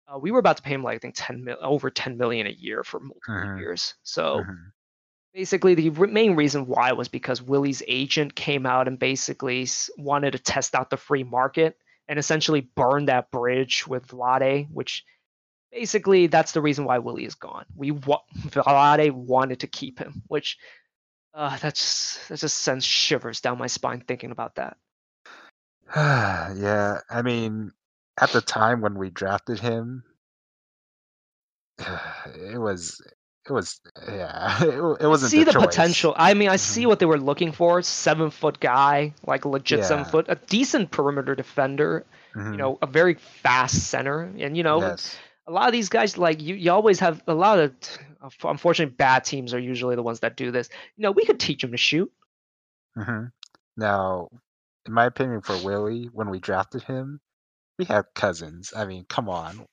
uh, 0.08 0.18
we 0.18 0.32
were 0.32 0.40
about 0.40 0.58
to 0.58 0.64
pay 0.64 0.74
him 0.74 0.84
like 0.84 0.96
I 0.96 1.00
think 1.00 1.16
ten 1.18 1.44
mil, 1.44 1.58
over 1.62 1.90
ten 1.90 2.18
million 2.18 2.48
a 2.48 2.52
year 2.52 2.84
for 2.84 3.00
multiple 3.00 3.34
Mhm. 3.36 3.60
years. 3.60 3.96
So 4.04 4.40
Mhm. 4.44 4.72
basically 5.34 5.76
the 5.76 5.90
re- 5.92 6.12
main 6.12 6.36
reason 6.36 6.66
why 6.66 6.92
was 6.94 7.08
because 7.08 7.42
Willie's 7.42 7.84
agent 7.88 8.36
came 8.36 8.66
out 8.66 8.88
and 8.88 9.00
basically 9.00 9.68
wanted 9.98 10.32
to 10.32 10.40
test 10.40 10.76
out 10.76 10.90
the 10.90 10.98
free 10.98 11.24
market 11.24 11.78
and 12.08 12.18
essentially 12.20 12.62
burn 12.62 13.06
that 13.06 13.30
bridge 13.32 13.88
with 13.88 14.08
Vlade, 14.08 14.68
which 14.72 15.06
basically 15.72 16.28
that's 16.28 16.52
the 16.54 16.62
reason 16.62 16.84
why 16.86 16.98
Willie 16.98 17.26
is 17.26 17.36
gone. 17.36 17.66
We 17.76 17.92
wa- 17.92 18.24
Vlade 18.50 19.12
wanted 19.12 19.60
to 19.62 19.68
keep 19.68 20.00
him, 20.00 20.24
which 20.28 20.58
uh, 21.34 21.58
that's 21.58 22.28
that 22.28 22.40
just 22.40 22.58
sends 22.58 22.86
shivers 22.86 23.42
down 23.42 23.58
my 23.58 23.68
spine 23.68 24.02
thinking 24.02 24.32
about 24.32 24.56
that. 24.56 24.78
yeah, 25.96 27.00
I 27.10 27.22
mean, 27.22 27.72
at 28.20 28.32
the 28.32 28.42
time 28.42 28.82
when 28.82 28.98
we 28.98 29.10
drafted 29.10 29.60
him, 29.60 30.04
it 31.80 32.60
was, 32.60 33.02
it 33.48 33.52
was, 33.52 33.80
yeah, 34.08 34.64
it, 34.64 34.98
it 35.02 35.08
wasn't 35.08 35.32
see 35.32 35.44
the 35.44 35.52
choice. 35.52 35.66
potential. 35.66 36.14
I 36.18 36.34
mean, 36.34 36.50
I 36.50 36.58
see 36.58 36.84
Mhm. 36.84 36.88
what 36.88 37.00
they 37.00 37.06
were 37.06 37.20
looking 37.20 37.52
for. 37.52 37.82
Seven 37.82 38.30
foot 38.30 38.60
guy, 38.60 39.14
like 39.26 39.46
legit 39.46 39.84
seven 39.86 40.06
foot, 40.06 40.26
a 40.30 40.36
decent 40.36 40.92
perimeter 40.92 41.36
defender. 41.36 42.06
Mhm. 42.36 42.52
You 42.52 42.58
know, 42.58 42.78
a 42.82 42.86
very 42.88 43.16
fast 43.16 43.88
center, 43.90 44.22
and 44.22 44.56
you 44.56 44.64
know, 44.64 44.82
yes, 44.82 45.18
a 45.48 45.52
lot 45.52 45.68
of 45.68 45.72
these 45.74 45.90
guys 45.90 46.18
like 46.18 46.42
you 46.42 46.54
you 46.56 46.72
always 46.72 47.00
have 47.00 47.24
a 47.28 47.34
lot 47.34 47.58
of 47.60 47.72
unfortunately 48.44 48.94
bad 48.96 49.24
teams 49.24 49.54
are 49.54 49.60
usually 49.60 49.96
the 49.96 50.04
ones 50.04 50.20
that 50.22 50.38
do 50.38 50.52
this. 50.52 50.70
You 50.98 51.04
know 51.04 51.12
we 51.12 51.26
could 51.26 51.40
teach 51.40 51.62
them 51.62 51.72
to 51.72 51.78
shoot. 51.78 52.12
Hmm 52.96 53.26
Now, 53.78 54.30
in 54.86 54.94
my 54.94 55.06
opinion, 55.06 55.42
for 55.42 55.58
Willie, 55.64 56.10
when 56.14 56.30
we 56.30 56.40
drafted 56.40 56.84
him, 56.84 57.20
we 57.78 57.86
had 57.86 58.06
Cousins. 58.16 58.74
I 58.76 58.86
mean, 58.86 59.06
come 59.08 59.30
on, 59.30 59.66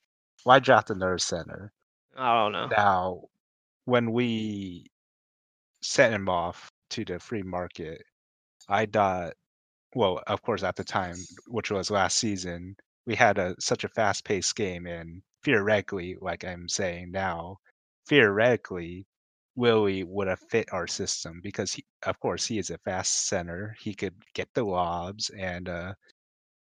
why 0.44 0.58
draft 0.60 0.90
another 0.90 1.18
center? 1.18 1.72
i 2.16 2.42
don't 2.42 2.52
know. 2.52 2.68
Now, 2.68 3.22
when 3.84 4.12
we 4.12 4.86
sent 5.82 6.14
him 6.14 6.28
off 6.28 6.70
to 6.90 7.04
the 7.04 7.18
free 7.18 7.42
market, 7.42 8.02
I 8.68 8.86
thought, 8.86 9.34
well, 9.94 10.22
of 10.26 10.42
course, 10.42 10.62
at 10.62 10.76
the 10.76 10.84
time, 10.84 11.16
which 11.48 11.70
was 11.70 11.90
last 11.90 12.18
season, 12.18 12.76
we 13.06 13.14
had 13.14 13.38
a 13.38 13.54
such 13.60 13.84
a 13.84 13.88
fast-paced 13.88 14.54
game, 14.56 14.86
and 14.86 15.22
theoretically, 15.44 16.16
like 16.20 16.44
I'm 16.44 16.68
saying 16.68 17.10
now, 17.10 17.58
theoretically, 18.08 19.06
Willie 19.56 20.04
would 20.04 20.28
have 20.28 20.40
fit 20.50 20.72
our 20.72 20.86
system 20.86 21.40
because, 21.42 21.72
he, 21.72 21.84
of 22.04 22.18
course, 22.20 22.46
he 22.46 22.58
is 22.58 22.70
a 22.70 22.78
fast 22.78 23.28
center. 23.28 23.76
He 23.80 23.94
could 23.94 24.14
get 24.34 24.48
the 24.54 24.64
lobs 24.64 25.30
and 25.30 25.68
uh, 25.68 25.94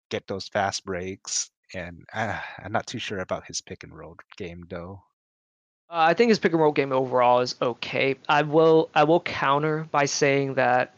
get 0.09 0.27
those 0.27 0.47
fast 0.49 0.85
breaks. 0.85 1.49
And 1.73 2.03
uh, 2.13 2.39
I'm 2.59 2.71
not 2.71 2.87
too 2.87 2.99
sure 2.99 3.19
about 3.19 3.45
his 3.47 3.61
pick 3.61 3.83
and 3.83 3.95
roll 3.95 4.15
game, 4.37 4.63
though. 4.69 5.01
uh, 5.89 5.95
i 6.09 6.13
think 6.13 6.29
his 6.29 6.39
pick 6.39 6.51
and 6.53 6.61
roll 6.61 6.71
game 6.71 6.91
overall 6.91 7.39
is 7.39 7.55
okay 7.61 8.15
i 8.29 8.41
will 8.41 8.89
i 8.95 9.03
will 9.03 9.19
counter 9.21 9.87
by 9.91 10.05
saying 10.05 10.53
that 10.55 10.93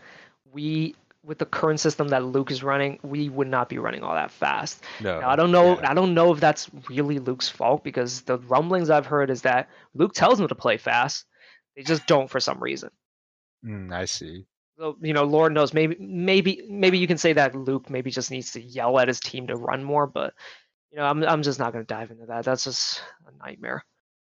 we 0.51 0.95
with 1.29 1.37
the 1.37 1.45
current 1.45 1.79
system 1.79 2.09
that 2.09 2.25
luke 2.25 2.51
is 2.51 2.63
running 2.63 2.99
we 3.03 3.29
would 3.29 3.47
not 3.47 3.69
be 3.69 3.77
running 3.77 4.03
all 4.03 4.15
that 4.15 4.31
fast 4.31 4.83
No, 4.99 5.19
Now, 5.21 5.29
I 5.29 5.35
don't 5.37 5.51
know. 5.51 5.79
yeah. 5.79 5.89
I 5.91 5.93
don't 5.93 6.13
know 6.13 6.33
if 6.33 6.39
that's 6.39 6.69
really 6.89 7.19
Luke's 7.19 7.47
fault 7.47 7.83
because 7.83 8.21
the 8.21 8.39
rumblings 8.39 8.89
I've 8.89 9.05
heard 9.05 9.29
is 9.29 9.43
that 9.43 9.69
Luke 9.93 10.13
tells 10.13 10.37
them 10.39 10.47
to 10.49 10.55
play 10.55 10.77
fast. 10.77 11.25
They 11.75 11.83
just 11.83 12.05
don't 12.07 12.29
for 12.29 12.39
some 12.39 12.59
reason. 12.59 12.89
Mm, 13.65 13.93
I 13.93 14.05
see. 14.05 14.45
So 14.77 14.97
you 15.01 15.13
know, 15.13 15.23
Lord 15.23 15.53
knows. 15.53 15.73
Maybe, 15.73 15.95
maybe, 15.99 16.61
maybe 16.69 16.97
you 16.97 17.07
can 17.07 17.17
say 17.17 17.33
that 17.33 17.53
Luke 17.55 17.89
maybe 17.89 18.11
just 18.11 18.31
needs 18.31 18.51
to 18.53 18.61
yell 18.61 18.97
at 18.99 19.07
his 19.07 19.19
team 19.19 19.47
to 19.47 19.55
run 19.55 19.83
more. 19.83 20.07
But 20.07 20.33
you 20.91 20.97
know, 20.97 21.05
I'm 21.05 21.23
I'm 21.23 21.43
just 21.43 21.59
not 21.59 21.73
going 21.73 21.85
to 21.85 21.93
dive 21.93 22.11
into 22.11 22.25
that. 22.27 22.45
That's 22.45 22.63
just 22.63 23.01
a 23.27 23.31
nightmare. 23.45 23.83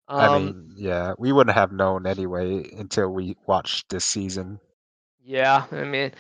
Um, 0.08 0.20
I 0.20 0.40
mean, 0.40 0.74
yeah, 0.78 1.14
we 1.18 1.32
wouldn't 1.32 1.56
have 1.56 1.72
known 1.72 2.08
anyway 2.08 2.64
until 2.78 3.10
we 3.10 3.36
watched 3.46 3.90
this 3.90 4.06
season. 4.06 4.60
Yeah, 5.24 5.66
I 5.72 5.84
mean, 5.84 6.12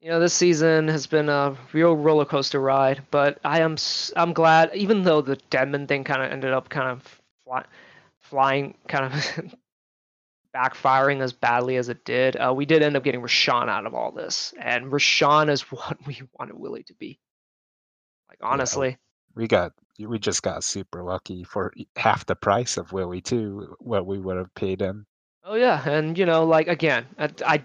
you 0.00 0.08
know, 0.10 0.20
this 0.20 0.34
season 0.34 0.88
has 0.88 1.06
been 1.06 1.28
a 1.28 1.56
real 1.72 1.96
roller 1.96 2.24
coaster 2.24 2.60
ride, 2.60 3.02
but 3.10 3.38
I 3.44 3.60
am 3.60 3.76
i'm 4.16 4.32
glad, 4.32 4.70
even 4.74 5.02
though 5.02 5.20
the 5.20 5.36
Dedmon 5.50 5.88
thing 5.88 6.04
kind 6.04 6.22
of 6.22 6.30
ended 6.30 6.52
up 6.52 6.68
kind 6.68 6.88
of 6.88 7.20
fly, 7.44 7.64
flying, 8.20 8.74
kind 8.86 9.06
of 9.06 9.12
backfiring 10.54 11.20
as 11.20 11.32
badly 11.32 11.76
as 11.76 11.88
it 11.88 12.04
did, 12.04 12.36
uh, 12.36 12.52
we 12.54 12.64
did 12.64 12.82
end 12.82 12.96
up 12.96 13.02
getting 13.02 13.22
Richaun 13.22 13.68
out 13.68 13.86
of 13.86 13.94
all 13.94 14.12
this, 14.12 14.54
and 14.60 14.92
Richaun 14.92 15.50
is 15.50 15.62
what 15.72 15.98
we 16.06 16.20
wanted 16.38 16.58
Willie 16.58 16.84
to 16.84 16.94
be. 16.94 17.18
Like 18.28 18.38
honestly, 18.42 18.98
We 19.34 19.48
got 19.48 19.72
we 19.98 20.18
just 20.18 20.42
got 20.42 20.62
super 20.62 21.02
lucky 21.02 21.42
for 21.42 21.72
half 21.96 22.24
the 22.26 22.36
price 22.36 22.76
of 22.76 22.92
Willie 22.92 23.22
too. 23.22 23.74
What 23.80 24.06
we 24.06 24.18
would 24.18 24.36
have 24.36 24.54
paid 24.54 24.80
him. 24.80 25.06
oh 25.42 25.54
yeah, 25.54 25.88
and 25.88 26.16
you 26.16 26.26
know, 26.26 26.44
like 26.44 26.68
again, 26.68 27.06
I, 27.18 27.30
I 27.44 27.62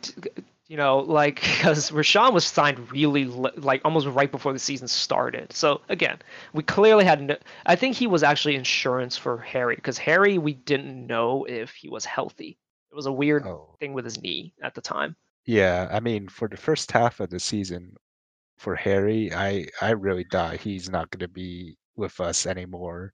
you 0.74 0.78
know, 0.78 1.00
like 1.00 1.36
because 1.58 1.92
Richaun 1.92 2.34
was 2.34 2.46
signed 2.46 2.92
really 2.92 3.26
li- 3.26 3.52
like 3.58 3.82
almost 3.86 4.08
right 4.08 4.32
before 4.32 4.54
the 4.54 4.60
season 4.60 4.88
started. 4.88 5.54
So 5.54 5.82
again, 5.90 6.20
we 6.54 6.64
clearly 6.64 7.06
had. 7.06 7.22
No, 7.22 7.38
I 7.66 7.76
think 7.76 7.96
he 7.96 8.08
was 8.08 8.24
actually 8.24 8.56
insurance 8.56 9.18
for 9.18 9.38
Harry 9.40 9.76
because 9.76 9.98
Harry 10.00 10.38
we 10.40 10.54
didn't 10.56 11.08
know 11.08 11.46
if 11.46 11.72
he 11.76 11.90
was 11.90 12.06
healthy. 12.06 12.58
It 12.92 12.96
was 12.96 13.08
a 13.08 13.14
weird 13.14 13.48
Oh, 13.48 13.78
thing 13.80 13.94
with 13.94 14.06
his 14.06 14.22
knee 14.22 14.54
at 14.64 14.76
the 14.76 14.82
time. 14.82 15.16
yeah. 15.46 15.90
I 15.92 16.00
mean, 16.00 16.28
for 16.30 16.48
the 16.50 16.58
first 16.58 16.92
half 16.92 17.20
of 17.20 17.30
the 17.30 17.40
season, 17.40 17.96
for 18.58 18.76
Harry, 18.76 19.34
I 19.34 19.68
I 19.82 19.92
really 19.92 20.26
thought 20.32 20.58
he's 20.58 20.90
not 20.90 21.12
going 21.12 21.22
to 21.22 21.28
be 21.30 21.78
with 21.96 22.20
us 22.22 22.46
anymore. 22.48 23.14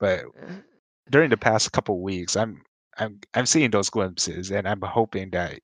But 0.00 0.26
Eh, 0.36 0.62
during 1.10 1.30
the 1.30 1.36
past 1.38 1.72
couple 1.72 2.00
weeks, 2.02 2.36
I'm 2.36 2.62
I'm 2.98 3.20
I'm 3.34 3.46
seeing 3.46 3.70
those 3.70 3.90
glimpses, 3.90 4.50
and 4.52 4.68
I'm 4.68 4.82
hoping 4.82 5.30
that 5.30 5.60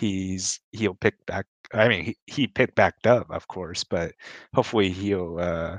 he's 0.00 0.60
he'll 0.72 0.94
pick 0.94 1.14
back. 1.26 1.46
I 1.72 1.88
mean, 1.88 2.04
he 2.04 2.16
he 2.26 2.46
picked 2.48 2.74
back 2.74 2.94
up, 3.06 3.30
of 3.30 3.46
course, 3.48 3.84
but 3.84 4.12
hopefully 4.54 4.90
he'll 4.90 5.38
uh, 5.38 5.78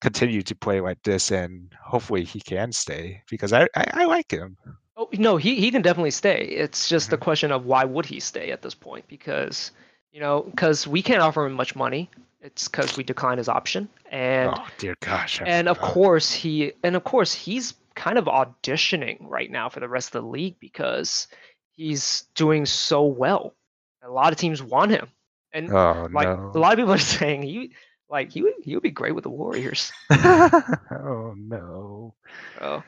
continue 0.00 0.42
to 0.42 0.54
play 0.56 0.80
like 0.80 1.02
this, 1.02 1.30
and 1.32 1.72
hopefully 1.82 2.24
he 2.24 2.40
can 2.40 2.72
stay 2.72 3.22
because 3.30 3.52
I 3.52 3.64
I, 3.76 3.84
I 3.94 4.04
like 4.06 4.30
him. 4.30 4.56
Oh 4.96 5.08
no, 5.14 5.36
he 5.36 5.56
he 5.56 5.70
can 5.70 5.82
definitely 5.82 6.10
stay. 6.12 6.44
It's 6.46 6.88
just 6.88 7.10
the 7.10 7.16
Mhm. 7.16 7.22
question 7.22 7.52
of 7.52 7.66
why 7.66 7.84
would 7.84 8.06
he 8.06 8.20
stay 8.20 8.50
at 8.52 8.62
this 8.62 8.74
point? 8.74 9.06
Because 9.08 9.72
you 10.12 10.20
know, 10.20 10.42
because 10.42 10.86
we 10.86 11.02
can't 11.02 11.20
offer 11.22 11.46
him 11.46 11.52
much 11.54 11.74
money. 11.74 12.10
It's 12.42 12.68
because 12.68 12.96
we 12.96 13.02
declined 13.02 13.38
his 13.38 13.48
option, 13.48 13.88
and 14.10 14.52
oh 14.54 14.66
dear 14.78 14.94
gosh! 15.00 15.40
I 15.40 15.46
and 15.46 15.68
of 15.68 15.80
course 15.80 16.32
he 16.32 16.72
and 16.84 16.94
of 16.96 17.04
course 17.04 17.32
he's 17.32 17.74
kind 17.94 18.18
of 18.18 18.26
auditioning 18.26 19.16
right 19.20 19.50
now 19.50 19.68
for 19.68 19.80
the 19.80 19.88
rest 19.88 20.14
of 20.14 20.22
the 20.22 20.28
league 20.28 20.58
because 20.60 21.28
he's 21.76 22.26
doing 22.34 22.66
so 22.66 23.04
well. 23.04 23.54
A 24.02 24.10
lot 24.10 24.32
of 24.32 24.38
teams 24.38 24.62
want 24.62 24.90
him, 24.90 25.08
and 25.52 25.74
Oh 25.74 26.06
like 26.12 26.30
no! 26.30 26.54
a 26.54 26.58
lot 26.58 26.72
of 26.72 26.78
people 26.78 26.92
are 26.94 26.98
saying 27.18 27.42
he 27.42 27.72
Like 28.08 28.32
he 28.32 28.42
would 28.42 28.54
he 28.62 28.74
would 28.74 28.82
be 28.82 28.90
great 28.90 29.14
with 29.14 29.24
the 29.24 29.30
Warriors. 29.30 29.92
oh 30.90 31.34
no. 31.36 32.14
Oh, 32.60 32.82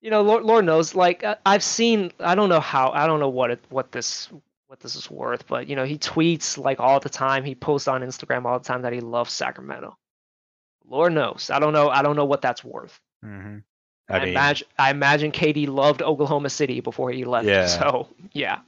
you 0.00 0.10
know, 0.10 0.22
Lord, 0.22 0.44
Lord 0.44 0.64
knows. 0.64 0.94
Like 0.94 1.24
I've 1.44 1.62
seen, 1.62 2.12
I 2.18 2.34
don't 2.34 2.48
know 2.48 2.60
how, 2.60 2.90
I 2.90 3.06
don't 3.06 3.20
know 3.20 3.28
what 3.28 3.50
it, 3.50 3.64
what 3.68 3.92
this, 3.92 4.28
what 4.66 4.80
this 4.80 4.96
is 4.96 5.10
worth, 5.10 5.46
but 5.46 5.68
you 5.68 5.76
know, 5.76 5.84
he 5.84 5.98
tweets 5.98 6.58
like 6.58 6.80
all 6.80 7.00
the 7.00 7.08
time. 7.08 7.44
He 7.44 7.54
posts 7.54 7.88
on 7.88 8.02
Instagram 8.02 8.44
all 8.44 8.58
the 8.58 8.64
time 8.64 8.82
that 8.82 8.92
he 8.92 9.00
loves 9.00 9.32
Sacramento. 9.32 9.96
Lord 10.86 11.12
knows. 11.12 11.50
I 11.50 11.58
don't 11.58 11.72
know. 11.72 11.88
I 11.88 12.02
don't 12.02 12.16
know 12.16 12.24
what 12.24 12.42
that's 12.42 12.64
worth. 12.64 13.00
hmm 13.22 13.58
I, 14.08 14.16
I 14.16 14.24
mean, 14.24 14.28
imagine, 14.30 14.68
I 14.78 14.90
imagine 14.90 15.32
KD 15.32 15.66
loved 15.68 16.02
Oklahoma 16.02 16.50
City 16.50 16.80
before 16.80 17.10
he 17.10 17.24
left. 17.24 17.46
Yeah. 17.48 17.66
So 17.78 18.08
yeah. 18.32 18.60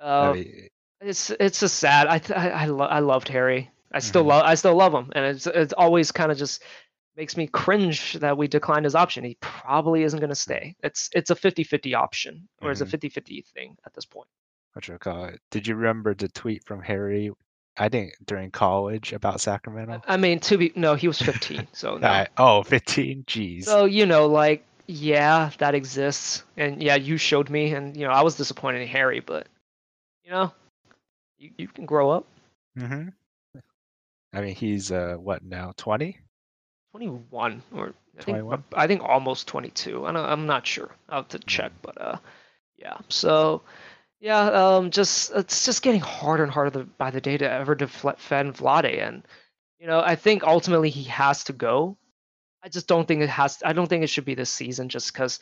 I 0.00 0.04
Uh, 0.04 0.32
mean, 0.34 0.68
it's 1.00 1.30
it's 1.30 1.60
just 1.60 1.76
sad. 1.78 2.06
I 2.06 2.20
I 2.34 2.50
I, 2.50 2.64
lo- 2.66 2.86
I 2.86 3.00
loved 3.00 3.28
Harry. 3.28 3.70
I 3.92 3.98
still 4.00 4.24
Mhm. 4.24 4.28
love 4.28 4.42
I 4.44 4.54
still 4.54 4.74
love 4.76 4.92
him, 4.94 5.10
and 5.14 5.24
it's 5.24 5.46
it's 5.46 5.72
always 5.72 6.12
kind 6.12 6.30
of 6.32 6.38
just 6.38 6.62
makes 7.16 7.36
me 7.36 7.46
cringe 7.46 8.14
that 8.14 8.36
we 8.36 8.46
declined 8.46 8.84
his 8.84 8.94
option. 8.94 9.24
He 9.24 9.36
probably 9.40 10.02
isn't 10.02 10.20
going 10.20 10.28
to 10.30 10.34
stay. 10.34 10.74
It's 10.82 11.08
it's 11.14 11.30
a 11.30 11.34
50-50 11.34 11.94
option, 11.94 12.48
or 12.60 12.70
it's 12.70 12.82
a 12.82 12.86
Mhm. 12.86 12.90
50-50 12.90 13.42
thing 13.54 13.76
at 13.86 13.94
this 13.94 14.04
point. 14.04 14.28
what 14.74 14.86
you 14.88 14.98
call 14.98 15.24
it? 15.26 15.40
Did 15.50 15.66
you 15.66 15.74
remember 15.76 16.14
the 16.14 16.28
tweet 16.28 16.64
from 16.64 16.82
Harry? 16.82 17.30
I 17.78 17.88
think 17.88 18.14
during 18.24 18.50
college 18.50 19.12
about 19.12 19.40
Sacramento. 19.40 20.02
I 20.06 20.16
mean, 20.16 20.40
to 20.40 20.56
be 20.58 20.72
no, 20.76 20.94
he 20.94 21.08
was 21.08 21.20
15, 21.20 21.68
so 21.72 21.96
no. 21.98 22.08
I- 22.08 22.28
oh, 22.38 22.62
15? 22.62 23.24
Jeez. 23.24 23.64
So 23.64 23.84
you 23.84 24.06
know, 24.06 24.26
like 24.26 24.64
yeah, 24.86 25.50
that 25.58 25.74
exists, 25.74 26.44
and 26.56 26.82
yeah, 26.82 26.94
you 26.96 27.16
showed 27.16 27.50
me, 27.50 27.72
and 27.74 27.96
you 27.96 28.06
know, 28.06 28.12
I 28.12 28.22
was 28.22 28.36
disappointed 28.36 28.82
in 28.82 28.88
Harry, 28.88 29.20
but 29.20 29.46
you 30.24 30.30
know, 30.30 30.52
you 31.38 31.50
you 31.58 31.68
can 31.68 31.86
grow 31.86 32.10
up. 32.10 32.24
hmm 32.76 33.08
I 34.32 34.40
mean, 34.42 34.54
he's 34.54 34.92
uh 34.92 35.16
what 35.18 35.42
now? 35.42 35.72
20? 35.76 36.18
21 36.92 37.62
or 37.74 37.94
I 38.18 38.22
think 38.22 38.38
21? 38.38 38.64
I 38.74 38.86
think 38.86 39.02
almost 39.02 39.48
22. 39.48 40.06
I 40.06 40.12
don't, 40.12 40.24
I'm 40.24 40.46
not 40.46 40.66
sure. 40.66 40.90
I'll 41.08 41.20
have 41.22 41.28
to 41.28 41.38
check, 41.40 41.72
Mm. 41.72 41.82
but 41.82 42.00
uh, 42.00 42.16
yeah. 42.78 42.98
So 43.08 43.62
yeah, 44.20 44.76
um, 44.76 44.90
just 44.90 45.30
it's 45.34 45.64
just 45.64 45.82
getting 45.82 46.00
harder 46.00 46.42
and 46.42 46.52
harder 46.52 46.84
by 46.84 47.10
the 47.10 47.20
day 47.20 47.36
to 47.36 47.50
ever 47.50 47.74
defend 47.74 48.54
Vlade, 48.54 49.00
and 49.00 49.22
you 49.78 49.86
know 49.86 50.00
I 50.00 50.16
think 50.16 50.42
ultimately 50.42 50.90
he 50.90 51.04
has 51.04 51.44
to 51.44 51.52
go. 51.52 51.98
I 52.62 52.68
just 52.68 52.88
don't 52.88 53.06
think 53.06 53.22
it 53.22 53.28
has. 53.28 53.58
I 53.64 53.72
don't 53.72 53.86
think 53.88 54.04
it 54.04 54.08
should 54.08 54.24
be 54.24 54.34
this 54.34 54.50
season, 54.50 54.88
just 54.88 55.12
because 55.12 55.38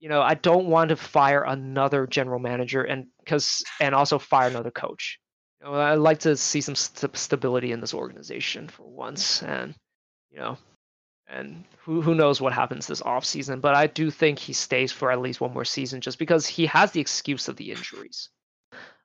you 0.00 0.08
know 0.08 0.22
I 0.22 0.34
don't 0.34 0.66
want 0.66 0.88
to 0.88 0.96
fire 0.96 1.42
another 1.42 2.06
general 2.06 2.40
manager 2.40 2.82
and 2.82 3.06
because 3.18 3.62
and 3.80 3.94
also 3.94 4.18
fire 4.18 4.48
another 4.48 4.70
coach. 4.70 5.18
You 5.60 5.66
know, 5.66 5.74
I'd 5.74 5.94
like 5.94 6.20
to 6.20 6.36
see 6.36 6.62
some 6.62 6.74
st- 6.74 7.16
stability 7.16 7.72
in 7.72 7.80
this 7.80 7.94
organization 7.94 8.68
for 8.68 8.84
once, 8.84 9.42
and 9.42 9.74
you 10.30 10.38
know 10.38 10.56
and 11.28 11.64
who 11.78 12.02
who 12.02 12.14
knows 12.14 12.40
what 12.40 12.52
happens 12.52 12.86
this 12.86 13.02
off 13.02 13.24
season 13.24 13.60
but 13.60 13.74
i 13.74 13.86
do 13.86 14.10
think 14.10 14.38
he 14.38 14.52
stays 14.52 14.92
for 14.92 15.10
at 15.10 15.20
least 15.20 15.40
one 15.40 15.52
more 15.52 15.64
season 15.64 16.00
just 16.00 16.18
because 16.18 16.46
he 16.46 16.66
has 16.66 16.92
the 16.92 17.00
excuse 17.00 17.48
of 17.48 17.56
the 17.56 17.70
injuries. 17.70 18.28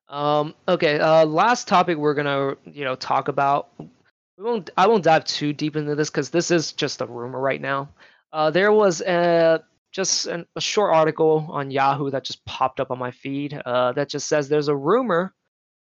Um 0.09 0.55
okay 0.67 0.99
uh 0.99 1.25
last 1.25 1.67
topic 1.67 1.97
we're 1.97 2.15
gonna 2.15 2.55
you 2.65 2.83
know 2.83 2.95
talk 2.95 3.27
about 3.27 3.69
we 3.79 4.43
won't 4.43 4.69
i 4.75 4.87
won't 4.87 5.03
dive 5.03 5.23
too 5.23 5.53
deep 5.53 5.75
into 5.75 5.95
this 5.95 6.09
because 6.09 6.29
this 6.29 6.51
is 6.51 6.71
just 6.73 7.01
a 7.01 7.05
rumor 7.05 7.39
right 7.39 7.61
now. 7.61 7.89
Uh 8.33 8.49
there 8.49 8.71
was 8.71 9.01
a 9.01 9.63
just 9.91 10.27
an, 10.27 10.45
a 10.55 10.61
short 10.61 10.93
article 10.93 11.47
on 11.49 11.71
yahoo 11.71 12.09
that 12.09 12.23
just 12.23 12.43
popped 12.45 12.79
up 12.79 12.91
on 12.91 12.99
my 12.99 13.11
feed 13.11 13.53
uh 13.65 13.91
that 13.93 14.09
just 14.09 14.27
says 14.27 14.49
there's 14.49 14.67
a 14.67 14.75
rumor 14.75 15.33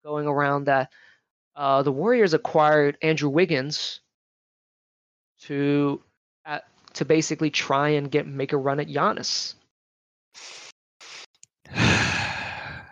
going 0.05 0.27
around 0.27 0.65
that 0.65 0.91
uh 1.57 1.83
the 1.83 1.93
warriors 1.93 2.35
acquired 2.35 2.97
andrew 3.03 3.29
wiggins 3.29 4.01
to 5.41 6.03
to 6.95 7.05
basically 7.05 7.51
try 7.51 7.91
and 7.91 8.11
get 8.11 8.27
make 8.27 8.53
a 8.53 8.57
run 8.57 8.81
at 8.81 8.89
Giannis. 8.89 9.55
yeah. 11.75 12.87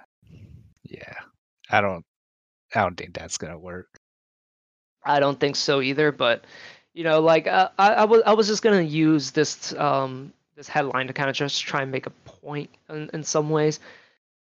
I 1.70 1.80
don't 1.80 2.04
I 2.74 2.82
don't 2.82 2.96
think 2.96 3.14
that's 3.14 3.38
gonna 3.38 3.58
work. 3.58 3.88
I 5.04 5.20
don't 5.20 5.40
think 5.40 5.56
so 5.56 5.80
either, 5.80 6.12
but 6.12 6.44
you 6.94 7.04
know, 7.04 7.20
like 7.20 7.46
uh, 7.46 7.70
I, 7.78 7.94
I 7.94 8.04
was 8.04 8.22
I 8.26 8.34
was 8.34 8.46
just 8.46 8.62
gonna 8.62 8.82
use 8.82 9.30
this 9.30 9.74
um 9.74 10.32
this 10.56 10.68
headline 10.68 11.06
to 11.06 11.12
kind 11.12 11.30
of 11.30 11.36
just 11.36 11.62
try 11.62 11.82
and 11.82 11.92
make 11.92 12.06
a 12.06 12.10
point 12.10 12.70
in, 12.88 13.08
in 13.12 13.22
some 13.22 13.50
ways. 13.50 13.80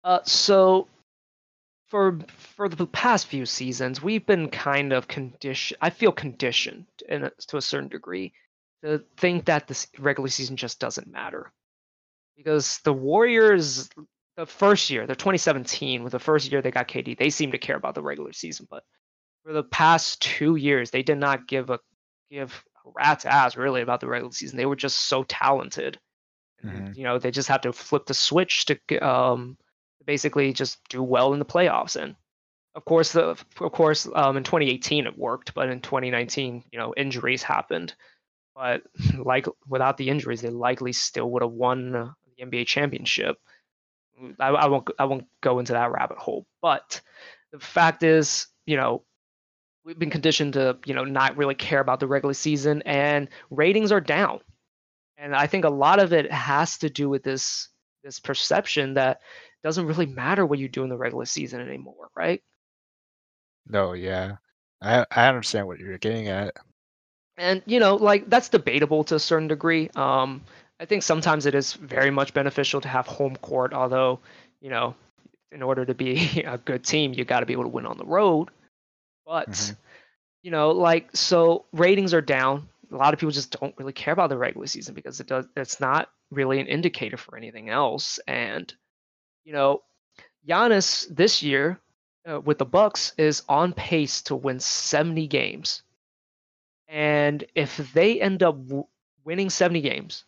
Uh, 0.03 0.19
so 0.23 0.87
for 1.87 2.17
for 2.55 2.67
the 2.67 2.87
past 2.87 3.27
few 3.27 3.45
seasons, 3.45 4.01
we've 4.01 4.25
been 4.25 4.49
kind 4.49 4.93
of 4.93 5.07
conditioned. 5.07 5.77
I 5.81 5.89
feel 5.89 6.11
conditioned 6.11 6.85
in 7.07 7.25
a, 7.25 7.31
to 7.47 7.57
a 7.57 7.61
certain 7.61 7.89
degree 7.89 8.33
to 8.83 9.03
think 9.17 9.45
that 9.45 9.67
this 9.67 9.87
regular 9.97 10.29
season 10.29 10.55
just 10.55 10.79
doesn't 10.79 11.07
matter 11.07 11.51
because 12.35 12.79
the 12.83 12.93
Warriors, 12.93 13.89
the 14.35 14.45
first 14.45 14.89
year, 14.89 15.07
the 15.07 15.15
2017, 15.15 16.03
with 16.03 16.11
the 16.11 16.19
first 16.19 16.51
year 16.51 16.61
they 16.61 16.71
got 16.71 16.87
KD, 16.87 17.17
they 17.17 17.29
seemed 17.29 17.53
to 17.53 17.57
care 17.57 17.75
about 17.75 17.95
the 17.95 18.03
regular 18.03 18.33
season, 18.33 18.67
but 18.69 18.83
for 19.43 19.53
the 19.53 19.63
past 19.63 20.21
two 20.21 20.55
years, 20.55 20.91
they 20.91 21.03
did 21.03 21.17
not 21.17 21.47
give 21.47 21.69
a 21.69 21.79
give 22.29 22.63
a 22.85 22.89
rat's 22.95 23.25
ass 23.25 23.57
really 23.57 23.81
about 23.81 23.99
the 24.01 24.07
regular 24.07 24.31
season. 24.31 24.57
They 24.57 24.65
were 24.65 24.75
just 24.75 25.07
so 25.07 25.23
talented. 25.23 25.99
Mhm. 26.63 26.95
You 26.95 27.03
know, 27.03 27.17
they 27.17 27.31
just 27.31 27.47
have 27.49 27.61
to 27.61 27.73
flip 27.73 28.05
the 28.05 28.13
switch 28.13 28.65
to 28.65 28.97
um, 28.99 29.57
basically 30.05 30.53
just 30.53 30.79
do 30.89 31.01
well 31.01 31.33
in 31.33 31.39
the 31.39 31.45
playoffs. 31.45 31.95
And 31.95 32.15
of 32.75 32.85
course, 32.85 33.13
the 33.13 33.37
of 33.59 33.71
course, 33.71 34.07
um, 34.13 34.37
in 34.37 34.43
2018 34.43 35.07
it 35.07 35.17
worked, 35.17 35.53
but 35.53 35.69
in 35.69 35.81
2019, 35.81 36.63
you 36.71 36.79
know, 36.79 36.93
injuries 36.97 37.43
happened. 37.43 37.95
But 38.57 38.81
like 39.23 39.45
without 39.67 39.97
the 39.97 40.09
injuries, 40.09 40.41
they 40.41 40.49
likely 40.49 40.93
still 40.93 41.29
would 41.31 41.43
have 41.43 41.51
won 41.51 41.91
the 41.91 42.45
NBA 42.45 42.65
championship. 42.65 43.37
I, 44.39 44.47
I 44.47 44.67
won't 44.67 44.89
I 44.97 45.05
won't 45.05 45.27
go 45.41 45.59
into 45.59 45.73
that 45.73 45.91
rabbit 45.91 46.17
hole. 46.17 46.47
But 46.61 47.01
the 47.51 47.59
fact 47.59 48.01
is, 48.01 48.47
you 48.65 48.75
know, 48.75 49.03
we've 49.85 49.99
been 49.99 50.09
conditioned 50.09 50.53
to 50.53 50.77
you 50.85 50.95
know 50.95 51.03
not 51.03 51.37
really 51.37 51.55
care 51.55 51.79
about 51.79 51.99
the 51.99 52.07
regular 52.07 52.33
season, 52.33 52.81
and 52.83 53.29
ratings 53.51 53.91
are 53.91 54.01
down. 54.01 54.39
And 55.17 55.35
I 55.35 55.47
think 55.47 55.65
a 55.65 55.69
lot 55.69 55.99
of 55.99 56.13
it 56.13 56.31
has 56.31 56.79
to 56.79 56.89
do 56.89 57.09
with 57.09 57.23
this 57.23 57.69
this 58.03 58.19
perception 58.19 58.95
that 58.95 59.21
doesn't 59.63 59.85
really 59.85 60.05
matter 60.07 60.45
what 60.45 60.59
you 60.59 60.67
do 60.67 60.83
in 60.83 60.89
the 60.89 60.97
regular 60.97 61.25
season 61.25 61.61
anymore, 61.61 62.09
right? 62.15 62.41
No, 63.67 63.93
yeah. 63.93 64.37
I 64.81 65.05
I 65.11 65.27
understand 65.27 65.67
what 65.67 65.77
you're 65.77 65.97
getting 65.99 66.27
at. 66.27 66.55
And 67.37 67.61
you 67.65 67.79
know 67.79 67.95
like 67.95 68.29
that's 68.29 68.49
debatable 68.49 69.03
to 69.05 69.15
a 69.15 69.19
certain 69.19 69.47
degree. 69.47 69.89
Um 69.95 70.41
i 70.79 70.85
think 70.85 71.03
sometimes 71.03 71.45
it 71.45 71.55
is 71.55 71.73
very 71.73 72.11
much 72.11 72.33
beneficial 72.33 72.81
to 72.81 72.87
have 72.87 73.07
home 73.07 73.35
court 73.37 73.73
although 73.73 74.19
you 74.61 74.69
know 74.69 74.93
in 75.51 75.63
order 75.63 75.85
to 75.85 75.93
be 75.93 76.41
a 76.45 76.57
good 76.57 76.83
team 76.83 77.13
you 77.13 77.25
got 77.25 77.39
to 77.39 77.45
be 77.45 77.53
able 77.53 77.63
to 77.63 77.69
win 77.69 77.85
on 77.85 77.97
the 77.97 78.05
road. 78.05 78.49
But 79.25 79.49
Mhm. 79.49 79.77
you 80.43 80.51
know 80.51 80.71
like 80.71 81.15
so 81.15 81.65
ratings 81.73 82.13
are 82.13 82.21
down. 82.21 82.67
A 82.91 82.95
lot 82.95 83.13
of 83.13 83.19
people 83.19 83.31
just 83.31 83.59
don't 83.59 83.75
really 83.77 83.93
care 83.93 84.13
about 84.13 84.29
the 84.29 84.37
regular 84.37 84.67
season 84.67 84.93
because 84.95 85.19
it 85.19 85.27
does 85.27 85.45
it's 85.55 85.79
not 85.79 86.09
really 86.31 86.59
an 86.59 86.67
indicator 86.67 87.17
for 87.17 87.35
anything 87.37 87.69
else. 87.69 88.19
And 88.27 88.73
you 89.45 89.53
know 89.53 89.81
Giannis 90.47 91.07
this 91.13 91.43
year 91.43 91.79
uh, 92.29 92.39
with 92.39 92.57
the 92.57 92.65
Bucks 92.65 93.13
is 93.17 93.43
on 93.49 93.73
pace 93.73 94.21
to 94.23 94.35
win 94.35 94.59
70 94.59 95.27
games 95.27 95.83
and 96.87 97.43
if 97.53 97.77
they 97.93 98.21
end 98.21 98.43
up 98.43 98.55
w- 98.67 98.87
winning 99.25 99.49
70 99.49 99.81
games 99.81 100.23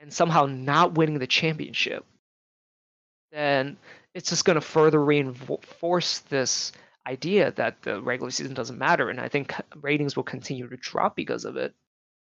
and 0.00 0.12
somehow 0.12 0.46
not 0.46 0.94
winning 0.94 1.18
the 1.18 1.26
championship, 1.26 2.04
then 3.30 3.76
it's 4.14 4.28
just 4.28 4.44
going 4.44 4.56
to 4.56 4.60
further 4.60 5.02
reinforce 5.02 6.18
this 6.20 6.72
idea 7.06 7.50
that 7.52 7.82
the 7.82 8.00
regular 8.02 8.30
season 8.30 8.54
doesn't 8.54 8.78
matter. 8.78 9.08
And 9.08 9.20
I 9.20 9.28
think 9.28 9.54
ratings 9.80 10.14
will 10.14 10.22
continue 10.22 10.68
to 10.68 10.76
drop 10.76 11.16
because 11.16 11.44
of 11.44 11.56
it. 11.56 11.74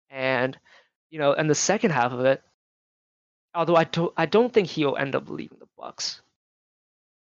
And, 0.09 0.57
you 1.11 1.19
know, 1.19 1.33
and 1.33 1.49
the 1.49 1.55
second 1.55 1.91
half 1.91 2.11
of 2.11 2.21
it, 2.21 2.41
although 3.53 3.75
I 3.75 3.83
don't, 3.85 4.13
I 4.17 4.25
don't 4.25 4.51
think 4.51 4.67
he'll 4.67 4.97
end 4.97 5.15
up 5.15 5.29
leaving 5.29 5.59
the 5.59 5.67
Bucks. 5.77 6.21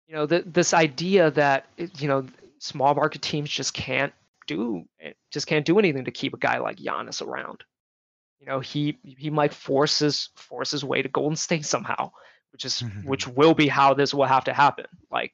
You 0.08 0.16
know, 0.16 0.28
th- 0.28 0.46
this 0.46 0.74
idea 0.74 1.32
that, 1.32 1.66
you 1.98 2.08
know, 2.08 2.26
small 2.60 2.94
market 2.94 3.22
teams 3.22 3.50
just 3.50 3.74
can't 3.74 4.14
do 4.50 4.84
eh, 5.00 5.14
just 5.32 5.48
can't 5.48 5.66
do 5.66 5.80
anything 5.80 6.06
to 6.06 6.12
keep 6.12 6.34
a 6.34 6.38
guy 6.38 6.58
like 6.58 6.78
Giannis 6.78 7.22
around. 7.22 7.64
You 8.40 8.48
know, 8.48 8.60
he 8.60 8.98
he 9.04 9.30
might 9.30 9.54
force 9.54 10.00
his 10.00 10.30
force 10.36 10.72
his 10.72 10.84
way 10.84 11.02
to 11.02 11.10
Golden 11.10 11.36
State 11.36 11.66
somehow, 11.76 12.12
which 12.52 12.66
is 12.66 12.84
which 13.04 13.28
will 13.40 13.54
be 13.54 13.68
how 13.68 13.94
this 13.94 14.14
will 14.14 14.26
have 14.26 14.46
to 14.46 14.54
happen. 14.54 14.86
Like, 15.12 15.34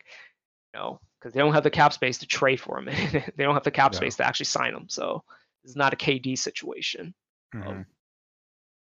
you 0.74 0.80
know, 0.80 1.00
because 1.20 1.34
they 1.34 1.40
don't 1.40 1.54
have 1.54 1.64
the 1.64 1.70
cap 1.72 1.94
space 1.94 2.20
to 2.20 2.28
trade 2.28 2.60
for 2.60 2.78
him, 2.78 2.86
they 3.36 3.44
don't 3.44 3.54
have 3.56 3.64
the 3.64 3.72
cap 3.72 3.94
No. 3.94 3.98
space 3.98 4.16
to 4.18 4.26
actually 4.26 4.48
sign 4.48 4.74
him. 4.74 4.86
So 4.90 5.24
it's 5.64 5.76
not 5.76 5.94
a 5.94 5.98
KD 5.98 6.38
situation. 6.38 7.14
Mhm. 7.54 7.86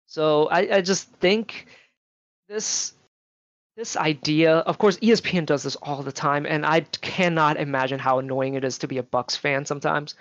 So 0.06 0.46
I, 0.48 0.76
I 0.76 0.80
just 0.82 1.10
think 1.20 1.66
this 2.48 2.94
this 3.76 3.96
idea, 3.96 4.58
of 4.58 4.78
course, 4.78 4.98
ESPN 4.98 5.46
does 5.46 5.62
this 5.62 5.76
all 5.76 6.02
the 6.02 6.12
time, 6.12 6.46
and 6.46 6.66
I 6.66 6.80
cannot 6.80 7.56
imagine 7.56 7.98
how 7.98 8.18
annoying 8.18 8.54
it 8.54 8.64
is 8.64 8.78
to 8.78 8.88
be 8.88 8.98
a 8.98 9.02
Bucks 9.02 9.36
fan 9.36 9.64
sometimes. 9.64 10.14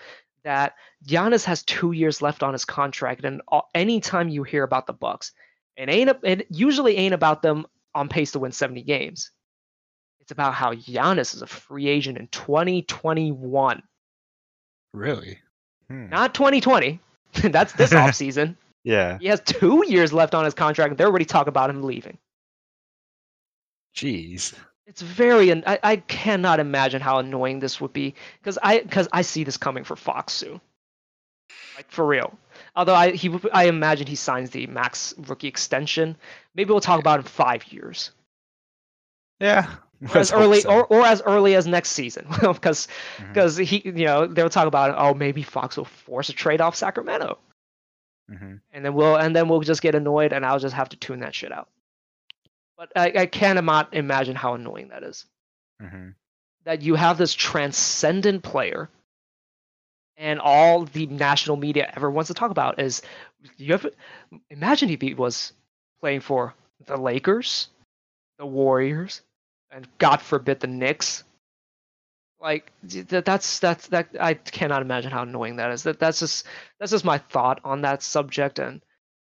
that 0.43 0.74
Giannis 1.06 1.45
has 1.45 1.62
two 1.62 1.91
years 1.91 2.20
left 2.22 2.41
on 2.41 2.54
his 2.54 2.66
contract, 2.66 3.24
and 3.26 3.41
anytime 3.76 4.28
you 4.28 4.41
hear 4.41 4.64
about 4.64 4.88
the 4.88 4.93
Bucks, 4.93 5.34
it 5.78 5.88
ain't 5.89 6.10
it 6.24 6.47
usually 6.49 6.97
ain't 6.97 7.14
about 7.14 7.41
them 7.43 7.66
on 7.93 8.10
pace 8.10 8.32
to 8.32 8.39
win 8.39 8.52
70 8.52 8.82
games. 8.84 9.32
It's 10.20 10.32
about 10.32 10.54
how 10.54 10.74
Giannis 10.74 11.36
is 11.36 11.41
a 11.41 11.47
free 11.47 11.88
agent 11.88 12.18
in 12.18 12.28
2021. 12.28 13.84
Really? 14.93 15.39
Hmm. 15.89 16.10
Not 16.10 16.34
2020. 16.34 16.99
That's 17.43 17.74
this 17.74 17.89
offseason. 17.93 18.56
Yeah. 18.84 19.18
He 19.20 19.28
has 19.28 19.41
two 19.41 19.84
years 19.88 20.12
left 20.12 20.34
on 20.34 20.45
his 20.45 20.54
contract, 20.54 20.91
and 20.91 20.97
they're 20.97 21.08
already 21.08 21.26
talking 21.26 21.49
about 21.49 21.70
him 21.70 21.84
leaving. 21.84 22.18
Jeez. 23.96 24.54
It's 24.88 25.02
very. 25.02 25.52
I, 25.66 25.80
I 25.84 25.96
cannot 25.98 26.60
imagine 26.60 27.02
how 27.02 27.20
annoying 27.20 27.60
this 27.60 27.80
would 27.80 27.94
be 27.94 28.16
because 28.39 28.58
I 28.62 28.80
because 28.80 29.08
I 29.12 29.22
see 29.22 29.44
this 29.44 29.58
coming 29.58 29.84
for 29.84 29.96
Fox 29.96 30.34
soon. 30.34 30.60
Like 31.78 31.89
for 31.89 32.06
real. 32.06 32.38
Although 32.76 32.96
I 32.96 33.12
he 33.12 33.34
I 33.54 33.66
imagine 33.66 34.08
he 34.08 34.16
signs 34.16 34.50
the 34.50 34.68
max 34.68 35.14
rookie 35.28 35.48
extension. 35.48 36.18
Maybe 36.56 36.72
we'll 36.72 36.82
talk 36.82 37.00
about 37.00 37.20
in 37.20 37.26
five 37.26 37.72
years. 37.72 38.12
Yeah. 39.39 39.68
Or 40.14 40.18
as 40.18 40.32
early 40.32 40.62
so. 40.62 40.70
or, 40.72 40.86
or 40.88 41.06
as 41.06 41.22
early 41.22 41.56
as 41.56 41.68
next 41.68 41.92
season 41.92 42.26
because 42.42 42.88
because 43.28 43.56
he 43.56 43.82
you 43.86 44.06
know 44.06 44.26
they'll 44.26 44.50
talk 44.50 44.68
about 44.68 44.96
oh 44.98 45.14
maybe 45.14 45.44
Fox 45.44 45.78
will 45.78 45.86
force 45.86 46.30
a 46.30 46.34
trade 46.34 46.60
off 46.60 46.76
Sacramento 46.76 47.38
Mhm. 48.32 48.62
and 48.72 48.86
then 48.86 48.94
we'll 48.94 49.16
and 49.16 49.36
then 49.36 49.48
we'll 49.50 49.60
just 49.60 49.82
get 49.82 49.94
annoyed 49.94 50.32
and 50.34 50.46
I'll 50.46 50.58
just 50.60 50.74
have 50.76 50.89
to 50.89 50.98
tune 50.98 51.20
that 51.20 51.36
shit 51.36 51.52
out. 51.52 51.70
But 52.82 52.93
I, 52.95 53.13
I 53.15 53.25
cannot 53.27 53.93
imagine 53.93 54.36
how 54.36 54.55
annoying 54.55 54.88
that 54.88 55.03
is. 55.03 55.27
Mhm. 55.79 56.15
That 56.63 56.82
you 56.82 56.95
have 56.95 57.15
this 57.19 57.36
transcendent 57.36 58.41
player, 58.41 58.89
and 60.17 60.39
all 60.39 60.86
the 60.86 61.05
national 61.05 61.57
media 61.57 61.93
ever 61.95 62.09
wants 62.09 62.29
to 62.29 62.34
talk 62.34 62.49
about 62.49 62.79
is 62.79 63.03
you 63.57 63.73
have 63.73 63.86
imagine 64.49 64.89
if 64.89 64.99
he 64.99 65.13
was 65.13 65.53
playing 65.99 66.21
for 66.21 66.55
the 66.88 66.97
Lakers, 66.97 67.67
the 68.39 68.47
Warriors, 68.47 69.21
and 69.69 69.88
God 69.99 70.19
forbid 70.19 70.59
the 70.59 70.65
Knicks. 70.65 71.23
Like 72.39 72.71
that, 72.82 73.25
that's 73.25 73.59
that's 73.59 73.89
that 73.89 74.07
I 74.19 74.34
cannot 74.34 74.82
imagine 74.82 75.11
how 75.11 75.21
annoying 75.21 75.57
that 75.57 75.69
is. 75.69 75.84
That 75.84 75.99
that's 75.99 76.19
just 76.19 76.47
that's 76.79 76.91
just 76.91 77.05
my 77.05 77.19
thought 77.19 77.59
on 77.63 77.82
that 77.84 78.01
subject, 78.01 78.57
and 78.57 78.84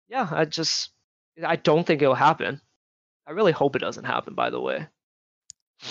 yeah, 0.08 0.30
I 0.32 0.46
just 0.46 0.92
I 1.46 1.58
don't 1.58 1.86
think 1.86 2.02
it'll 2.02 2.16
happen. 2.16 2.62
I 3.28 3.32
really 3.32 3.52
hope 3.52 3.76
it 3.76 3.80
doesn't 3.80 4.04
happen. 4.06 4.34
By 4.34 4.50
the 4.50 4.60
way, 4.60 4.88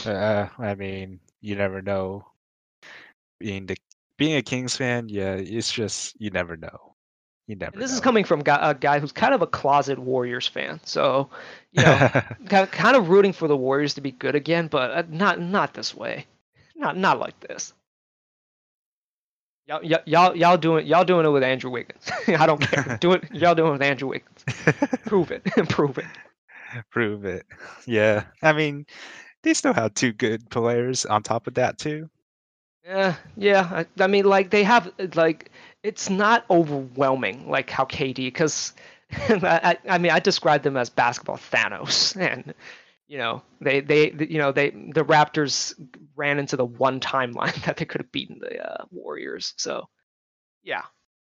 Uh, 0.07 0.49
I 0.59 0.74
mean, 0.74 1.20
you 1.41 1.55
never 1.57 1.83
know. 1.83 2.26
Being 3.39 3.66
the 3.66 3.76
being 4.16 4.37
a 4.37 4.43
Kings 4.43 4.76
fan, 4.76 5.09
yeah, 5.09 5.35
it's 5.35 5.72
just 5.72 6.20
you 6.20 6.30
never 6.30 6.57
know. 6.57 6.95
You 7.49 7.57
never. 7.57 7.72
and 7.72 7.83
this 7.83 7.93
is 7.93 8.01
coming 8.01 8.24
from 8.24 8.41
a 8.47 8.74
guy 8.78 9.01
who's 9.01 9.11
kind 9.12 9.35
of 9.35 9.43
a 9.43 9.47
closet 9.49 9.99
Warriors 9.99 10.47
fan, 10.47 10.80
so 10.85 11.28
you 11.72 11.83
know, 11.83 12.09
kind 12.49 12.97
of 12.97 13.09
rooting 13.09 13.33
for 13.33 13.49
the 13.49 13.57
Warriors 13.57 13.95
to 13.95 14.01
be 14.01 14.12
good 14.12 14.35
again, 14.37 14.68
but 14.68 14.91
uh, 14.93 15.03
not 15.09 15.41
not 15.41 15.74
this 15.74 15.95
way, 15.95 16.26
not 16.76 16.97
not 16.97 17.18
like 17.18 17.39
this. 17.41 17.72
Y'all, 19.66 19.83
y'all, 19.85 20.01
y'all, 20.07 20.37
y'all 20.37 20.57
doing 20.57 20.87
y'all 20.87 21.05
doing 21.05 21.26
it 21.26 21.30
with 21.30 21.43
Andrew 21.43 21.70
Wiggins. 21.70 22.11
I 22.28 22.47
don't 22.47 22.61
care. 22.61 22.97
Do 23.01 23.12
it. 23.12 23.24
Y'all 23.33 23.55
doing 23.55 23.70
it 23.70 23.72
with 23.72 23.83
Andrew 23.83 24.09
Wiggins. 24.09 24.45
Prove 25.07 25.30
it. 25.33 25.45
Prove 25.68 25.99
it. 25.99 26.05
Prove 26.91 27.25
it. 27.25 27.47
Yeah, 27.87 28.25
I 28.43 28.53
mean, 28.53 28.87
they 29.43 29.55
still 29.55 29.75
have 29.75 29.95
two 29.95 30.12
good 30.12 30.49
players 30.51 31.05
on 31.07 31.23
top 31.23 31.47
of 31.49 31.55
that 31.55 31.79
too. 31.79 32.11
Yeah, 32.85 33.14
yeah. 33.37 33.68
I, 33.99 34.03
I 34.03 34.07
mean, 34.09 34.25
like 34.25 34.51
they 34.51 34.64
have 34.64 34.93
like 35.14 35.51
it's 35.83 36.11
not 36.11 36.45
overwhelming 36.51 37.49
like 37.49 37.70
how 37.70 37.85
KD 37.85 38.27
because 38.27 38.73
I, 39.12 39.77
I 39.89 39.99
mean 39.99 40.12
I 40.12 40.18
describe 40.18 40.62
them 40.62 40.77
as 40.77 40.91
basketball 40.91 41.37
Thanos 41.37 42.16
and 42.20 42.55
you 43.09 43.18
know 43.18 43.43
they 43.61 43.81
they 43.81 44.12
you 44.12 44.39
know 44.39 44.53
they 44.53 44.70
the 44.70 45.05
Raptors 45.05 45.75
ran 46.16 46.39
into 46.39 46.57
the 46.57 46.64
one 46.64 47.01
timeline 47.01 47.55
that 47.64 47.77
they 47.77 47.85
could 47.85 48.01
have 48.01 48.12
beaten 48.12 48.39
the 48.41 48.59
uh, 48.64 48.85
Warriors. 48.91 49.55
So 49.59 49.89
yeah, 50.62 50.83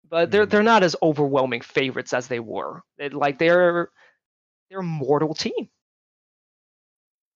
but 0.10 0.32
they're 0.32 0.46
Mhm. 0.46 0.50
they're 0.50 0.64
not 0.64 0.84
as 0.84 0.96
overwhelming 1.02 1.62
favorites 1.62 2.14
as 2.14 2.28
they 2.28 2.40
were. 2.40 2.82
It, 2.98 3.14
like 3.14 3.40
they're 3.40 3.90
they're 4.70 4.82
mortal 4.82 5.34
team. 5.34 5.70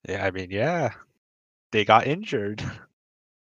Yeah, 0.07 0.25
I 0.25 0.31
mean, 0.31 0.51
yeah, 0.51 0.93
they 1.71 1.85
got 1.85 2.07
injured. 2.07 2.63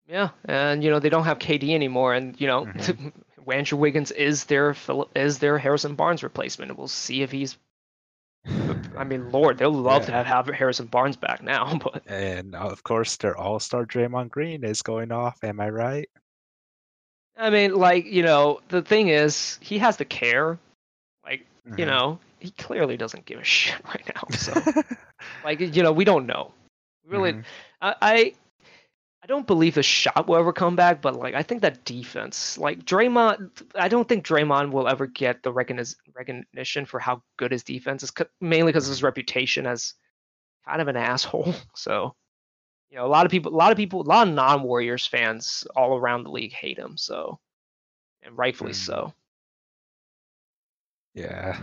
Yeah, 0.07 0.29
and 0.45 0.83
you 0.83 0.91
know 0.91 0.99
they 0.99 1.09
don't 1.09 1.23
have 1.23 1.39
KD 1.39 1.73
anymore, 1.73 2.13
and 2.13 2.39
you 2.39 2.47
know. 2.47 2.67
Andrew 3.47 3.77
Wiggins 3.77 4.11
is 4.11 4.45
their 4.45 4.75
is 5.15 5.37
their 5.39 5.57
Harrison 5.57 5.95
Barnes 5.95 6.23
replacement. 6.23 6.71
and 6.71 6.77
We'll 6.77 6.87
see 6.87 7.21
if 7.21 7.31
he's. 7.31 7.57
I 8.97 9.03
mean, 9.03 9.31
Lord, 9.31 9.57
they'll 9.57 9.71
love 9.71 10.05
to 10.05 10.11
Yeah. 10.11 10.23
have, 10.23 10.47
have 10.47 10.55
Harrison 10.55 10.87
Barnes 10.87 11.15
back 11.15 11.41
now, 11.43 11.77
but 11.83 12.03
And 12.07 12.55
of 12.55 12.83
course, 12.83 13.17
their 13.17 13.37
all-star 13.37 13.85
Draymond 13.85 14.29
Green 14.29 14.63
is 14.63 14.81
going 14.81 15.11
off. 15.11 15.43
Am 15.43 15.59
I 15.59 15.69
right? 15.69 16.09
I 17.37 17.49
mean, 17.49 17.73
like 17.75 18.05
you 18.05 18.23
know, 18.23 18.61
the 18.69 18.81
thing 18.81 19.09
is, 19.09 19.57
he 19.61 19.77
has 19.79 19.97
the 19.97 20.05
care. 20.05 20.57
Like 21.23 21.45
you 21.77 21.85
Mhm. 21.85 21.87
know, 21.87 22.19
he 22.45 22.51
clearly 22.51 22.97
doesn't 22.97 23.25
give 23.25 23.39
a 23.39 23.43
shit 23.55 23.75
right 23.85 24.03
now. 24.15 24.23
So 24.37 24.53
like 25.43 25.59
you 25.59 25.83
know, 25.83 25.91
we 25.91 26.05
don't 26.05 26.25
know. 26.25 26.51
Really, 27.07 27.33
Mhm. 27.33 27.43
I, 27.81 27.95
I 28.01 28.33
I 29.23 29.27
don't 29.27 29.47
believe 29.47 29.73
the 29.75 29.81
shot 29.83 30.27
will 30.27 30.35
ever 30.37 30.53
come 30.53 30.75
back, 30.75 31.01
but 31.01 31.15
like 31.15 31.33
I 31.33 31.41
think 31.43 31.61
that 31.61 31.83
defense, 31.83 32.57
like 32.59 32.85
Draymond, 32.85 33.49
I 33.73 33.87
don't 33.87 34.07
think 34.07 34.25
Draymond 34.25 34.71
will 34.71 34.87
ever 34.87 35.07
get 35.07 35.41
the 35.41 35.51
recogniz- 35.51 35.95
recognition 36.15 36.85
for 36.85 36.99
how 36.99 37.23
good 37.37 37.51
his 37.51 37.63
defense 37.63 38.03
is, 38.03 38.11
mainly 38.39 38.71
because 38.71 38.85
of 38.87 38.91
his 38.91 39.01
reputation 39.03 39.65
as 39.65 39.95
kind 40.67 40.81
of 40.81 40.87
an 40.87 40.95
asshole. 40.97 41.53
So, 41.75 42.15
you 42.91 42.97
know, 42.97 43.05
a 43.05 43.09
lot 43.09 43.25
of 43.25 43.31
people, 43.31 43.51
a 43.53 43.57
lot 43.57 43.71
of 43.71 43.77
people, 43.77 44.01
a 44.01 44.03
lot 44.03 44.27
of 44.27 44.33
non-Warriors 44.35 45.05
fans 45.07 45.65
all 45.75 45.97
around 45.97 46.23
the 46.23 46.31
league 46.31 46.53
hate 46.53 46.77
him. 46.77 46.95
So, 46.97 47.39
and 48.21 48.37
rightfully 48.37 48.71
Mm. 48.73 48.75
so. 48.75 49.13
Yeah. 51.15 51.57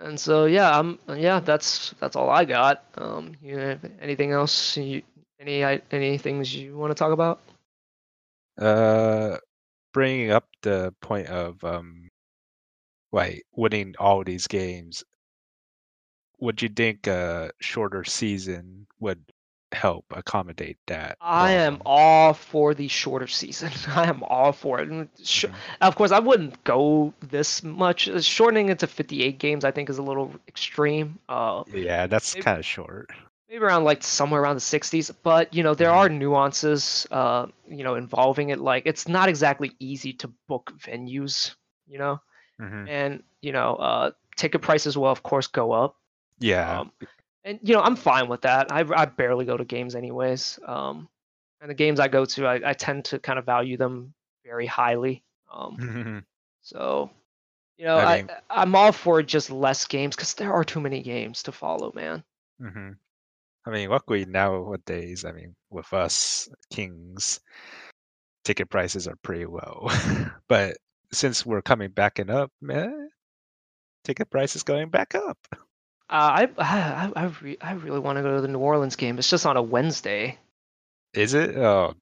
And 0.00 0.18
so 0.18 0.46
yeah, 0.46 0.70
um 0.70 0.98
yeah, 1.08 1.40
that's 1.40 1.94
that's 2.00 2.16
all 2.16 2.30
I 2.30 2.44
got. 2.44 2.84
Um 2.96 3.34
you 3.42 3.78
anything 4.00 4.32
else 4.32 4.76
you 4.76 5.02
any 5.40 5.62
any 5.90 6.18
things 6.18 6.54
you 6.54 6.76
want 6.76 6.90
to 6.90 6.94
talk 6.94 7.12
about? 7.12 7.40
Uh, 8.58 9.38
bringing 9.92 10.30
up 10.30 10.46
the 10.62 10.94
point 11.00 11.28
of 11.28 11.62
um, 11.64 12.08
like 13.12 13.42
winning 13.54 13.94
all 13.98 14.22
these 14.22 14.46
games, 14.46 15.02
would 16.38 16.60
you 16.60 16.68
think 16.68 17.06
a 17.06 17.50
shorter 17.60 18.04
season 18.04 18.86
would 18.98 19.22
help 19.72 20.04
accommodate 20.10 20.78
that? 20.86 21.18
I 21.20 21.52
am 21.52 21.80
all 21.84 22.34
for 22.34 22.74
the 22.74 22.88
shorter 22.88 23.26
season. 23.26 23.70
I 23.88 24.06
am 24.08 24.22
all 24.22 24.52
for 24.52 24.80
it. 24.80 24.88
And 24.88 25.08
sh- 25.22 25.44
Mhm. 25.44 25.54
Of 25.80 25.94
course, 25.96 26.12
I 26.12 26.18
wouldn't 26.18 26.62
go 26.64 27.12
this 27.20 27.62
much. 27.62 28.08
Uh, 28.08 28.20
Shortening 28.20 28.68
it 28.68 28.78
to 28.80 28.86
58 28.86 29.38
games, 29.38 29.64
I 29.64 29.70
think, 29.70 29.88
is 29.90 29.98
a 29.98 30.02
little 30.02 30.32
extreme. 30.48 31.18
Uh, 31.28 31.64
Yeah, 31.66 32.06
that's 32.06 32.34
kind 32.34 32.58
of 32.58 32.64
short. 32.64 33.10
maybe 33.48 33.62
around 33.64 33.84
like 33.84 34.02
somewhere 34.02 34.40
around 34.42 34.56
the 34.56 34.60
60s. 34.60 35.10
But 35.10 35.54
you 35.54 35.62
know, 35.62 35.74
there 35.74 35.90
Mhm. 35.90 35.94
are 35.94 36.08
nuances, 36.08 37.06
uh, 37.10 37.46
you 37.68 37.84
know, 37.84 37.94
involving 37.94 38.50
it. 38.50 38.58
Like, 38.60 38.84
it's 38.86 39.08
not 39.08 39.28
exactly 39.28 39.72
easy 39.78 40.12
to 40.14 40.28
book 40.48 40.72
venues. 40.78 41.54
You 41.86 41.98
know, 41.98 42.20
hmm 42.58 42.86
and 42.86 43.22
you 43.40 43.52
know, 43.52 43.74
uh, 43.76 44.10
ticket 44.36 44.62
prices 44.62 44.96
will 44.96 45.10
of 45.10 45.22
course 45.22 45.46
go 45.48 45.72
up. 45.72 45.96
Yeah. 46.38 46.80
Um, 46.80 46.92
and 47.44 47.58
you 47.62 47.74
know, 47.74 47.80
I'm 47.80 47.96
fine 47.96 48.28
with 48.28 48.42
that. 48.42 48.70
I, 48.72 48.84
I 48.94 49.04
barely 49.06 49.44
go 49.44 49.56
to 49.56 49.64
games 49.64 49.94
anyways. 49.94 50.58
Um, 50.66 51.08
and 51.60 51.70
the 51.70 51.74
games 51.74 52.00
I 52.00 52.08
go 52.08 52.24
to, 52.24 52.46
I, 52.46 52.70
I 52.70 52.72
tend 52.72 53.04
to 53.06 53.18
kind 53.18 53.38
of 53.38 53.44
value 53.44 53.76
them 53.76 54.14
very 54.44 54.66
highly. 54.66 55.22
Um, 55.52 56.24
so, 56.62 57.10
you 57.76 57.84
know, 57.84 57.96
I 57.96 58.04
I, 58.04 58.16
mean- 58.16 58.30
I 58.50 58.62
am 58.62 58.74
all 58.74 58.92
for 58.92 59.22
just 59.22 59.50
less 59.50 59.86
games 59.86 60.16
because 60.16 60.34
there 60.34 60.52
are 60.52 60.64
too 60.64 60.80
many 60.80 61.02
games 61.02 61.42
to 61.44 61.52
follow, 61.52 61.92
man. 61.94 62.22
hmm 62.60 62.90
I 63.66 63.70
mean, 63.70 63.90
luckily 63.90 64.24
nowadays, 64.24 65.26
I 65.26 65.32
mean, 65.32 65.54
with 65.68 65.92
us 65.92 66.48
Kings, 66.70 67.40
ticket 68.42 68.70
prices 68.70 69.06
are 69.06 69.16
pretty 69.22 69.44
low. 69.44 69.88
but 70.48 70.78
since 71.12 71.44
we're 71.44 71.60
coming 71.60 71.90
back 71.90 72.18
and 72.18 72.30
up, 72.30 72.50
man, 72.62 73.10
ticket 74.04 74.30
prices 74.30 74.62
going 74.62 74.88
back 74.88 75.14
up. 75.14 75.36
Uh, 76.10 76.46
I 76.48 76.48
I 76.58 77.12
I, 77.16 77.24
re- 77.40 77.58
I 77.60 77.72
really 77.72 78.00
want 78.00 78.16
to 78.16 78.22
go 78.22 78.34
to 78.36 78.40
the 78.40 78.48
New 78.48 78.58
Orleans 78.58 78.96
game. 78.96 79.18
It's 79.18 79.30
just 79.30 79.46
on 79.46 79.56
a 79.56 79.62
Wednesday. 79.62 80.38
Is 81.14 81.34
it? 81.34 81.56
Oh, 81.56 81.94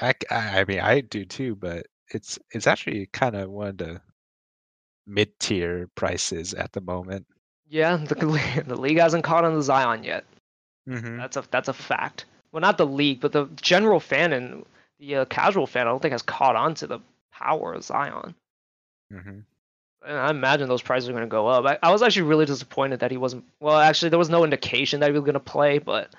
I, 0.00 0.14
I 0.30 0.64
mean, 0.64 0.80
I 0.80 1.00
do 1.00 1.24
too, 1.24 1.54
but 1.54 1.86
it's 2.08 2.38
it's 2.52 2.66
actually 2.66 3.06
kind 3.12 3.36
of 3.36 3.50
one 3.50 3.68
of 3.68 3.76
the 3.78 4.00
mid-tier 5.06 5.88
prices 5.94 6.54
at 6.54 6.72
the 6.72 6.80
moment. 6.80 7.26
Yeah, 7.68 7.96
the 8.08 8.64
the 8.66 8.76
league 8.80 8.98
hasn't 8.98 9.24
caught 9.24 9.44
on 9.44 9.54
the 9.54 9.62
Zion 9.62 10.04
yet. 10.04 10.24
hmm 10.86 11.16
That's 11.18 11.36
a 11.36 11.44
that's 11.50 11.68
a 11.68 11.72
fact. 11.74 12.24
Well, 12.52 12.60
not 12.60 12.78
the 12.78 12.86
league, 12.86 13.20
but 13.20 13.32
the 13.32 13.46
general 13.60 14.00
fan 14.00 14.32
and 14.32 14.64
the 14.98 15.16
uh, 15.16 15.24
casual 15.26 15.66
fan 15.66 15.86
I 15.86 15.90
don't 15.90 16.02
think 16.02 16.12
has 16.12 16.22
caught 16.22 16.56
on 16.56 16.74
to 16.76 16.86
the 16.86 16.98
power 17.32 17.74
of 17.74 17.84
Zion. 17.84 18.34
hmm 19.10 19.40
And 20.06 20.16
I 20.16 20.30
imagine 20.30 20.68
those 20.68 20.80
prices 20.82 21.08
are 21.08 21.12
going 21.12 21.24
to 21.24 21.28
go 21.28 21.46
up. 21.46 21.66
I, 21.66 21.78
I 21.86 21.92
was 21.92 22.02
actually 22.02 22.22
really 22.22 22.46
disappointed 22.46 23.00
that 23.00 23.10
he 23.10 23.16
wasn't. 23.18 23.44
Well, 23.60 23.76
actually, 23.78 24.08
there 24.08 24.18
was 24.18 24.30
no 24.30 24.44
indication 24.44 25.00
that 25.00 25.06
he 25.06 25.12
was 25.12 25.20
going 25.20 25.34
to 25.34 25.40
play, 25.40 25.78
but 25.78 26.14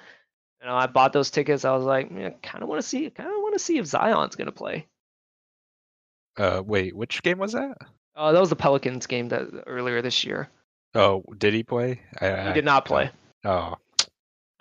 you 0.62 0.68
know, 0.68 0.76
I 0.76 0.86
bought 0.86 1.14
those 1.14 1.32
tickets. 1.32 1.66
I 1.66 1.76
was 1.76 1.84
like, 1.84 2.12
yeah, 2.16 2.30
kind 2.44 2.62
of 2.64 2.70
want 2.70 2.82
to 2.82 2.88
see, 2.88 3.10
kind 3.10 3.30
of 3.30 3.36
want 3.38 3.54
to 3.54 3.60
see 3.60 3.78
if 3.80 3.86
Zion's 3.88 4.36
going 4.36 4.46
to 4.46 4.52
play. 4.52 4.86
Uh, 6.38 6.62
wait, 6.66 6.96
which 6.96 7.22
game 7.24 7.40
was 7.40 7.54
that? 7.54 7.76
Uh, 8.16 8.32
that 8.32 8.40
was 8.40 8.50
the 8.50 8.56
Pelicans 8.56 9.08
game 9.08 9.30
that 9.30 9.48
earlier 9.68 10.02
this 10.02 10.24
year. 10.24 10.48
Oh, 10.94 11.24
did 11.38 11.54
he 11.54 11.64
play? 11.64 12.02
I, 12.20 12.26
He 12.28 12.32
I- 12.34 12.52
did 12.54 12.66
not 12.66 12.86
play, 12.86 13.10
Oh, 13.44 13.76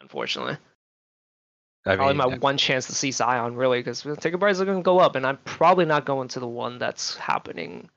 unfortunately. 0.00 0.56
I 1.86 1.96
Probably 1.96 2.14
mean, 2.14 2.30
my 2.32 2.36
one 2.38 2.58
chance 2.58 2.86
to 2.86 2.94
see 2.94 3.10
Zion, 3.10 3.56
really, 3.56 3.80
because 3.80 4.02
ticket 4.20 4.38
prices 4.38 4.60
are 4.60 4.66
going 4.66 4.78
to 4.78 4.82
go 4.82 4.98
up, 4.98 5.16
and 5.16 5.26
I'm 5.26 5.38
probably 5.44 5.86
not 5.86 6.04
going 6.04 6.28
to 6.28 6.40
the 6.40 6.46
one 6.46 6.78
that's 6.78 7.16
happening 7.16 7.88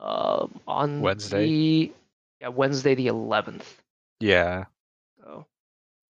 um, 0.00 0.60
on 0.66 1.00
Wednesday? 1.00 1.46
The, 1.46 1.92
yeah, 2.40 2.48
Wednesday 2.48 2.94
the 2.94 3.06
11th. 3.08 3.64
yeah, 4.20 4.64
So, 5.22 5.46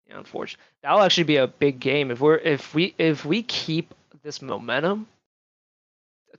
yeah, 0.08 0.18
unfortunately, 0.18 0.64
that'll 0.82 1.02
actually 1.02 1.26
be 1.26 1.38
a 1.38 1.48
big 1.48 1.80
game 1.80 2.12
if 2.12 2.20
we're 2.20 2.38
if 2.38 2.74
we 2.74 2.94
if 2.98 3.26
we 3.26 3.44
keep 3.44 3.94
this 4.24 4.42
momentum 4.42 5.08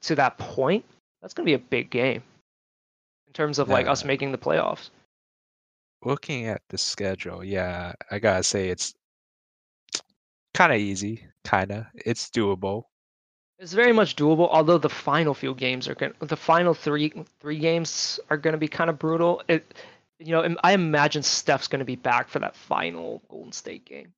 to 0.01 0.15
that 0.17 0.39
point. 0.39 0.85
That's 1.21 1.33
gonna 1.35 1.47
be 1.47 1.55
a 1.55 1.59
big 1.59 1.91
game 1.91 2.23
in 3.27 3.33
terms 3.33 3.59
of 3.59 3.69
like 3.69 3.87
us 3.87 4.05
making 4.05 4.33
the 4.33 4.39
playoffs. 4.39 4.91
looking 6.05 6.47
at 6.47 6.61
the 6.69 6.79
schedule, 6.79 7.43
yeah, 7.43 7.93
I 8.11 8.19
gotta 8.19 8.43
say 8.43 8.69
it's 8.69 8.95
kind 10.53 10.73
of 10.73 10.79
easy, 10.79 11.27
kind 11.45 11.73
of. 11.73 11.87
It's 11.95 12.29
doable. 12.31 12.85
It's 13.59 13.73
very 13.73 13.93
much 13.93 14.17
doable, 14.17 14.49
although 14.51 14.79
the 14.79 14.89
final 14.91 15.33
few 15.33 15.55
games 15.55 15.89
are 15.89 15.95
going 15.95 16.13
the 16.21 16.37
final 16.37 16.75
three 16.75 17.13
three 17.41 17.59
games 17.59 18.19
are 18.29 18.37
going 18.37 18.53
to 18.53 18.59
be 18.59 18.69
kind 18.69 18.91
of 18.91 18.99
brutal. 18.99 19.43
It, 19.49 19.65
you 20.19 20.33
know, 20.33 20.57
I 20.63 20.73
imagine 20.73 21.23
Steph's 21.23 21.69
going 21.69 21.79
to 21.81 21.85
be 21.85 21.97
back 21.97 22.29
for 22.29 22.41
that 22.41 22.57
final 22.57 23.23
Golden 23.29 23.53
State 23.53 23.85
game 23.85 24.13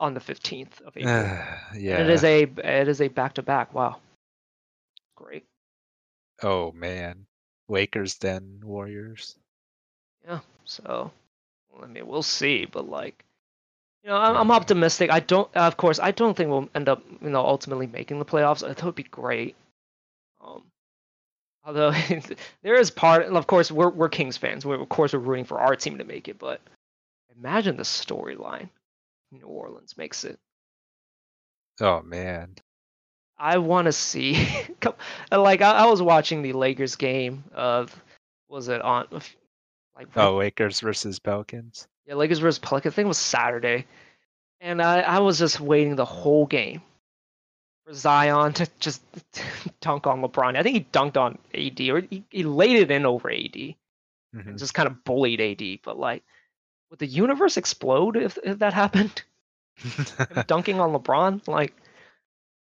on 0.00 0.14
the 0.14 0.20
15th 0.20 0.80
of 0.82 0.96
April. 0.96 1.12
yeah. 1.12 1.98
And 1.98 2.08
it 2.08 2.10
is 2.10 2.24
a 2.24 2.42
it 2.42 2.88
is 2.88 3.00
a 3.00 3.08
back 3.08 3.34
to 3.34 3.42
back. 3.42 3.74
Wow, 3.74 3.96
great. 5.14 5.44
oh 6.42 6.72
man, 6.72 7.26
Lakers 7.68 8.16
then 8.16 8.60
Warriors. 8.62 9.36
Yeah. 10.26 10.40
So, 10.64 11.10
I 11.82 11.86
mean, 11.86 12.06
we'll 12.06 12.22
see, 12.22 12.66
but 12.66 12.88
like, 12.88 13.24
you 14.02 14.10
know, 14.10 14.16
I'm, 14.16 14.36
I'm 14.36 14.50
optimistic. 14.50 15.10
I 15.10 15.20
don't, 15.20 15.54
of 15.56 15.76
course, 15.76 15.98
I 15.98 16.10
don't 16.10 16.36
think 16.36 16.50
we'll 16.50 16.68
end 16.74 16.88
up, 16.88 17.02
you 17.20 17.30
know, 17.30 17.44
ultimately 17.44 17.86
making 17.86 18.18
the 18.18 18.24
playoffs. 18.24 18.60
That 18.60 18.82
would 18.82 18.94
be 18.94 19.02
great. 19.02 19.56
Um, 20.40 20.62
although 21.64 21.92
there 22.62 22.76
is 22.76 22.90
part, 22.90 23.26
and 23.26 23.36
of 23.36 23.46
course, 23.46 23.70
we're 23.70 23.90
we're 23.90 24.08
Kings 24.08 24.36
fans. 24.36 24.64
We're 24.64 24.80
of 24.80 24.88
course 24.88 25.12
we're 25.12 25.18
rooting 25.20 25.44
for 25.44 25.60
our 25.60 25.76
team 25.76 25.98
to 25.98 26.04
make 26.04 26.28
it, 26.28 26.38
but 26.38 26.60
imagine 27.36 27.76
the 27.76 27.82
storyline 27.82 28.68
New 29.32 29.46
Orleans 29.46 29.96
makes 29.96 30.24
it. 30.24 30.38
Oh 31.80 32.02
man, 32.02 32.56
I 33.38 33.58
want 33.58 33.86
to 33.86 33.92
see, 33.92 34.48
like 35.30 35.62
I, 35.62 35.72
I 35.72 35.86
was 35.86 36.02
watching 36.02 36.42
the 36.42 36.52
Lakers 36.52 36.96
game 36.96 37.44
of, 37.54 37.94
was 38.48 38.68
it 38.68 38.82
on, 38.82 39.06
like 39.96 40.08
oh 40.16 40.36
Lakers 40.36 40.80
versus 40.80 41.18
Pelicans. 41.18 41.86
Yeah, 42.08 42.14
Lakers 42.14 42.38
versus 42.38 42.58
Pelicans. 42.58 42.94
I 42.94 42.96
think 42.96 43.04
it 43.04 43.08
was 43.08 43.18
Saturday, 43.18 43.86
and 44.62 44.80
I, 44.80 45.00
I 45.00 45.18
was 45.18 45.38
just 45.38 45.60
waiting 45.60 45.94
the 45.94 46.06
whole 46.06 46.46
game 46.46 46.80
for 47.86 47.92
Zion 47.92 48.54
to 48.54 48.66
just 48.80 49.02
dunk 49.80 50.06
on 50.06 50.22
LeBron. 50.22 50.56
I 50.56 50.62
think 50.62 50.74
he 50.74 50.84
dunked 50.90 51.18
on 51.18 51.38
AD, 51.54 51.80
or 51.90 52.00
he, 52.00 52.24
he 52.30 52.42
laid 52.44 52.76
it 52.76 52.90
in 52.90 53.04
over 53.04 53.30
AD, 53.30 53.52
Mhm. 54.34 54.46
and 54.46 54.58
just 54.58 54.72
kind 54.74 54.86
of 54.86 55.04
bullied 55.04 55.40
AD. 55.40 55.80
But 55.84 55.98
like, 55.98 56.22
would 56.90 56.98
the 56.98 57.06
universe 57.06 57.56
explode 57.58 58.16
if, 58.16 58.38
if 58.42 58.58
that 58.60 58.72
happened? 58.72 59.22
Dunking 60.46 60.80
on 60.80 60.92
LeBron, 60.92 61.46
like, 61.46 61.74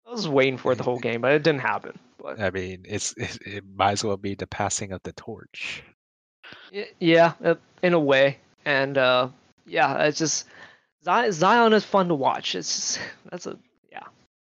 I 0.08 0.12
was 0.12 0.28
waiting 0.28 0.58
for 0.58 0.72
it 0.74 0.76
the 0.76 0.84
whole 0.84 1.00
game, 1.00 1.22
but 1.22 1.32
it 1.34 1.42
didn't 1.44 1.62
happen. 1.62 1.98
But 2.22 2.40
I 2.40 2.52
mean, 2.52 2.86
it's 2.88 3.14
it, 3.18 3.40
it 3.46 3.64
might 3.76 3.94
as 3.94 4.04
well 4.04 4.18
be 4.18 4.36
the 4.36 4.46
passing 4.48 4.92
of 4.92 5.02
the 5.04 5.14
torch. 5.14 5.84
Y- 6.72 6.90
Yeah, 7.00 7.34
uh, 7.44 7.56
in 7.82 7.94
a 7.94 8.00
way, 8.00 8.38
and 8.66 8.98
uh, 8.98 9.30
yeah, 9.66 10.04
it's 10.04 10.18
just 10.20 10.48
Zion, 11.04 11.74
is 11.74 11.84
fun 11.86 12.08
to 12.10 12.16
watch. 12.16 12.56
It's 12.56 12.76
just, 12.96 13.00
that's 13.32 13.48
a 13.48 13.58
yeah, 13.92 14.04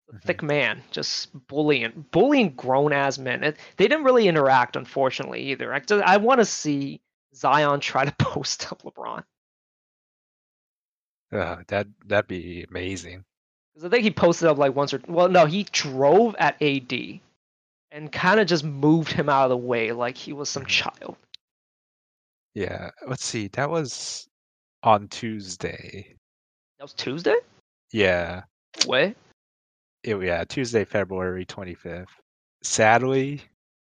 a 0.09 0.13
Mhm. 0.15 0.21
thick 0.23 0.43
man, 0.43 0.81
just 0.91 1.29
bullying, 1.47 2.05
bullying 2.11 2.49
grown 2.51 2.91
ass 2.93 3.17
men. 3.17 3.43
It, 3.43 3.57
they 3.77 3.87
didn't 3.87 4.03
really 4.05 4.27
interact, 4.27 4.75
unfortunately, 4.75 5.41
either. 5.51 5.73
I, 5.73 5.79
just- 5.79 6.03
I 6.03 6.17
want 6.17 6.39
to 6.39 6.45
see 6.45 6.99
Zion 7.35 7.79
try 7.79 8.05
to 8.05 8.11
post 8.19 8.71
up 8.71 8.81
LeBron 8.83 9.23
Uh, 11.31 11.57
that 11.67 11.87
that'd 12.07 12.27
be 12.27 12.65
amazing. 12.69 13.23
because 13.73 13.85
I 13.85 13.89
think 13.89 14.03
he 14.03 14.11
posted 14.11 14.47
up 14.49 14.57
like 14.57 14.75
once 14.75 14.93
or 14.93 15.01
well, 15.07 15.29
no, 15.29 15.45
he 15.45 15.63
drove 15.71 16.35
at 16.37 16.61
AD 16.61 17.19
and 17.91 18.11
kind 18.11 18.39
of 18.39 18.47
just 18.47 18.63
moved 18.65 19.11
him 19.13 19.29
out 19.29 19.45
of 19.45 19.49
the 19.49 19.57
way 19.57 19.91
like 19.93 20.17
he 20.17 20.33
was 20.33 20.49
some 20.49 20.63
Mhm. 20.65 20.67
child. 20.67 21.15
Yeah, 22.53 22.91
let's 23.07 23.23
see. 23.23 23.47
That 23.49 23.69
was 23.69 24.27
on 24.83 25.07
Tuesday. 25.07 26.15
That 26.77 26.83
was 26.85 26.93
Tuesday. 26.93 27.35
Yeah, 27.91 28.43
Way. 28.87 29.15
it, 30.03 30.21
yeah, 30.21 30.43
Tuesday, 30.45 30.85
February 30.85 31.45
25th. 31.45 32.07
Sadly, 32.63 33.41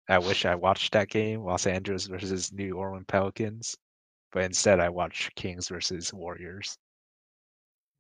I 0.09 0.19
wish 0.19 0.45
I 0.45 0.55
watched 0.57 0.93
that 0.93 1.09
game, 1.09 1.43
Los 1.45 1.67
Angeles 1.67 2.07
versus 2.07 2.53
New 2.53 2.77
Orleans 2.77 3.05
Pelicans, 3.07 3.77
but 4.33 4.43
instead 4.45 4.81
I 4.81 4.89
watched 4.89 5.35
Kings 5.37 5.69
versus 5.69 6.13
Warriors. 6.13 6.77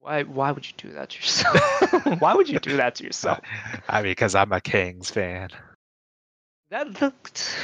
Why? 0.00 0.24
Why 0.24 0.50
would 0.50 0.66
you 0.66 0.74
do 0.76 0.92
that 0.94 1.10
to 1.10 1.18
yourself? 1.20 2.20
why 2.20 2.34
would 2.34 2.48
you 2.48 2.58
do 2.58 2.76
that 2.76 2.96
to 2.96 3.04
yourself? 3.04 3.38
I 3.88 4.02
mean, 4.02 4.10
because 4.10 4.34
I'm 4.34 4.52
a 4.52 4.60
Kings 4.60 5.10
fan. 5.10 5.50
That, 6.70 6.92
that 6.94 7.56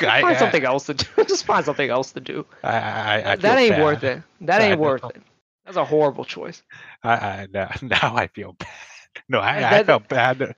I, 0.00 0.20
find 0.20 0.36
I- 0.36 0.38
something 0.38 0.64
else 0.64 0.86
to 0.86 0.94
do. 0.94 1.06
Just 1.24 1.44
find 1.44 1.64
something 1.64 1.88
else 1.88 2.12
to 2.12 2.20
do. 2.20 2.46
I, 2.62 3.36
that 3.36 3.58
ain't 3.58 3.70
bad. 3.70 3.82
worth 3.82 4.04
it. 4.04 4.22
That 4.42 4.60
ain't 4.62 4.80
worth 4.80 5.04
it. 5.04 5.22
That's 5.64 5.76
a 5.76 5.84
horrible 5.84 6.24
choice. 6.24 6.62
I, 7.02 7.12
I 7.12 7.46
now, 7.52 7.70
now 7.82 8.16
I 8.16 8.28
feel 8.28 8.52
bad. 8.54 8.68
No, 9.28 9.40
I, 9.40 9.78
I 9.78 9.84
felt 9.84 10.08
bad. 10.08 10.54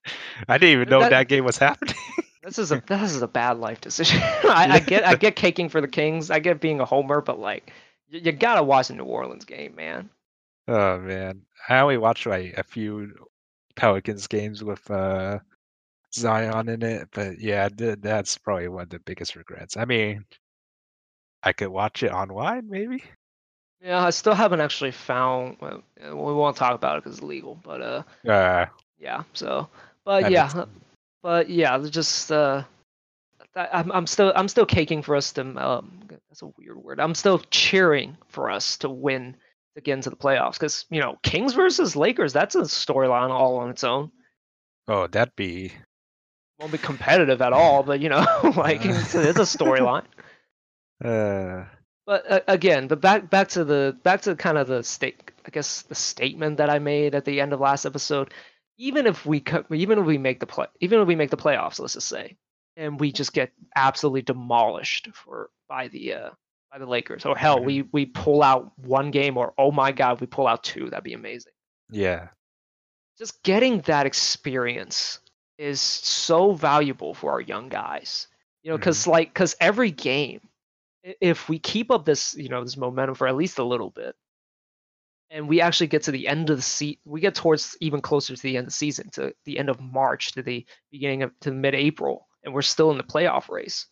I 0.49 0.59
didn't 0.59 0.73
even 0.73 0.89
know 0.89 1.01
that- 1.01 1.11
that, 1.11 1.29
game 1.29 1.45
was 1.45 1.59
happening. 1.59 1.95
This 2.43 2.59
is 2.59 2.73
a 2.73 2.83
this 2.87 3.15
is 3.15 3.23
a 3.23 3.29
bad 3.29 3.59
life 3.59 3.81
decision. 3.81 4.21
I, 4.23 4.69
I 4.71 4.79
get 4.81 5.05
I 5.07 5.15
get 5.15 5.37
caking 5.37 5.69
for 5.69 5.81
the 5.81 5.89
Kings. 5.89 6.31
I 6.31 6.39
get 6.39 6.61
being 6.61 6.81
a 6.81 6.85
homer, 6.85 7.21
but 7.21 7.39
like 7.39 7.73
you, 8.09 8.21
you 8.21 8.33
gotta 8.33 8.63
watch 8.63 8.89
the 8.89 8.95
New 8.95 9.05
Orleans 9.05 9.45
game, 9.45 9.75
man. 9.77 10.11
oh 10.69 10.99
man, 11.01 11.43
I 11.69 11.81
only 11.81 11.99
watched 11.99 12.27
like 12.27 12.55
a 12.57 12.63
few 12.63 13.13
Pelicans 13.77 14.27
games 14.27 14.63
with 14.65 14.91
uh 14.91 15.39
Zion 16.15 16.69
in 16.69 16.83
it, 16.83 17.09
but 17.13 17.39
yeah, 17.41 17.69
th- 17.69 17.99
that's 18.01 18.39
probably 18.39 18.69
one 18.69 18.85
of 18.85 18.91
the 18.91 19.01
biggest 19.01 19.37
regrets. 19.37 19.77
I 19.77 19.85
mean, 19.85 20.25
I 21.43 21.53
could 21.53 21.69
watch 21.69 22.03
it 22.03 22.13
online, 22.13 22.69
maybe. 22.69 23.03
Yeah, 23.83 24.05
I 24.05 24.11
still 24.11 24.35
haven't 24.35 24.61
actually 24.61 24.91
found. 24.91 25.57
Well, 25.61 25.83
uh, 26.05 26.17
we 26.17 26.35
won't 26.35 26.57
talk 26.57 26.75
about 26.75 26.99
it 26.99 27.05
because 27.05 27.19
it's 27.19 27.27
legal, 27.27 27.59
but 27.63 27.81
uh, 27.81 28.03
Uh, 28.29 28.67
yeah. 28.99 29.23
So, 29.33 29.69
but 30.05 30.25
I 30.25 30.29
yeah, 30.29 30.65
but 31.23 31.49
yeah, 31.49 31.79
just 31.79 32.31
uh, 32.31 32.63
I'm 33.55 33.91
I'm 33.93 34.07
still 34.07 34.33
I'm 34.37 34.49
still 34.49 34.67
caking 34.67 35.03
for 35.03 35.17
us 35.17 35.33
to 35.33 35.43
um 35.43 36.03
that's 36.29 36.43
a 36.43 36.47
weird 36.59 36.77
word. 36.77 37.01
I'm 37.01 37.15
still 37.15 37.39
cheering 37.51 38.17
for 38.29 38.51
us 38.51 38.77
to 38.79 38.91
win 38.91 39.35
to 39.75 39.81
get 39.81 39.95
into 39.95 40.11
the 40.11 40.17
playoffs 40.17 40.55
because 40.55 40.87
you 40.91 41.01
know 41.01 41.19
Kings 41.23 41.55
versus 41.55 41.97
Lakers 41.97 42.33
that's 42.33 42.55
a 42.55 42.63
storyline 42.63 43.31
all 43.31 43.57
on 43.59 43.71
its 43.71 43.85
own. 43.85 44.11
oh, 44.89 45.07
that'd 45.07 45.35
be 45.37 45.73
Won't 46.61 46.73
be 46.73 46.79
competitive 46.79 47.41
at 47.41 47.55
all, 47.55 47.83
but 47.83 48.01
you 48.01 48.11
know 48.11 48.27
like 48.57 48.85
it's, 48.85 49.15
it's 49.15 49.39
a 49.39 49.43
storyline. 49.43 50.05
uh 51.05 51.65
But 52.05 52.31
uh, 52.31 52.41
again, 52.49 52.87
but 52.87 53.01
back 53.01 53.31
back 53.31 53.49
to 53.51 53.65
the 53.65 53.97
back 54.03 54.21
to 54.23 54.37
kind 54.37 54.59
of 54.59 54.69
the 54.69 54.83
state, 54.83 55.31
I 55.47 55.51
guess 55.51 55.83
the 55.83 55.95
statement 55.95 56.59
that 56.59 56.69
I 56.69 56.79
made 56.79 57.15
at 57.15 57.25
the 57.25 57.41
end 57.41 57.55
of 57.55 57.61
last 57.61 57.87
episode. 57.87 58.35
Even 58.77 59.07
if 59.07 59.25
we 59.25 59.41
co- 59.41 59.65
even 59.73 59.99
if 59.99 60.05
we 60.05 60.19
make 60.19 60.39
the 60.41 60.47
play, 60.47 60.67
even 60.81 61.01
if 61.01 61.09
we 61.09 61.17
make 61.17 61.31
the 61.31 61.37
playoffs, 61.39 61.81
let's 61.81 61.95
just 61.95 62.09
say, 62.09 62.37
and 62.77 63.01
we 63.01 63.11
just 63.11 63.33
get 63.33 63.53
absolutely 63.75 64.23
demolished 64.23 65.09
for 65.15 65.49
by 65.67 65.89
the 65.89 66.13
uh, 66.13 66.31
by 66.71 66.79
the 66.79 66.87
Lakers, 66.87 67.25
or 67.25 67.37
hell, 67.37 67.65
we 67.65 67.83
we 67.93 68.05
pull 68.05 68.43
out 68.43 68.71
one 68.79 69.11
game, 69.11 69.39
or 69.39 69.55
oh 69.57 69.71
my 69.71 69.93
god, 69.93 70.21
we 70.21 70.27
pull 70.27 70.47
out 70.47 70.63
two, 70.63 70.91
that'd 70.91 71.05
be 71.05 71.15
amazing. 71.15 71.53
yeah. 71.91 72.29
Just 73.19 73.43
getting 73.43 73.81
that 73.83 74.07
experience 74.07 75.21
is 75.61 75.81
so 75.81 76.53
valuable 76.53 77.13
for 77.13 77.33
our 77.33 77.41
young 77.41 77.69
guys. 77.69 78.27
You 78.63 78.71
know, 78.71 78.79
because 78.79 79.03
mm-hmm. 79.03 79.11
like 79.11 79.29
because 79.29 79.55
every 79.61 79.91
game, 79.91 80.41
if 81.21 81.49
we 81.49 81.59
keep 81.59 81.91
up 81.91 82.05
this 82.05 82.35
you 82.35 82.49
know 82.49 82.65
this 82.65 82.77
momentum 82.77 83.15
for 83.15 83.29
at 83.29 83.37
least 83.37 83.59
a 83.59 83.65
little 83.65 83.91
bit, 83.91 84.17
and 85.31 85.49
we 85.49 85.61
actually 85.61 85.87
get 85.87 86.03
to 86.05 86.13
the 86.13 86.27
end 86.27 86.51
of 86.51 86.57
the 86.57 86.63
season, 86.63 86.99
we 87.05 87.21
get 87.21 87.35
towards 87.35 87.77
even 87.81 88.01
closer 88.01 88.35
to 88.35 88.43
the 88.43 88.57
end 88.57 88.65
of 88.67 88.73
the 88.73 88.77
season, 88.77 89.11
to 89.11 89.35
the 89.45 89.59
end 89.59 89.69
of 89.69 89.81
March, 89.81 90.33
to 90.33 90.43
the 90.43 90.67
beginning 90.91 91.23
of 91.23 91.39
to 91.41 91.53
mid-April, 91.53 92.27
and 92.43 92.53
we're 92.53 92.63
still 92.63 92.91
in 92.91 92.97
the 92.97 93.05
playoff 93.05 93.49
race. 93.51 93.87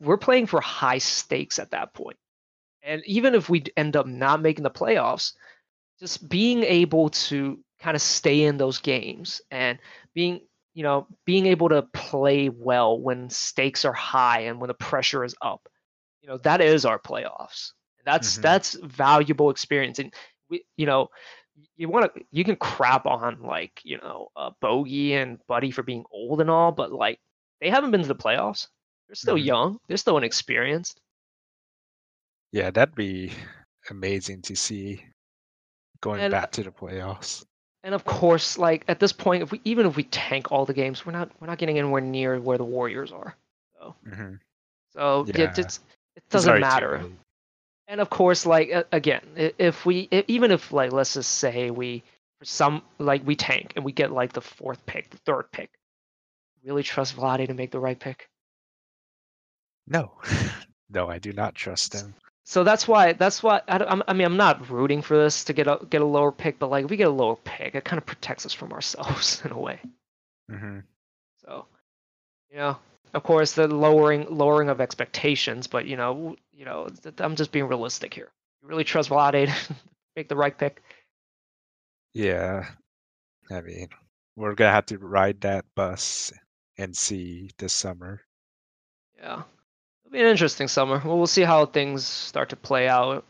We're 0.00 0.18
playing 0.18 0.46
for 0.46 0.60
high 0.60 0.98
stakes 0.98 1.58
at 1.58 1.70
that 1.70 1.94
point. 1.94 2.18
And 2.82 3.02
even 3.06 3.34
if 3.34 3.48
we 3.48 3.64
end 3.76 3.96
up 3.96 4.06
not 4.06 4.42
making 4.42 4.64
the 4.64 4.70
playoffs, 4.70 5.32
just 5.98 6.28
being 6.28 6.62
able 6.62 7.08
to 7.10 7.58
kind 7.80 7.94
of 7.94 8.02
stay 8.02 8.44
in 8.44 8.56
those 8.56 8.78
games 8.78 9.40
and 9.50 9.78
being 10.14 10.40
you 10.78 10.84
know 10.84 11.08
being 11.24 11.46
able 11.46 11.68
to 11.68 11.82
play 11.92 12.48
well 12.50 13.00
when 13.00 13.28
stakes 13.28 13.84
are 13.84 13.92
high 13.92 14.42
and 14.42 14.60
when 14.60 14.68
the 14.68 14.74
pressure 14.74 15.24
is 15.24 15.34
up 15.42 15.68
you 16.22 16.28
know 16.28 16.38
that 16.38 16.60
is 16.60 16.84
our 16.84 17.00
playoffs 17.00 17.72
that's 18.04 18.38
Mhm. 18.38 18.42
that's 18.42 18.74
valuable 18.74 19.50
experience 19.50 19.98
and 19.98 20.14
we 20.48 20.62
you 20.76 20.86
know 20.86 21.08
you 21.76 21.88
want 21.88 22.14
to 22.14 22.22
you 22.30 22.44
can 22.44 22.54
crap 22.54 23.06
on 23.06 23.42
like 23.42 23.80
you 23.82 23.98
know 23.98 24.28
uh, 24.36 24.50
bogey 24.60 25.14
and 25.14 25.44
buddy 25.48 25.72
for 25.72 25.82
being 25.82 26.04
old 26.12 26.40
and 26.40 26.48
all 26.48 26.70
but 26.70 26.92
like 26.92 27.18
they 27.60 27.70
haven't 27.70 27.90
been 27.90 28.02
to 28.02 28.06
the 28.14 28.14
playoffs 28.14 28.68
they're 29.08 29.16
still 29.16 29.34
Mhm. 29.34 29.44
young 29.44 29.78
they're 29.88 29.96
still 29.96 30.16
inexperienced 30.16 31.00
Yeah, 32.52 32.70
that'd 32.70 32.94
be 32.94 33.32
amazing 33.90 34.42
to 34.42 34.54
see 34.56 35.04
going 36.00 36.20
And- 36.20 36.30
back 36.30 36.52
to 36.52 36.62
the 36.62 36.70
playoffs. 36.70 37.44
And 37.84 37.94
of 37.94 38.04
course 38.04 38.58
like 38.58 38.84
at 38.88 38.98
this 38.98 39.12
point 39.12 39.42
if 39.42 39.52
we 39.52 39.60
even 39.64 39.86
if 39.86 39.96
we 39.96 40.04
tank 40.04 40.52
all 40.52 40.64
the 40.64 40.74
games 40.74 41.04
we're 41.04 41.12
not 41.12 41.30
we're 41.40 41.46
not 41.46 41.58
getting 41.58 41.78
anywhere 41.78 42.00
near 42.00 42.38
where 42.40 42.58
the 42.58 42.64
warriors 42.64 43.12
are 43.12 43.36
so. 43.78 43.94
Hmm 44.08 44.34
so 44.94 45.26
yeah, 45.28 45.52
it's, 45.56 45.80
it 46.16 46.28
doesn't 46.30 46.60
matter. 46.60 47.04
and 47.86 48.00
of 48.00 48.10
course 48.10 48.46
like 48.46 48.70
again 48.90 49.22
if 49.36 49.84
we 49.86 50.08
even 50.26 50.50
if 50.50 50.72
like 50.72 50.92
let's 50.92 51.14
just 51.14 51.30
say 51.36 51.70
we 51.70 52.02
for 52.38 52.44
some 52.44 52.82
like 52.98 53.26
we 53.26 53.36
tank 53.36 53.72
and 53.76 53.84
we 53.84 53.92
get 53.92 54.10
like 54.10 54.32
the 54.32 54.40
fourth 54.40 54.84
pick 54.86 55.10
the 55.10 55.18
third 55.18 55.50
pick 55.52 55.70
really 56.64 56.82
trust 56.82 57.16
Vlade 57.16 57.46
to 57.46 57.54
make 57.54 57.70
the 57.70 57.80
right 57.80 57.98
pick? 57.98 58.28
No, 59.86 60.12
no, 60.90 61.08
I 61.08 61.18
do 61.18 61.32
not 61.32 61.54
trust 61.54 61.94
him. 61.94 62.14
So 62.48 62.64
that's 62.64 62.88
why 62.88 63.12
that's 63.12 63.42
why 63.42 63.60
I, 63.68 63.76
I'm, 63.84 64.16
mean 64.16 64.26
i'm 64.26 64.36
not 64.38 64.70
rooting 64.70 65.02
for 65.02 65.18
this 65.18 65.44
to 65.44 65.52
get 65.52 65.66
a 65.66 65.78
get 65.90 66.00
a 66.00 66.06
lower 66.06 66.32
pick 66.32 66.58
but 66.58 66.70
like 66.70 66.86
if 66.86 66.90
we 66.90 66.96
get 66.96 67.08
a 67.08 67.10
lower 67.10 67.36
pick 67.36 67.74
it 67.74 67.84
kind 67.84 67.98
of 67.98 68.06
protects 68.06 68.46
us 68.46 68.54
from 68.54 68.72
ourselves 68.72 69.42
in 69.44 69.52
a 69.52 69.58
way. 69.58 69.80
Hmm 70.50 70.78
so 71.44 71.66
you 72.50 72.56
know 72.56 72.76
of 73.12 73.22
course 73.22 73.52
the 73.52 73.68
lowering 73.68 74.26
lowering 74.30 74.70
of 74.70 74.80
expectations 74.80 75.66
but 75.66 75.86
you 75.86 75.96
know 75.96 76.36
you 76.52 76.64
know 76.64 76.88
i'm 77.18 77.36
just 77.36 77.52
being 77.52 77.68
realistic 77.68 78.14
here. 78.14 78.30
You 78.62 78.68
really 78.68 78.84
trust 78.84 79.10
Vlade 79.10 79.46
to 79.46 79.74
make 80.16 80.28
the 80.28 80.36
right 80.36 80.56
pick? 80.56 80.82
Yeah, 82.14 82.66
I 83.50 83.60
mean, 83.60 83.88
we're 84.34 84.54
gonna 84.54 84.72
have 84.72 84.86
to 84.86 84.98
ride 84.98 85.42
that 85.42 85.64
bus 85.76 86.32
and 86.76 86.96
see 86.96 87.50
this 87.58 87.72
summer. 87.72 88.22
Yeah, 89.16 89.42
it'll 90.08 90.18
be 90.18 90.20
an 90.20 90.30
interesting 90.30 90.68
summer. 90.68 91.02
Well, 91.04 91.18
we'll 91.18 91.26
see 91.26 91.42
how 91.42 91.66
things 91.66 92.06
start 92.06 92.48
to 92.50 92.56
play 92.56 92.88
out. 92.88 93.24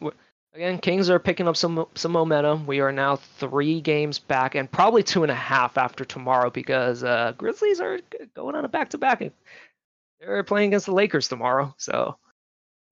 Again, 0.54 0.78
Kings 0.78 1.10
are 1.10 1.18
picking 1.18 1.48
up 1.48 1.56
some 1.56 1.86
some 1.94 2.12
momentum. 2.12 2.66
We 2.66 2.80
are 2.80 2.92
now 2.92 3.16
three 3.16 3.80
games 3.80 4.18
back, 4.18 4.54
and 4.54 4.70
probably 4.70 5.02
two 5.02 5.22
and 5.22 5.32
a 5.32 5.34
half 5.34 5.76
after 5.76 6.04
tomorrow 6.04 6.50
because 6.50 7.04
uh, 7.04 7.32
Grizzlies 7.36 7.80
are 7.80 8.00
going 8.34 8.54
on 8.54 8.64
a 8.64 8.68
back 8.68 8.90
to 8.90 8.98
back. 8.98 9.22
They're 10.20 10.44
playing 10.44 10.68
against 10.68 10.86
the 10.86 10.94
Lakers 10.94 11.28
tomorrow, 11.28 11.74
so 11.78 12.16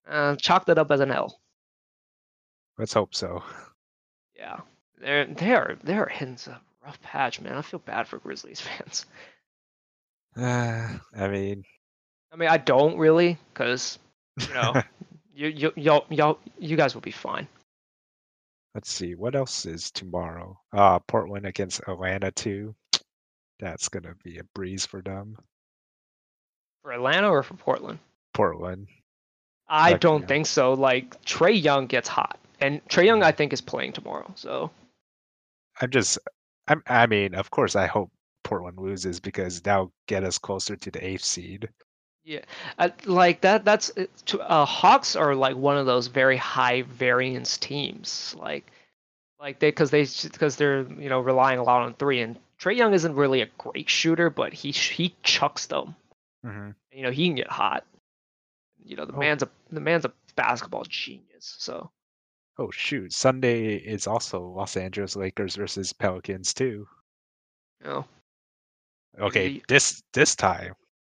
uh, 0.08 0.36
chalk 0.36 0.66
that 0.66 0.78
up 0.78 0.90
as 0.90 1.00
an 1.00 1.10
L. 1.10 1.40
Let's 2.78 2.92
hope 2.92 3.14
so. 3.14 3.42
Yeah, 4.36 4.60
they're 5.00 5.26
they 5.26 5.54
are 5.54 5.76
they 5.82 5.96
are 5.96 6.08
hitting 6.08 6.38
a 6.48 6.60
rough 6.84 7.00
patch, 7.02 7.40
man. 7.40 7.54
I 7.54 7.62
feel 7.62 7.80
bad 7.80 8.06
for 8.06 8.18
Grizzlies 8.18 8.60
fans. 8.60 9.06
Uh, 10.36 10.98
I 11.16 11.28
mean, 11.28 11.64
I 12.32 12.36
mean, 12.36 12.48
I 12.48 12.58
don't 12.58 12.98
really, 12.98 13.38
because 13.52 13.98
you 14.40 14.54
know, 14.54 14.82
you 15.34 15.48
you 15.48 15.72
y'all 15.76 16.06
y'all 16.10 16.38
you 16.58 16.76
guys 16.76 16.94
will 16.94 17.02
be 17.02 17.10
fine. 17.10 17.46
let's 18.74 18.90
see 18.90 19.14
what 19.14 19.34
else 19.34 19.64
is 19.66 19.90
tomorrow. 19.90 20.58
Uh, 20.72 20.98
Portland 21.00 21.46
against 21.46 21.80
Atlanta 21.88 22.30
too. 22.32 22.74
That's 23.58 23.88
gonna 23.88 24.14
be 24.22 24.38
a 24.38 24.44
breeze 24.54 24.84
for 24.84 25.00
them. 25.02 25.36
For 26.82 26.92
Atlanta 26.92 27.30
or 27.30 27.42
for 27.42 27.54
Portland? 27.54 27.98
Portland. 28.34 28.88
I 29.68 29.94
don't 29.94 30.28
think 30.28 30.46
so. 30.46 30.74
Like 30.74 31.20
Trae 31.24 31.60
Young 31.60 31.86
gets 31.86 32.08
hot, 32.08 32.38
and 32.60 32.84
Trae 32.88 33.06
Young 33.06 33.22
I 33.22 33.32
think 33.32 33.52
is 33.52 33.60
playing 33.60 33.92
tomorrow. 33.92 34.30
So 34.36 34.70
I'm 35.80 35.90
just. 35.90 36.18
I'm. 36.68 36.82
I 36.86 37.06
mean, 37.06 37.34
of 37.34 37.50
course, 37.50 37.76
I 37.76 37.86
hope 37.86 38.10
Portland 38.44 38.78
loses 38.78 39.20
because 39.20 39.60
that'll 39.62 39.92
get 40.06 40.22
us 40.22 40.38
closer 40.38 40.76
to 40.76 40.90
the 40.90 41.04
eighth 41.04 41.24
seed. 41.24 41.68
Yeah, 42.26 42.40
I, 42.76 42.92
like 43.04 43.42
that. 43.42 43.64
That's 43.64 43.92
to- 44.26 44.40
uh, 44.40 44.64
Hawks 44.64 45.14
are 45.14 45.36
like 45.36 45.54
one 45.56 45.78
of 45.78 45.86
those 45.86 46.08
very 46.08 46.36
high 46.36 46.82
variance 46.82 47.56
teams. 47.56 48.34
Like 48.36 48.70
like 49.38 49.60
they 49.60 49.68
because 49.70 49.90
they 49.92 50.06
because 50.24 50.56
they're 50.56 50.82
you 50.82 51.08
know 51.08 51.20
relying 51.20 51.60
a 51.60 51.62
lot 51.62 51.82
on 51.82 51.94
three, 51.94 52.20
and 52.22 52.36
Trae 52.60 52.76
Young 52.76 52.94
isn't 52.94 53.14
really 53.14 53.42
a 53.42 53.48
great 53.58 53.88
shooter, 53.88 54.28
but 54.28 54.52
he 54.52 54.72
he 54.72 55.14
chucks 55.22 55.66
them. 55.66 55.94
hmm 56.42 56.70
You 56.90 57.04
know 57.04 57.12
he 57.12 57.26
can 57.28 57.36
get 57.36 57.48
hot. 57.48 57.84
You 58.84 58.96
know 58.96 59.04
the 59.04 59.14
Oh. 59.14 59.18
man's 59.20 59.44
a 59.44 59.48
the 59.70 59.80
man's 59.80 60.04
a 60.04 60.12
basketball 60.34 60.84
genius. 60.88 61.54
So 61.58 61.92
Oh 62.58 62.72
shoot! 62.72 63.12
Sunday 63.12 63.76
is 63.76 64.08
also 64.08 64.40
Los 64.40 64.76
Angeles 64.76 65.14
Lakers 65.14 65.54
versus 65.54 65.92
Pelicans 65.92 66.52
too. 66.52 66.88
know 67.84 68.04
Okay, 69.16 69.46
you- 69.48 69.62
this 69.68 70.02
this 70.12 70.34
time 70.34 70.74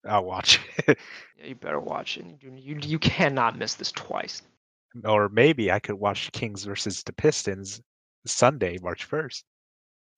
I'll 0.08 0.24
watch 0.24 0.60
it. 0.86 0.98
yeah, 1.38 1.46
you 1.46 1.54
better 1.54 1.80
watch 1.80 2.16
it. 2.18 2.24
You 2.40 2.52
you 2.56 2.78
you 2.82 2.98
cannot 2.98 3.58
miss 3.58 3.74
this 3.74 3.92
twice. 3.92 4.42
or 5.04 5.28
maybe 5.28 5.70
I 5.70 5.78
could 5.78 5.96
watch 5.96 6.32
Kings 6.32 6.64
versus 6.64 7.02
the 7.02 7.12
Pistons 7.12 7.80
Sunday, 8.26 8.78
March 8.82 9.04
first. 9.04 9.44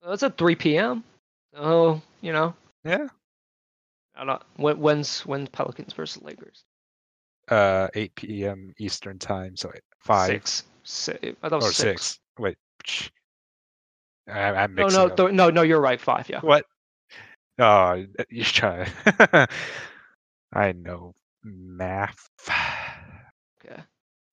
Well, 0.03 0.13
it's 0.13 0.23
at 0.23 0.37
3 0.39 0.55
p.m. 0.57 1.05
So 1.55 2.01
you 2.21 2.33
know, 2.33 2.55
Yeah. 2.85 3.09
I 4.15 4.25
don't. 4.25 4.43
When, 4.57 4.79
when's 4.79 5.21
when's 5.27 5.49
Pelicans 5.49 5.93
versus 5.95 6.23
Lakers? 6.23 6.65
Uh, 7.49 7.89
8 7.95 8.15
p.m. 8.15 8.73
Eastern 8.79 9.19
time, 9.19 9.57
so 9.57 9.71
five 10.01 10.29
Six. 10.29 10.65
Si- 10.85 11.13
I 11.43 11.49
thought 11.49 11.63
it 11.63 11.67
or 11.67 11.73
six. 11.73 12.03
six. 12.03 12.21
Wait, 12.39 12.57
I, 14.29 14.41
I'm 14.55 14.75
No, 14.75 14.85
mixing 14.85 15.01
no, 15.01 15.07
up. 15.09 15.17
th- 15.17 15.33
no, 15.33 15.51
no. 15.51 15.63
You're 15.63 15.81
right. 15.81 16.01
Five. 16.01 16.29
Yeah. 16.29 16.41
What? 16.41 16.65
Oh, 17.59 18.05
you're 18.31 18.45
trying. 18.45 18.89
I 20.53 20.73
know 20.73 21.15
math. 21.43 22.29
Okay. 23.65 23.83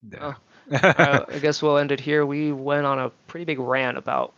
No. 0.04 0.36
I, 0.72 1.26
I 1.28 1.40
guess 1.42 1.62
we'll 1.62 1.78
end 1.78 1.92
it 1.92 2.00
here. 2.00 2.26
We 2.26 2.52
went 2.52 2.86
on 2.86 3.00
a 3.00 3.10
pretty 3.28 3.46
big 3.46 3.60
rant 3.60 3.98
about 3.98 4.34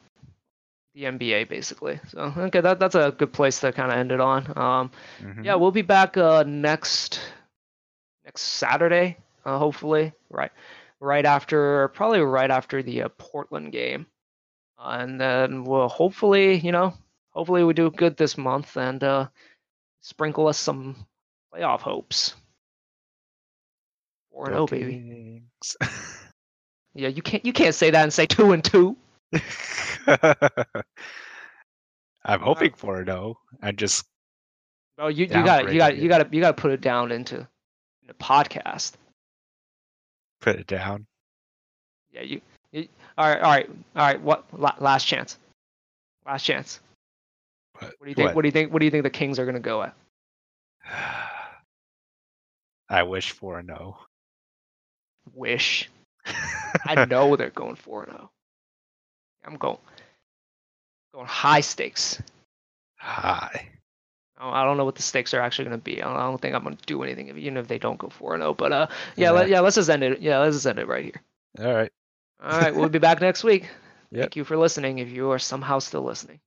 the 0.94 1.04
NBA, 1.04 1.46
basically. 1.46 2.00
So 2.10 2.34
okay, 2.38 2.62
that 2.62 2.80
that's 2.80 2.96
a 2.96 3.14
good 3.18 3.34
place 3.34 3.60
to 3.62 3.72
kind 3.72 3.92
of 3.92 3.98
end 3.98 4.12
it 4.12 4.20
on. 4.20 4.46
Um, 4.58 4.92
Mhm. 5.22 5.46
yeah, 5.46 5.56
we'll 5.56 5.72
be 5.72 5.82
back 5.84 6.18
uh, 6.18 6.44
next 6.44 7.20
next 8.26 8.42
Saturday, 8.42 9.18
uh, 9.46 9.58
hopefully. 9.58 10.14
Right, 10.30 10.52
right 11.00 11.26
after, 11.26 11.88
probably 11.90 12.22
right 12.22 12.52
after 12.52 12.84
the 12.84 13.04
uh, 13.04 13.10
Portland 13.18 13.72
game, 13.72 14.06
uh, 14.78 14.98
and 15.00 15.20
then 15.20 15.64
we'll 15.64 15.90
hopefully, 15.90 16.58
you 16.58 16.72
know, 16.72 16.94
hopefully 17.32 17.64
we 17.64 17.74
do 17.74 17.90
good 17.92 18.16
this 18.18 18.38
month 18.38 18.78
and 18.78 19.04
uh, 19.04 19.28
sprinkle 20.02 20.48
us 20.48 20.58
some 20.58 20.96
playoff 21.54 21.82
hopes. 21.82 22.36
Four 24.32 24.48
and 24.48 24.56
oh, 24.56 24.68
baby. 24.68 25.44
Yeah, 26.94 27.08
you 27.08 27.22
can't 27.22 27.46
you 27.46 27.54
can't 27.54 27.74
say 27.74 27.90
that 27.92 28.04
and 28.04 28.12
say 28.12 28.26
two 28.26 28.52
and 28.52 28.62
two. 28.62 28.98
I'm 32.26 32.42
hoping 32.42 32.74
for 32.74 33.02
it 33.02 33.06
though. 33.06 33.38
I 33.62 33.72
just 33.72 34.06
Oh, 34.98 35.08
you 35.08 35.26
you 35.26 35.28
got 35.28 35.72
you 35.72 35.80
got 35.80 35.98
you 35.98 36.10
got 36.10 36.18
to 36.20 36.36
you 36.36 36.42
got 36.42 36.56
to 36.56 36.62
put 36.62 36.72
it 36.72 36.82
down 36.82 37.12
into 37.12 37.48
the 38.08 38.14
podcast. 38.14 38.94
put 40.42 40.58
it 40.58 40.68
down. 40.68 41.08
Yeah, 42.12 42.22
you, 42.22 42.42
you. 42.72 42.88
All 43.18 43.28
right, 43.28 43.42
all 43.42 43.52
right, 43.52 43.70
all 43.96 44.06
right. 44.06 44.22
What? 44.22 44.46
Last 44.82 45.06
chance. 45.06 45.38
Last 46.26 46.44
chance. 46.44 46.82
What, 47.82 47.94
What 47.98 48.06
do 48.06 48.10
you 48.10 48.16
think? 48.16 48.36
What? 48.36 48.42
do 48.42 48.48
you 48.48 48.52
think? 48.52 48.74
What 48.74 48.80
do 48.80 48.86
you 48.86 48.92
think 48.92 49.04
the 49.04 49.10
Kings 49.10 49.40
are 49.40 49.46
gonna 49.46 49.60
go 49.60 49.82
at? 49.84 49.96
I 52.90 53.04
wish 53.04 53.32
for 53.32 53.60
a 53.60 53.64
no. 53.64 53.98
Wish. 55.34 55.90
I 56.86 57.06
know 57.10 57.36
they're 57.36 57.50
going 57.50 57.76
for 57.76 58.04
a 58.04 58.12
no. 58.12 58.30
I'm 59.46 59.56
going. 59.56 59.78
Going 61.14 61.28
high 61.28 61.62
stakes. 61.62 62.22
Hi. 62.98 63.70
Oh, 64.40 64.50
I 64.50 64.64
don't 64.64 64.78
know 64.78 64.86
what 64.86 64.96
the 64.96 65.02
stakes 65.02 65.34
are 65.34 65.42
actually 65.42 65.66
going 65.66 65.80
to 65.80 65.84
be. 65.84 66.02
I 66.02 66.12
don't, 66.12 66.42
think 66.42 66.56
I'm 66.56 66.64
going 66.64 66.76
to 66.76 66.86
do 66.86 67.04
anything, 67.04 67.28
if, 67.28 67.38
even 67.38 67.58
if 67.58 67.68
they 67.68 67.78
don't 67.78 68.00
go 68.00 68.10
4 68.10 68.38
0. 68.38 68.54
But 68.56 68.72
uh, 68.72 68.88
yeah, 69.16 69.30
let, 69.32 69.48
Yeah. 69.48 69.58
yeah, 69.58 69.60
let's 69.62 69.76
just 69.76 69.90
end 69.90 70.04
it. 70.04 70.20
Yeah, 70.20 70.40
let's 70.40 70.56
just 70.56 70.66
end 70.66 70.80
it 70.80 70.88
right 70.88 71.04
here. 71.04 71.22
All 71.60 71.74
right. 71.74 71.92
All 72.44 72.60
right, 72.60 72.76
we'll 72.76 72.90
be 72.90 72.98
back 72.98 73.22
next 73.22 73.44
week. 73.44 73.70
Thank 74.14 74.36
you 74.36 74.44
for 74.44 74.58
listening 74.58 75.00
if 75.00 75.10
you 75.10 75.30
are 75.32 75.40
somehow 75.40 75.80
still 75.80 76.02
listening. 76.02 76.40